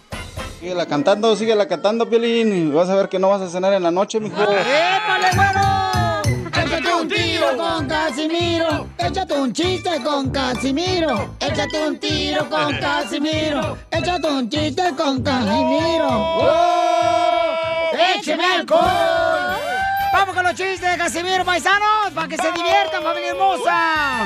Síguela 0.62 0.86
cantando, 0.86 1.34
síguela 1.34 1.66
cantando, 1.66 2.08
Piolín. 2.08 2.72
Vas 2.72 2.88
a 2.88 2.94
ver 2.94 3.08
que 3.08 3.18
no 3.18 3.28
vas 3.28 3.42
a 3.42 3.48
cenar 3.48 3.72
en 3.72 3.82
la 3.82 3.90
noche, 3.90 4.20
mijo. 4.20 4.40
¡Épale, 4.40 5.30
bueno! 5.34 6.22
Échate 6.54 6.94
un 6.94 7.08
tiro 7.08 7.56
con 7.56 7.88
Casimiro. 7.88 8.86
Échate 8.96 9.34
un 9.34 9.52
chiste 9.52 9.90
con 10.04 10.30
Casimiro. 10.30 11.34
Échate 11.40 11.88
un 11.88 11.98
tiro 11.98 12.48
con 12.48 12.78
Casimiro. 12.78 13.76
Échate 13.90 14.28
un 14.28 14.48
chiste 14.48 14.94
con 14.96 15.20
Casimiro. 15.20 16.08
¡Wow! 16.08 16.46
¡Écheme 18.16 18.44
alcohol! 18.44 19.41
¡Vamos 20.22 20.36
con 20.36 20.44
los 20.44 20.54
chistes 20.54 20.88
de 20.88 20.96
Casimiro, 20.96 21.44
paisanos! 21.44 22.12
¡Para 22.14 22.28
que 22.28 22.36
se 22.36 22.52
diviertan, 22.52 23.02
familia 23.02 23.30
hermosa! 23.30 24.24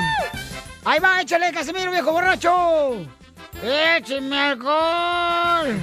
Ahí 0.84 1.01
va, 1.01 1.22
échale, 1.22 1.51
Casimiro, 1.51 1.90
viejo 1.90 2.12
borracho. 2.12 3.07
¡Écheme 3.62 4.38
alcohol! 4.38 5.80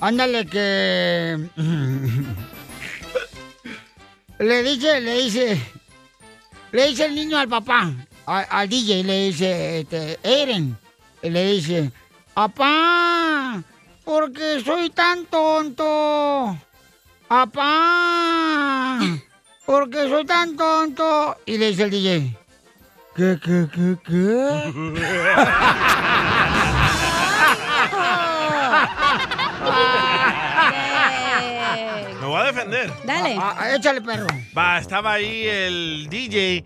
Ándale 0.00 0.44
que... 0.46 1.48
Le 4.40 4.62
dice, 4.64 5.00
le 5.00 5.18
dice... 5.22 5.62
Le 6.72 6.88
dice 6.88 7.06
el 7.06 7.14
niño 7.14 7.38
al 7.38 7.48
papá, 7.48 7.92
al 8.26 8.68
DJ, 8.68 9.04
le 9.04 9.26
dice, 9.28 9.78
este, 9.78 10.18
Eren, 10.24 10.76
le 11.22 11.52
dice, 11.52 11.92
papá, 12.34 13.62
¿por 14.04 14.32
qué 14.32 14.60
soy 14.64 14.90
tan 14.90 15.26
tonto? 15.26 16.58
Papá, 17.28 19.00
¿por 19.64 19.90
qué 19.90 20.08
soy 20.08 20.24
tan 20.24 20.56
tonto? 20.56 21.36
Y 21.44 21.58
le 21.58 21.70
dice 21.70 21.82
el 21.82 21.90
DJ, 21.90 22.36
¿qué, 23.16 23.36
qué, 23.42 23.66
qué, 23.74 23.96
qué? 24.06 24.72
Me 32.20 32.26
voy 32.26 32.40
a 32.40 32.44
defender. 32.44 32.92
Dale. 33.04 33.36
Ah, 33.40 33.74
échale, 33.76 34.00
perro. 34.00 34.26
Va, 34.56 34.78
estaba 34.78 35.12
ahí 35.12 35.46
el 35.46 36.08
DJ 36.08 36.64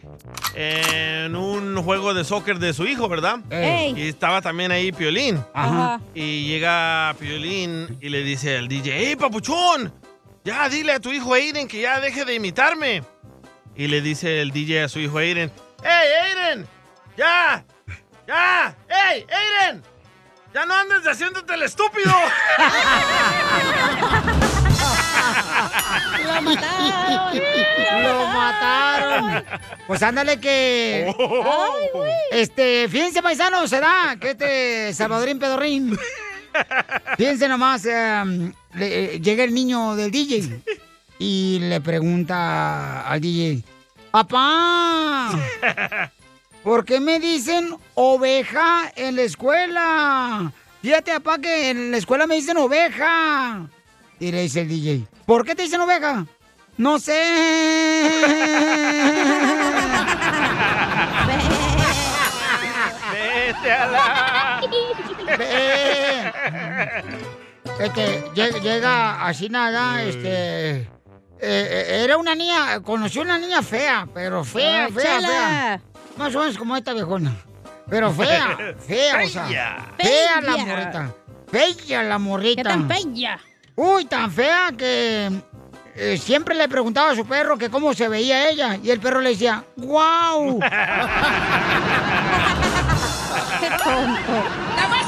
en 0.55 1.35
un 1.37 1.83
juego 1.83 2.15
de 2.15 2.25
soccer 2.25 2.59
de 2.59 2.73
su 2.73 2.87
hijo, 2.87 3.09
¿verdad? 3.09 3.41
Ey. 3.51 3.95
Y 3.97 4.09
estaba 4.09 4.41
también 4.41 4.71
ahí 4.73 4.93
Piolín. 4.93 5.43
Ajá. 5.53 6.01
Y 6.15 6.47
llega 6.47 7.15
Piolín 7.19 7.99
y 8.01 8.09
le 8.09 8.23
dice 8.23 8.59
al 8.59 8.69
DJ, 8.69 8.93
¡Hey, 8.97 9.17
papuchón! 9.17 9.93
Ya, 10.45 10.69
dile 10.69 10.93
a 10.93 11.01
tu 11.01 11.13
hijo 11.13 11.35
Aiden 11.35 11.69
que 11.69 11.83
ya 11.83 12.01
deje 12.01 12.25
de 12.25 12.35
imitarme. 12.35 13.03
Y 13.77 13.89
le 13.89 14.01
dice 14.01 14.41
el 14.41 14.51
DJ 14.53 14.85
a 14.85 14.89
su 14.89 14.99
hijo 14.99 15.19
Aiden, 15.19 15.53
¡Hey, 15.83 16.09
Aiden! 16.25 16.67
¡Ya! 17.17 17.65
¡Ya! 18.27 18.75
¡Hey, 18.89 19.27
Aiden! 19.29 19.83
¡Ya 20.53 20.65
no 20.65 20.75
andes 20.75 21.07
haciéndote 21.07 21.55
el 21.55 21.63
estúpido! 21.63 22.11
¡Lo 26.25 26.43
mataron! 26.43 27.41
¡Lo 28.03 28.27
mataron! 28.27 29.45
Pues 29.87 30.03
ándale 30.03 30.41
que... 30.41 31.15
Este, 32.33 32.89
fíjense, 32.89 33.23
paisanos, 33.23 33.71
se 33.71 33.79
da 33.81 34.17
que 34.21 34.31
este 34.31 34.95
Salvadorín 34.95 35.39
Pedorrín... 35.39 35.99
Fíjense 37.17 37.49
nomás, 37.49 37.85
eh, 37.87 38.53
le- 38.75 39.15
eh, 39.17 39.21
llega 39.21 39.45
el 39.45 39.55
niño 39.55 39.97
del 39.97 40.11
DJ 40.11 40.61
y 41.19 41.59
le 41.61 41.81
pregunta 41.81 43.03
al 43.09 43.21
DJ, 43.21 43.63
papá, 44.11 45.31
¿por 46.63 46.85
qué 46.85 47.01
me 47.01 47.19
dicen 47.21 47.75
oveja 47.95 48.93
en 48.97 49.17
la 49.17 49.23
escuela? 49.23 50.53
Fíjate, 50.83 51.13
papá, 51.21 51.39
que 51.41 51.71
en 51.71 51.91
la 51.91 51.97
escuela 51.99 52.27
me 52.27 52.37
dicen 52.37 52.57
oveja. 52.57 53.67
Y 54.19 54.33
le 54.33 54.43
dice 54.43 54.63
el 54.63 54.69
DJ, 54.69 55.05
¿por 55.27 55.45
qué 55.45 55.55
te 55.55 55.63
dicen 55.63 55.81
oveja? 55.81 56.25
No 56.79 56.99
sé. 56.99 57.21
Vete 63.13 63.73
a 63.73 63.87
la... 63.87 64.61
Este, 67.79 68.25
lle- 68.35 68.61
llega 68.61 69.25
así 69.27 69.49
nada, 69.49 70.03
este. 70.03 70.81
eh, 70.81 70.87
eh, 71.41 72.03
era 72.05 72.17
una 72.19 72.35
niña, 72.35 72.81
conoció 72.83 73.23
una 73.23 73.39
niña 73.39 73.63
fea, 73.63 74.07
pero 74.13 74.45
fea, 74.45 74.89
fea, 74.89 75.03
Chela. 75.21 75.29
fea. 75.29 75.81
Más 76.17 76.35
o 76.35 76.41
menos 76.41 76.59
como 76.59 76.77
esta 76.77 76.93
viejona. 76.93 77.33
Pero 77.89 78.13
fea, 78.13 78.57
fea, 78.87 79.21
o 79.25 79.29
sea. 79.29 79.47
Fea. 79.47 79.87
Fea 79.99 80.41
la 80.43 80.57
morrita. 80.59 81.15
Fea 81.51 82.03
la 82.03 82.19
morrita. 82.19 82.63
¿Qué 82.63 82.69
tan 82.69 82.89
fea? 82.89 83.39
Uy, 83.77 84.05
tan 84.05 84.31
fea 84.31 84.71
que 84.77 85.31
eh, 85.97 86.19
siempre 86.19 86.55
le 86.55 86.69
preguntaba 86.69 87.13
a 87.13 87.17
su 87.17 87.25
perro 87.27 87.57
que 87.57 87.71
cómo 87.71 87.95
se 87.95 88.09
veía 88.09 88.51
ella. 88.51 88.77
Y 88.83 88.91
el 88.91 89.01
perro 89.01 89.21
le 89.21 89.31
decía, 89.31 89.65
¡Guau! 89.77 90.61
¡Qué 93.61 93.71
tonto! 93.71 94.45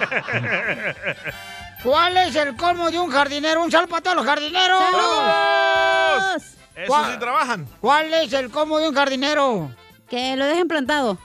¿Cuál 1.82 2.16
es 2.18 2.36
el 2.36 2.56
colmo 2.56 2.90
de 2.90 2.98
un 2.98 3.10
jardinero? 3.10 3.62
Un 3.62 3.70
saludo 3.70 3.88
para 3.88 4.02
todos 4.02 4.16
los 4.16 4.26
jardineros. 4.26 4.80
¡Saludos! 4.82 6.42
Esos 6.76 6.86
¿Cuál- 6.88 7.12
sí 7.12 7.18
trabajan. 7.18 7.66
¿Cuál 7.80 8.14
es 8.14 8.32
el 8.32 8.50
colmo 8.50 8.78
de 8.78 8.88
un 8.88 8.94
jardinero? 8.94 9.70
Que 10.08 10.36
lo 10.36 10.44
dejen 10.46 10.68
plantado. 10.68 11.18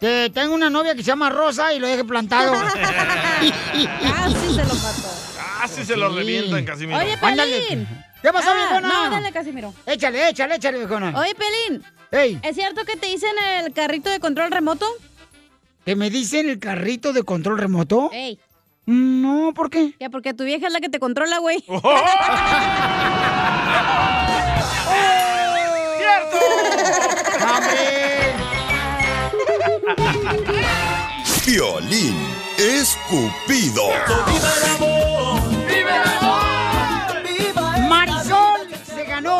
Que 0.00 0.30
tengo 0.32 0.54
una 0.54 0.70
novia 0.70 0.94
que 0.94 1.02
se 1.02 1.08
llama 1.08 1.28
Rosa 1.28 1.72
y 1.72 1.80
lo 1.80 1.86
deje 1.88 2.04
plantado. 2.04 2.52
Casi 3.40 4.54
se 4.54 4.64
lo 4.64 4.74
mató. 4.74 5.08
Casi 5.60 5.84
se 5.84 5.96
lo 5.96 6.08
revientan, 6.10 6.64
Casimiro. 6.64 6.98
Oye, 6.98 7.18
Ándale. 7.20 7.60
Pelín. 7.68 7.88
¿Qué 8.22 8.32
pasó, 8.32 8.50
Ah, 8.50 8.54
viejona? 8.54 8.88
No, 8.88 9.10
dale, 9.10 9.32
Casimiro. 9.32 9.74
Échale, 9.86 10.28
échale, 10.28 10.54
échale, 10.56 10.78
viejona. 10.78 11.18
Oye, 11.18 11.34
Pelín. 11.34 11.84
Ey, 12.10 12.38
¿Es 12.42 12.54
cierto 12.54 12.84
que 12.84 12.96
te 12.96 13.06
dicen 13.08 13.30
el 13.60 13.72
carrito 13.72 14.08
de 14.10 14.18
control 14.20 14.50
remoto? 14.50 14.86
¿Que 15.88 15.96
me 15.96 16.10
dicen 16.10 16.50
el 16.50 16.58
carrito 16.58 17.14
de 17.14 17.22
control 17.22 17.56
remoto? 17.56 18.10
Ey. 18.12 18.38
No, 18.84 19.54
¿por 19.54 19.70
qué? 19.70 19.94
Ya, 19.98 20.10
porque 20.10 20.34
tu 20.34 20.44
vieja 20.44 20.66
es 20.66 20.72
la 20.74 20.80
que 20.80 20.90
te 20.90 20.98
controla, 20.98 21.38
güey. 21.38 21.64
Violín 31.46 32.18
escupido. 32.58 33.84
Marisol 34.08 35.18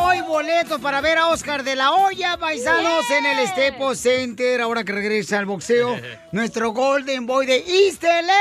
hoy 0.09 0.23
boletos 0.23 0.81
para 0.81 1.03
ver 1.03 1.19
a 1.19 1.27
Oscar 1.27 1.63
de 1.63 1.77
la 1.77 1.93
Hoya, 1.93 2.39
paisanos, 2.39 3.05
en 3.11 3.27
el 3.27 3.47
Staples 3.47 4.01
Center, 4.01 4.63
ahora 4.63 4.83
que 4.83 4.93
regresa 4.93 5.39
al 5.39 5.45
boxeo, 5.45 5.97
nuestro 6.33 6.71
Golden 6.71 7.27
Boy 7.27 7.45
de 7.45 7.57
East 7.59 8.03
LA. 8.03 8.33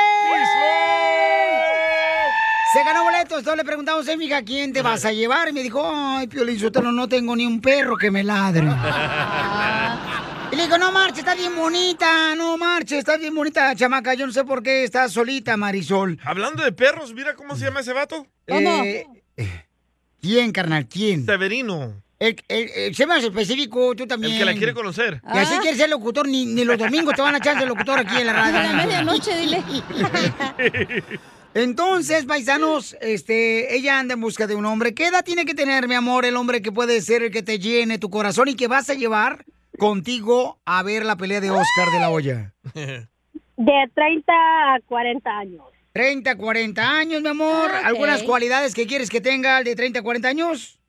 Se 2.71 2.83
ganó 2.85 3.03
boletos, 3.03 3.39
entonces 3.39 3.57
le 3.57 3.65
preguntamos, 3.65 4.07
eh, 4.07 4.15
mija, 4.15 4.41
¿quién 4.43 4.71
te 4.71 4.81
vas 4.81 5.03
a 5.03 5.11
llevar? 5.13 5.49
Y 5.49 5.53
me 5.53 5.61
dijo, 5.61 5.81
ay, 5.93 6.27
Piolín 6.27 6.57
Sotelo, 6.57 6.91
no 6.93 7.09
tengo 7.09 7.35
ni 7.35 7.45
un 7.45 7.59
perro 7.59 7.97
que 7.97 8.11
me 8.11 8.23
ladre. 8.23 8.67
Y 10.49 10.55
le 10.55 10.63
digo, 10.63 10.77
no 10.77 10.93
marche, 10.93 11.19
está 11.19 11.35
bien 11.35 11.53
bonita, 11.53 12.33
no 12.37 12.57
marche, 12.57 12.97
está 12.97 13.17
bien 13.17 13.35
bonita, 13.35 13.75
chamaca, 13.75 14.13
yo 14.13 14.25
no 14.25 14.31
sé 14.31 14.45
por 14.45 14.63
qué 14.63 14.85
está 14.85 15.09
solita, 15.09 15.57
Marisol. 15.57 16.17
Hablando 16.23 16.63
de 16.63 16.71
perros, 16.71 17.13
mira 17.13 17.35
cómo 17.35 17.57
se 17.57 17.65
llama 17.65 17.81
ese 17.81 17.91
vato. 17.91 18.25
Eh, 18.47 19.05
¿Quién, 20.27 20.51
carnal? 20.51 20.87
¿Quién? 20.89 21.25
Severino. 21.25 22.03
El, 22.19 22.35
el, 22.49 22.69
el- 22.75 22.95
sé 22.95 23.05
más 23.05 23.23
específico, 23.23 23.95
tú 23.95 24.05
también. 24.05 24.33
El 24.33 24.39
que 24.39 24.45
la 24.45 24.53
quiere 24.55 24.73
conocer. 24.73 25.21
Y 25.33 25.37
así 25.37 25.55
quieres 25.59 25.77
ser 25.79 25.89
locutor, 25.89 26.27
ni, 26.27 26.45
ni 26.45 26.65
los 26.65 26.77
domingos 26.77 27.15
te 27.15 27.21
van 27.21 27.35
a 27.35 27.37
echar 27.37 27.57
de 27.57 27.65
locutor 27.65 27.99
aquí 27.99 28.17
en 28.17 28.25
la 28.25 28.33
radio. 28.33 28.57
A 28.57 28.63
la 28.63 28.73
medianoche, 28.73 29.37
dile. 29.37 29.63
Entonces, 31.53 32.25
paisanos, 32.25 32.97
este, 32.99 33.75
ella 33.77 33.99
anda 33.99 34.15
en 34.15 34.21
busca 34.21 34.47
de 34.47 34.55
un 34.55 34.65
hombre. 34.65 34.93
¿Qué 34.93 35.07
edad 35.07 35.23
tiene 35.23 35.45
que 35.45 35.53
tener, 35.55 35.87
mi 35.87 35.95
amor, 35.95 36.25
el 36.25 36.35
hombre 36.35 36.61
que 36.61 36.73
puede 36.73 36.99
ser 37.01 37.23
el 37.23 37.31
que 37.31 37.41
te 37.41 37.57
llene 37.57 37.97
tu 37.99 38.09
corazón 38.09 38.49
y 38.49 38.55
que 38.55 38.67
vas 38.67 38.89
a 38.89 38.95
llevar 38.95 39.45
contigo 39.79 40.59
a 40.65 40.83
ver 40.83 41.05
la 41.05 41.15
pelea 41.15 41.39
de 41.39 41.51
Oscar 41.51 41.89
de 41.93 41.99
la 42.01 42.09
Hoya? 42.09 42.53
De 43.59 43.73
30 43.95 44.31
a 44.33 44.79
40 44.85 45.29
años. 45.39 45.63
30, 45.97 46.35
40 46.35 46.91
años, 46.91 47.23
mi 47.23 47.29
amor. 47.29 47.71
Ah. 47.73 47.81
¿Algunas 47.85 48.21
cualidades 48.21 48.75
que 48.75 48.85
quieres 48.85 49.09
que 49.09 49.19
tenga 49.19 49.57
el 49.57 49.63
de 49.63 49.75
30, 49.75 50.03
40 50.03 50.27
años? 50.27 50.79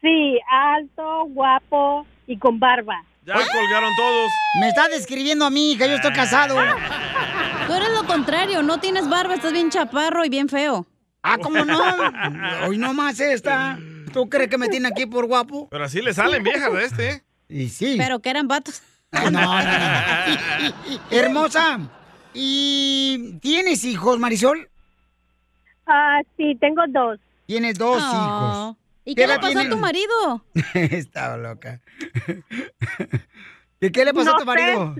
Sí, 0.00 0.36
alto, 0.50 1.26
guapo 1.28 2.04
y 2.26 2.36
con 2.38 2.58
barba. 2.58 3.04
Ya 3.24 3.34
colgaron 3.34 3.94
todos. 3.96 4.32
Me 4.58 4.68
está 4.68 4.88
describiendo 4.88 5.44
a 5.44 5.50
mí, 5.50 5.70
hija, 5.70 5.86
yo 5.86 5.94
estoy 5.94 6.12
casado. 6.12 6.56
Tú 7.68 7.72
eres 7.72 7.90
lo 7.90 8.04
contrario, 8.04 8.64
no 8.64 8.80
tienes 8.80 9.08
barba, 9.08 9.34
estás 9.34 9.52
bien 9.52 9.70
chaparro 9.70 10.24
y 10.24 10.28
bien 10.28 10.48
feo. 10.48 10.88
Ah, 11.22 11.38
¿cómo 11.40 11.64
no? 11.64 11.80
Hoy 12.66 12.78
no 12.78 12.92
más 12.94 13.20
esta. 13.20 13.78
¿Tú 14.12 14.28
crees 14.28 14.50
que 14.50 14.58
me 14.58 14.66
tiene 14.66 14.88
aquí 14.88 15.06
por 15.06 15.26
guapo? 15.26 15.68
Pero 15.70 15.84
así 15.84 16.02
le 16.02 16.12
salen 16.12 16.42
viejas 16.42 16.74
a 16.74 16.82
este. 16.82 17.22
Y 17.48 17.68
sí. 17.68 17.94
Pero 17.96 18.18
que 18.18 18.30
eran 18.30 18.48
vatos. 18.48 18.82
No, 19.12 19.30
no, 19.30 19.40
no. 19.40 19.62
Hermosa. 21.12 22.01
¿Y 22.34 23.38
tienes 23.40 23.84
hijos, 23.84 24.18
Marisol? 24.18 24.68
Ah, 25.86 26.20
sí, 26.36 26.56
tengo 26.60 26.82
dos. 26.88 27.18
Tienes 27.46 27.78
dos 27.78 28.02
Oh. 28.02 28.14
hijos. 28.14 28.76
¿Y 29.04 29.14
¿Qué 29.14 29.22
qué 29.22 29.26
le 29.26 29.38
pasó 29.38 29.58
a 29.58 29.68
tu 29.68 29.76
marido? 29.78 30.44
Estaba 30.74 31.36
loca. 31.36 31.80
¿Y 33.80 33.90
qué 33.90 34.04
le 34.04 34.14
pasó 34.14 34.36
a 34.36 34.38
tu 34.38 34.46
marido? 34.46 34.94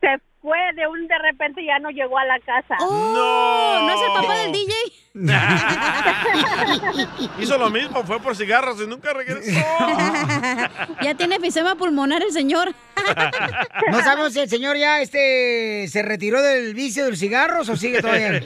Se 0.00 0.08
fue 0.46 0.56
de 0.76 0.86
un 0.86 1.08
de 1.08 1.18
repente 1.18 1.64
ya 1.66 1.80
no 1.80 1.90
llegó 1.90 2.16
a 2.18 2.24
la 2.24 2.38
casa. 2.38 2.76
Oh, 2.78 3.78
¿No 3.82 3.92
es 3.92 4.00
el 4.00 4.12
papá 4.14 4.36
del 4.36 4.52
DJ? 4.52 4.74
Hizo 7.42 7.58
lo 7.58 7.68
mismo, 7.68 8.04
fue 8.04 8.20
por 8.20 8.36
cigarros 8.36 8.80
y 8.80 8.86
nunca 8.86 9.12
regresó. 9.12 9.50
ya 11.02 11.14
tiene 11.16 11.34
efisema 11.36 11.74
pulmonar 11.74 12.22
el 12.22 12.30
señor. 12.32 12.72
No 13.90 14.00
sabemos 14.00 14.32
si 14.32 14.40
el 14.40 14.48
señor 14.48 14.76
ya 14.76 15.00
este 15.00 15.86
se 15.88 16.02
retiró 16.02 16.42
del 16.42 16.74
vicio 16.74 17.04
de 17.04 17.10
los 17.10 17.18
cigarros 17.18 17.68
o 17.68 17.76
sigue 17.76 18.00
todavía. 18.00 18.40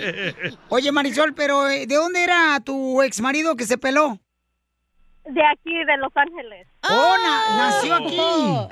Oye, 0.68 0.92
Marisol, 0.92 1.34
pero 1.34 1.68
eh, 1.68 1.86
¿de 1.86 1.94
dónde 1.94 2.22
era 2.22 2.58
tu 2.64 3.00
ex 3.02 3.20
marido 3.20 3.56
que 3.56 3.64
se 3.64 3.78
peló? 3.78 4.18
De 5.24 5.40
aquí, 5.46 5.72
de 5.84 5.96
Los 5.98 6.12
Ángeles. 6.14 6.66
Oh, 6.88 7.14
na- 7.22 7.56
nació 7.56 7.94
aquí. 7.94 8.18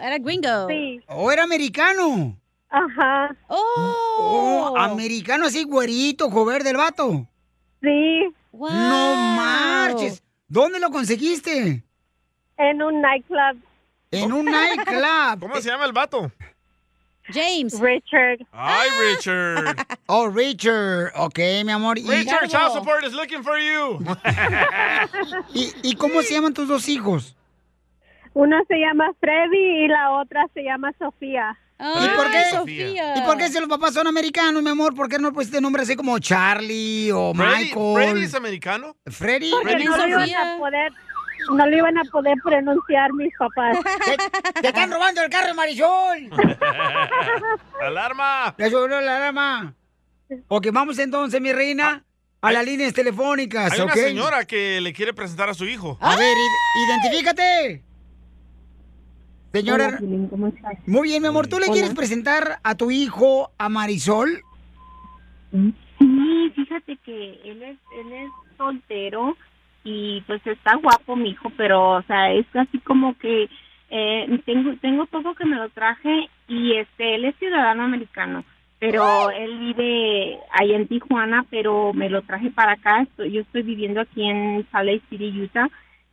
Era 0.02 0.18
gringo. 0.18 0.68
Sí. 0.68 1.00
¿O 1.06 1.30
era 1.30 1.44
americano? 1.44 2.36
Ajá. 2.70 3.34
Oh, 3.48 4.74
americano 4.76 5.46
así, 5.46 5.64
güerito, 5.64 6.30
joven 6.30 6.62
del 6.62 6.76
vato. 6.76 7.26
Sí. 7.82 8.34
No 8.52 9.14
marches. 9.16 10.22
¿Dónde 10.48 10.80
lo 10.80 10.90
conseguiste? 10.90 11.82
En 12.56 12.82
un 12.82 13.00
nightclub. 13.00 13.62
En 14.10 14.32
un 14.32 14.46
nightclub. 14.46 15.40
¿Cómo 15.40 15.60
se 15.60 15.68
llama 15.70 15.84
el 15.84 15.92
vato? 15.92 16.30
James. 17.30 17.78
Richard. 17.78 18.38
Ay, 18.52 18.88
Richard. 19.10 19.86
Oh, 20.10 20.28
Richard. 20.28 21.12
Ok, 21.16 21.38
mi 21.66 21.72
amor. 21.72 21.98
¿Y, 21.98 22.08
Richard, 22.08 22.48
child 22.48 22.72
support 22.72 23.04
is 23.04 23.12
looking 23.12 23.42
for 23.42 23.58
you. 23.58 23.98
¿Y, 25.54 25.70
y 25.82 25.94
cómo 25.96 26.22
se 26.22 26.32
llaman 26.32 26.54
tus 26.54 26.66
dos 26.66 26.88
hijos? 26.88 27.36
Uno 28.32 28.56
se 28.68 28.76
llama 28.76 29.12
Freddy 29.20 29.84
y 29.84 29.88
la 29.88 30.12
otra 30.12 30.46
se 30.54 30.62
llama 30.62 30.92
Sofía. 30.98 31.58
¿Y 31.80 32.08
por 32.16 32.30
qué? 32.30 32.44
Sofía. 32.50 33.14
¿Y 33.16 33.20
por 33.22 33.36
qué 33.38 33.48
si 33.48 33.58
los 33.60 33.68
papás 33.68 33.94
son 33.94 34.06
americanos, 34.06 34.62
mi 34.62 34.70
amor? 34.70 34.94
¿Por 34.94 35.08
qué 35.08 35.18
no 35.18 35.32
pusiste 35.32 35.60
nombre 35.60 35.82
así 35.82 35.94
como 35.96 36.18
Charlie 36.18 37.10
o 37.12 37.32
Freddy, 37.34 37.64
Michael? 37.64 37.94
Freddy 37.94 38.24
es 38.24 38.34
americano. 38.34 38.96
Freddy. 39.06 39.50
Porque 39.50 39.84
no 39.84 39.96
lo 39.96 40.06
iban 40.08 40.34
a 40.34 40.58
poder, 40.58 40.92
no 41.52 41.66
lo 41.66 41.76
iban 41.76 41.98
a 41.98 42.02
poder 42.10 42.34
pronunciar 42.42 43.12
mis 43.14 43.32
papás. 43.38 43.76
¡Te, 44.52 44.60
te 44.60 44.68
están 44.68 44.90
robando 44.90 45.22
el 45.22 45.30
carro, 45.30 45.54
Marisol! 45.54 46.30
¡Alarma! 47.80 48.54
Le 48.58 48.70
subió 48.70 48.88
la 48.88 48.98
alarma. 49.16 49.74
Ok, 50.48 50.68
vamos 50.72 50.98
entonces, 50.98 51.40
mi 51.40 51.52
reina. 51.52 52.04
a 52.40 52.52
las 52.52 52.64
líneas 52.64 52.92
telefónicas, 52.92 53.72
Hay 53.72 53.80
¿ok? 53.80 53.86
una 53.86 53.94
señora 53.94 54.44
que 54.44 54.80
le 54.80 54.92
quiere 54.92 55.12
presentar 55.14 55.48
a 55.48 55.54
su 55.54 55.64
hijo. 55.64 55.96
A 56.00 56.16
ver, 56.16 56.36
id- 56.36 56.86
identifícate. 56.88 57.84
Señora. 59.52 59.86
Hola, 59.88 59.98
Piolín, 59.98 60.28
¿cómo 60.28 60.46
estás? 60.48 60.74
Muy 60.86 61.08
bien, 61.08 61.22
mi 61.22 61.28
amor. 61.28 61.46
¿Tú 61.46 61.58
le 61.58 61.64
Hola. 61.66 61.72
quieres 61.72 61.94
presentar 61.94 62.58
a 62.62 62.74
tu 62.74 62.90
hijo, 62.90 63.50
a 63.58 63.68
Marisol? 63.68 64.42
Sí, 65.50 66.52
fíjate 66.54 66.96
que 67.04 67.40
él 67.44 67.62
es, 67.62 67.78
él 67.98 68.12
es 68.12 68.30
soltero 68.56 69.36
y 69.84 70.20
pues 70.26 70.46
está 70.46 70.76
guapo 70.76 71.16
mi 71.16 71.30
hijo, 71.30 71.50
pero 71.56 71.92
o 71.96 72.02
sea, 72.02 72.32
es 72.32 72.44
así 72.54 72.78
como 72.80 73.16
que 73.16 73.48
eh, 73.90 74.42
tengo 74.44 74.74
tengo 74.82 75.06
poco 75.06 75.34
que 75.34 75.46
me 75.46 75.56
lo 75.56 75.70
traje 75.70 76.28
y 76.46 76.74
este 76.74 77.14
él 77.14 77.24
es 77.24 77.34
ciudadano 77.36 77.84
americano, 77.84 78.44
pero 78.78 79.30
él 79.30 79.58
vive 79.58 80.38
ahí 80.52 80.74
en 80.74 80.86
Tijuana, 80.88 81.46
pero 81.48 81.94
me 81.94 82.10
lo 82.10 82.20
traje 82.22 82.50
para 82.50 82.72
acá. 82.72 83.00
Estoy- 83.02 83.32
yo 83.32 83.40
estoy 83.40 83.62
viviendo 83.62 84.02
aquí 84.02 84.22
en 84.28 84.66
Salt 84.70 84.86
Lake 84.90 85.02
City, 85.08 85.32
Utah. 85.40 85.68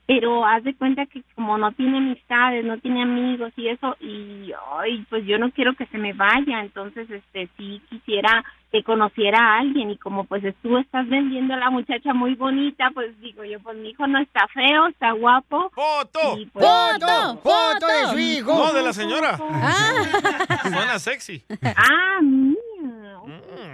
Pero 0.08 0.46
haz 0.46 0.64
de 0.64 0.76
cuenta 0.76 1.06
que 1.08 1.24
como 1.34 1.58
no 1.58 1.72
tiene 1.72 1.98
amistades, 1.98 2.64
no 2.64 2.78
tiene 2.78 3.02
amigos 3.02 3.52
y 3.58 3.70
eso, 3.70 3.96
y 4.00 4.52
ay, 4.78 5.04
pues 5.10 5.26
yo 5.26 5.40
no 5.40 5.52
quiero 5.52 5.74
que 5.76 5.88
se 5.88 5.98
me 5.98 6.14
vaya, 6.14 6.60
entonces 6.60 7.10
este 7.10 7.50
sí 7.58 7.82
quisiera 7.90 8.44
que 8.72 8.84
conociera 8.84 9.40
a 9.40 9.60
alguien 9.60 9.90
y 9.90 9.98
como 9.98 10.26
pues 10.26 10.44
tú 10.62 10.78
estás 10.78 11.08
vendiendo 11.10 11.56
a 11.56 11.58
la 11.58 11.72
muchacha 11.72 12.14
muy 12.14 12.36
bonita, 12.36 12.92
pues 12.94 13.20
digo 13.20 13.44
yo, 13.44 13.60
pues 13.62 13.78
mi 13.78 13.90
hijo 13.90 14.06
no 14.06 14.20
está 14.20 14.48
feo, 14.54 14.88
está 14.88 15.12
guapo. 15.14 15.72
¡Foto! 15.74 16.38
Y, 16.38 16.46
pues, 16.48 16.66
¡Foto! 16.66 17.40
¡Foto 17.42 17.88
de 17.88 18.08
su 18.12 18.20
hijo! 18.20 18.54
No, 18.54 18.74
de 18.74 18.84
la 18.84 18.94
señora. 18.94 19.38
Suena 20.62 21.00
sexy. 21.00 21.44
Ah, 21.64 22.20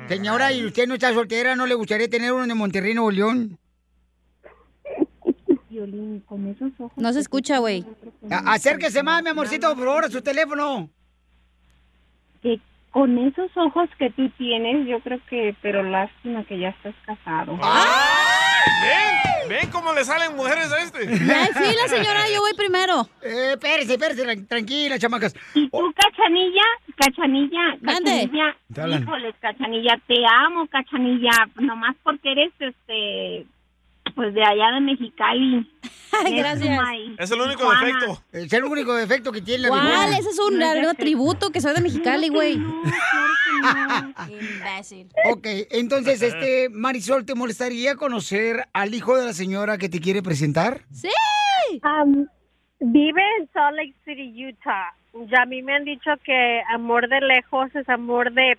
Señora, 0.07 0.51
¿y 0.51 0.65
usted 0.65 0.87
no 0.87 0.95
está 0.95 1.13
soltera? 1.13 1.55
¿No 1.55 1.65
le 1.65 1.73
gustaría 1.73 2.09
tener 2.09 2.31
uno 2.33 2.45
de 2.45 2.53
Monterrey, 2.53 2.93
Nuevo 2.93 3.11
León? 3.11 3.57
Violín, 5.85 6.19
con 6.27 6.47
esos 6.47 6.71
ojos. 6.79 6.97
No 6.97 7.11
se 7.13 7.19
escucha, 7.19 7.57
güey. 7.59 7.85
Acérquese 8.45 9.01
más, 9.03 9.23
mi 9.23 9.29
amorcito, 9.29 9.73
por 9.75 9.85
favor, 9.85 10.05
a 10.05 10.09
su 10.09 10.21
teléfono. 10.21 10.89
Que 12.41 12.59
con 12.91 13.17
esos 13.17 13.49
ojos 13.55 13.89
que 13.97 14.09
tú 14.11 14.29
tienes, 14.37 14.87
yo 14.87 14.99
creo 14.99 15.19
que, 15.29 15.55
pero 15.61 15.81
lástima 15.83 16.43
que 16.45 16.59
ya 16.59 16.69
estás 16.69 16.93
casado. 17.05 17.57
¿Ven? 18.83 19.49
¿Ven 19.49 19.69
cómo 19.71 19.91
le 19.93 20.03
salen 20.03 20.35
mujeres 20.35 20.71
a 20.71 20.83
este? 20.83 20.99
Hay 21.09 21.47
fila, 21.53 21.87
señora, 21.87 22.29
yo 22.33 22.41
voy 22.41 22.53
primero. 22.55 23.07
Eh, 23.21 23.51
espérese, 23.53 23.93
espérese, 23.93 24.23
tran- 24.25 24.47
tranquila, 24.47 24.99
chamacas. 24.99 25.33
Y 25.55 25.69
tú, 25.69 25.93
Cachanilla, 25.95 26.61
Cachanilla. 26.95 27.77
Cachanilla, 27.83 28.55
hablan. 28.77 29.03
híjoles, 29.03 29.35
Cachanilla, 29.39 29.99
te 30.07 30.15
amo, 30.45 30.67
Cachanilla, 30.67 31.31
nomás 31.55 31.95
porque 32.03 32.31
eres, 32.31 32.51
este, 32.59 33.45
pues 34.13 34.33
de 34.33 34.43
allá 34.43 34.71
de 34.75 34.81
Mexicali. 34.81 35.71
Ay, 36.11 36.39
Eres 36.39 36.59
gracias. 36.59 36.79
Es 37.17 37.31
el 37.31 37.41
único 37.41 37.69
defecto. 37.71 38.23
Es 38.31 38.53
el 38.53 38.63
único 38.65 38.93
defecto 38.93 39.31
que 39.31 39.41
tiene 39.41 39.63
la 39.63 39.69
¿Cuál? 39.69 40.13
Ese 40.13 40.29
es 40.29 40.39
un 40.39 40.61
algo 40.61 40.93
tributo 40.93 41.51
que 41.51 41.61
soy 41.61 41.73
de 41.73 41.81
Mexicali, 41.81 42.29
güey. 42.29 42.59
Imbécil. 44.29 45.07
Ok, 45.25 45.47
entonces, 45.71 46.21
este, 46.21 46.69
Marisol, 46.69 47.25
¿te 47.25 47.35
molestaría 47.35 47.95
conocer 47.95 48.67
al 48.73 48.93
hijo 48.93 49.17
de 49.17 49.25
la 49.25 49.33
señora 49.33 49.77
que 49.77 49.89
te 49.89 49.99
quiere 49.99 50.21
presentar? 50.21 50.81
¡Sí! 50.91 51.09
Um, 51.83 52.27
vive 52.79 53.21
en 53.39 53.49
Salt 53.53 53.77
Lake 53.77 53.95
City, 54.05 54.47
Utah. 54.47 54.93
Ya 55.13 55.41
a 55.41 55.45
mí 55.45 55.61
me 55.61 55.75
han 55.75 55.83
dicho 55.83 56.09
que 56.23 56.61
amor 56.73 57.09
de 57.09 57.19
lejos 57.19 57.69
es 57.75 57.87
amor 57.89 58.31
de... 58.31 58.57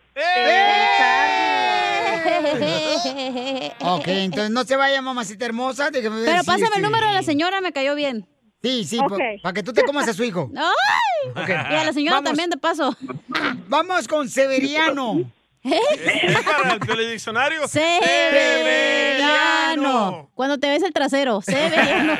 Ok, 3.80 4.08
entonces 4.08 4.50
no 4.50 4.62
se 4.64 4.76
vaya, 4.76 5.00
mamacita 5.00 5.46
hermosa. 5.46 5.90
déjame 5.90 6.16
ver 6.16 6.26
Pero 6.26 6.40
si, 6.40 6.46
pásame 6.46 6.64
este, 6.64 6.76
el 6.76 6.82
número 6.82 7.06
de 7.06 7.14
la 7.14 7.22
señora, 7.22 7.62
me 7.62 7.72
cayó 7.72 7.94
bien. 7.94 8.26
Sí, 8.62 8.84
sí, 8.84 8.98
para 9.42 9.54
que 9.54 9.62
tú 9.62 9.72
te 9.72 9.82
comas 9.82 10.06
a 10.08 10.14
su 10.14 10.24
hijo. 10.24 10.50
¡Ay! 10.56 11.32
Y 11.70 11.74
a 11.74 11.84
la 11.84 11.92
señora 11.92 12.16
Vamos. 12.18 12.28
también, 12.28 12.50
de 12.50 12.58
paso. 12.58 12.94
Vamos 13.68 14.06
con 14.06 14.28
Severiano. 14.28 15.22
¿Es 15.64 16.44
para 16.44 16.74
el 16.74 16.80
telediccionario? 16.80 17.66
Severiano. 17.66 17.88
Cuando 20.34 20.58
te 20.58 20.68
ves 20.68 20.82
el 20.82 20.92
trasero. 20.92 21.40
Severiano. 21.40 22.12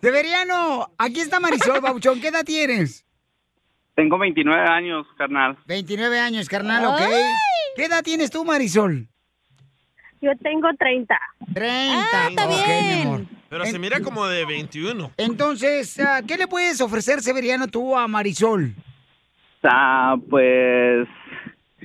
Severiano, 0.00 0.90
aquí 0.98 1.20
está 1.20 1.40
Marisol, 1.40 1.80
Babuchón. 1.82 2.20
¿Qué 2.20 2.28
edad 2.28 2.44
tienes? 2.44 3.04
Tengo 3.94 4.18
29 4.18 4.68
años, 4.68 5.06
carnal. 5.18 5.58
29 5.66 6.18
años, 6.18 6.48
carnal, 6.48 6.84
¿ok? 6.86 7.00
Ay. 7.00 7.22
¿Qué 7.76 7.84
edad 7.84 8.02
tienes 8.02 8.30
tú, 8.30 8.44
Marisol? 8.44 9.08
Yo 10.22 10.30
tengo 10.42 10.68
30. 10.78 11.18
30. 11.54 12.08
Ah, 12.12 12.28
está 12.30 12.44
ok, 12.46 12.50
mi 12.50 12.56
bien. 12.64 13.06
amor. 13.06 13.26
Pero 13.48 13.66
se 13.66 13.78
mira 13.78 14.00
como 14.00 14.26
de 14.26 14.44
21. 14.44 15.12
Entonces, 15.16 15.98
ah, 16.00 16.20
¿qué 16.26 16.36
le 16.36 16.46
puedes 16.46 16.80
ofrecer, 16.80 17.20
Severiano, 17.20 17.66
tú 17.68 17.96
a 17.96 18.06
Marisol? 18.06 18.74
Ah, 19.62 20.16
pues. 20.28 21.08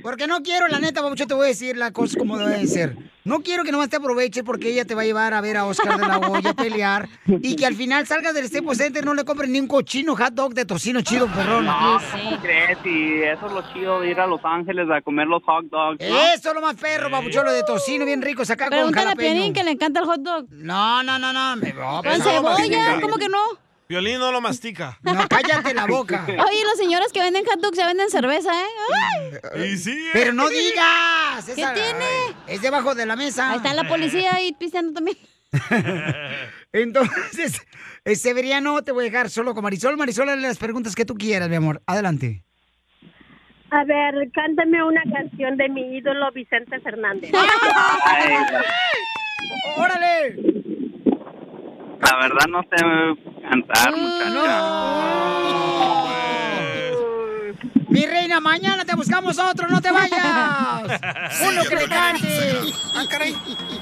Porque 0.03 0.27
no 0.27 0.41
quiero, 0.43 0.67
la 0.67 0.79
neta, 0.79 1.01
Babucho, 1.01 1.25
te 1.27 1.33
voy 1.33 1.45
a 1.45 1.49
decir 1.49 1.75
las 1.75 1.91
cosas 1.91 2.17
como 2.17 2.37
deben 2.37 2.67
ser. 2.67 2.95
No 3.25 3.41
quiero 3.41 3.63
que 3.63 3.71
nomás 3.71 3.89
te 3.89 3.95
aproveches 3.97 4.43
porque 4.43 4.69
ella 4.69 4.85
te 4.85 4.93
va 4.93 5.01
a 5.01 5.05
llevar 5.05 5.33
a 5.33 5.41
ver 5.41 5.57
a 5.57 5.65
Oscar 5.65 5.97
de 5.99 6.07
la 6.07 6.19
Hoya 6.19 6.53
pelear 6.53 7.09
y 7.25 7.55
que 7.55 7.65
al 7.65 7.73
final 7.73 8.05
salgas 8.05 8.35
del 8.35 8.47
Staples 8.47 8.77
Center 8.77 9.03
no 9.03 9.15
le 9.15 9.25
compren 9.25 9.51
ni 9.51 9.59
un 9.59 9.67
cochino 9.67 10.15
hot 10.15 10.33
dog 10.35 10.53
de 10.53 10.63
tocino 10.65 11.01
chido, 11.01 11.25
perrón. 11.27 11.65
No, 11.65 11.99
¿cómo 12.11 12.39
crees? 12.39 12.77
Y 12.85 13.23
eso 13.23 13.47
es 13.47 13.51
lo 13.51 13.73
chido 13.73 13.99
de 14.01 14.11
ir 14.11 14.19
a 14.19 14.27
Los 14.27 14.41
Ángeles 14.43 14.87
a 14.91 15.01
comer 15.01 15.25
los 15.25 15.41
hot 15.43 15.65
dogs. 15.71 15.97
¿no? 16.07 16.21
Eso 16.33 16.49
es 16.49 16.55
lo 16.55 16.61
más 16.61 16.75
perro, 16.75 17.09
babucholo 17.09 17.51
de 17.51 17.63
tocino, 17.63 18.05
bien 18.05 18.21
rico, 18.21 18.45
sacar 18.45 18.69
con 18.69 18.77
Pregúntale 18.77 19.09
a. 19.11 19.15
Piolín 19.15 19.53
que 19.53 19.63
le 19.63 19.71
encanta 19.71 20.01
el 20.01 20.05
hot 20.05 20.21
dog. 20.21 20.45
No, 20.51 21.01
no, 21.01 21.17
no, 21.17 21.33
no. 21.33 21.55
me- 21.55 21.73
no, 21.73 22.03
Con 22.03 22.21
cebolla, 22.21 23.01
¿cómo 23.01 23.15
que 23.17 23.27
no? 23.27 23.39
Violín 23.87 24.17
no 24.17 24.31
lo 24.31 24.41
mastica. 24.41 24.97
No, 25.03 25.27
cállate 25.27 25.73
la 25.73 25.85
boca. 25.85 26.25
Oye, 26.27 26.63
las 26.65 26.77
señoras 26.77 27.11
que 27.11 27.21
venden 27.21 27.45
hot 27.45 27.59
dogs 27.59 27.77
ya 27.77 27.85
venden 27.85 28.09
cerveza, 28.09 28.51
¿eh? 28.51 29.39
¡Ay! 29.53 29.73
Y 29.73 29.77
sí. 29.77 30.09
Pero 30.11 30.33
no 30.33 30.49
digas. 30.49 31.45
¿Qué 31.45 31.53
tiene? 31.53 32.05
Es 32.47 32.61
debajo 32.61 32.95
de 32.95 33.05
la 33.05 33.15
mesa. 33.15 33.51
Ahí 33.51 33.57
está 33.57 33.73
la 33.73 33.87
policía 33.87 34.33
ahí 34.33 34.53
pisteando 34.53 34.93
también. 34.93 35.17
Entonces, 36.73 37.61
eh, 38.03 38.15
Severiano, 38.15 38.83
te 38.83 38.91
voy 38.91 39.05
a 39.05 39.11
dejar 39.11 39.29
solo 39.29 39.53
con 39.53 39.63
Marisol. 39.63 39.97
Marisol, 39.97 40.29
hazle 40.29 40.47
las 40.47 40.57
preguntas 40.57 40.95
que 40.95 41.05
tú 41.05 41.15
quieras, 41.15 41.47
mi 41.47 41.55
amor. 41.55 41.81
Adelante. 41.85 42.43
A 43.69 43.83
ver, 43.83 44.15
cántame 44.33 44.83
una 44.83 45.03
canción 45.13 45.57
de 45.57 45.69
mi 45.69 45.97
ídolo 45.97 46.31
Vicente 46.31 46.79
Fernández. 46.79 47.31
¡Órale! 49.77 50.54
La 52.05 52.15
verdad 52.17 52.45
no 52.49 52.61
sé 52.61 52.75
cantar, 53.49 53.95
muchacha. 53.95 54.29
Mi 57.89 58.05
reina, 58.05 58.39
mañana 58.41 58.83
te 58.85 58.93
buscamos 58.95 59.37
otro, 59.39 59.67
no 59.69 59.81
te 59.81 59.89
vayas. 59.91 60.83
Uno 61.41 61.63
que 61.63 61.75
le 61.75 61.87
cante. 61.87 62.59
Ah, 62.93 63.05
caray. 63.09 63.35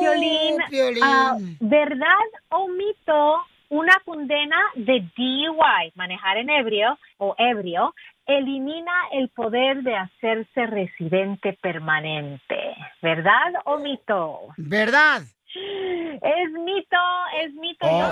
Violín. 0.02 0.57
Ah, 1.03 1.38
¿Verdad 1.60 2.26
o 2.49 2.68
mito 2.70 3.36
una 3.70 4.02
condena 4.04 4.58
de 4.76 5.08
DUI, 5.16 5.91
manejar 5.96 6.38
en 6.38 6.50
ebrio 6.50 6.98
o 7.18 7.36
ebrio, 7.38 7.94
elimina 8.26 8.94
el 9.12 9.30
poder 9.30 9.84
de 9.84 9.96
hacerse 9.96 10.66
residente 10.66 11.58
permanente. 11.62 12.76
¿Verdad 13.02 13.54
o 13.66 13.78
mito? 13.78 14.40
¿Verdad? 14.58 15.22
Es 15.55 16.51
mito, 16.51 16.97
es 17.43 17.53
mito. 17.55 17.85
Oh. 17.88 18.11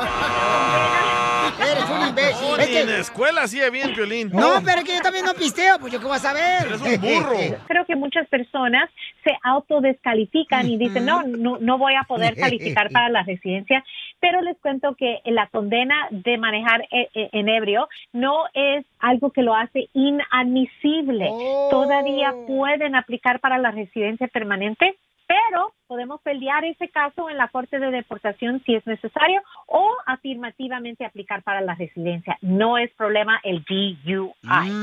Eres 1.59 1.89
un 1.89 2.07
imbécil. 2.09 2.47
Oh, 2.51 2.57
Es 2.57 2.67
que- 2.67 2.81
en 2.81 2.91
la 2.91 2.97
escuela 2.99 3.41
hacía 3.43 3.69
bien, 3.69 3.93
Piolín. 3.93 4.29
No, 4.33 4.61
pero 4.65 4.79
es 4.79 4.83
que 4.85 4.95
yo 4.95 5.01
también 5.01 5.25
no 5.25 5.33
pisteo, 5.33 5.79
pues 5.79 5.93
yo 5.93 5.99
qué 5.99 6.05
voy 6.05 6.15
a 6.15 6.19
saber. 6.19 6.65
Eres 6.67 6.81
un 6.81 7.01
burro. 7.01 7.37
Creo 7.67 7.85
que 7.85 7.95
muchas 7.95 8.27
personas 8.27 8.89
se 9.23 9.31
autodescalifican 9.43 10.67
y 10.69 10.77
dicen, 10.77 11.05
no, 11.05 11.23
no, 11.23 11.57
no 11.59 11.77
voy 11.77 11.93
a 11.95 12.03
poder 12.03 12.35
calificar 12.75 12.89
para 12.91 13.09
la 13.09 13.23
residencia, 13.23 13.83
pero 14.19 14.41
les 14.41 14.57
cuento 14.59 14.95
que 14.95 15.21
la 15.25 15.47
condena 15.47 16.07
de 16.11 16.37
manejar 16.37 16.81
e- 16.91 17.09
e- 17.13 17.29
en 17.33 17.49
ebrio 17.49 17.87
no 18.13 18.45
es 18.53 18.85
algo 18.99 19.31
que 19.31 19.41
lo 19.43 19.53
hace 19.55 19.89
inadmisible. 19.93 21.29
Todavía 21.69 22.33
pueden 22.47 22.95
aplicar 22.95 23.39
para 23.39 23.57
la 23.57 23.71
residencia 23.71 24.27
permanente, 24.27 24.95
pero 25.27 25.73
podemos 25.87 26.19
pelear 26.21 26.65
ese 26.65 26.89
caso 26.89 27.29
en 27.29 27.37
la 27.37 27.47
Corte 27.47 27.79
de 27.79 27.91
Deportación 27.91 28.61
si 28.65 28.75
es 28.75 28.85
necesario 28.85 29.41
o 29.67 29.95
afirmativamente 30.05 31.05
aplicar 31.05 31.43
para 31.43 31.61
la 31.61 31.75
residencia. 31.75 32.37
No 32.41 32.77
es 32.77 32.91
problema 32.91 33.39
el 33.43 33.63
DUI, 33.63 33.97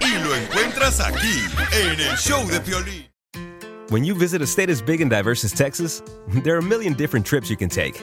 Y 0.00 0.24
lo 0.24 0.34
encuentras 0.34 1.00
aquí, 1.00 1.40
en 1.72 2.00
el 2.00 2.16
show 2.16 2.46
de 2.48 2.60
Piolín. 2.60 3.08
When 3.90 4.04
you 4.04 4.14
visit 4.14 4.42
a 4.42 4.46
state 4.46 4.70
as 4.70 4.82
big 4.82 5.00
and 5.00 5.10
diverse 5.10 5.44
as 5.44 5.52
Texas, 5.52 6.02
there 6.44 6.54
are 6.54 6.58
a 6.58 6.62
million 6.62 6.94
different 6.94 7.24
trips 7.24 7.48
you 7.48 7.56
can 7.56 7.70
take. 7.70 8.02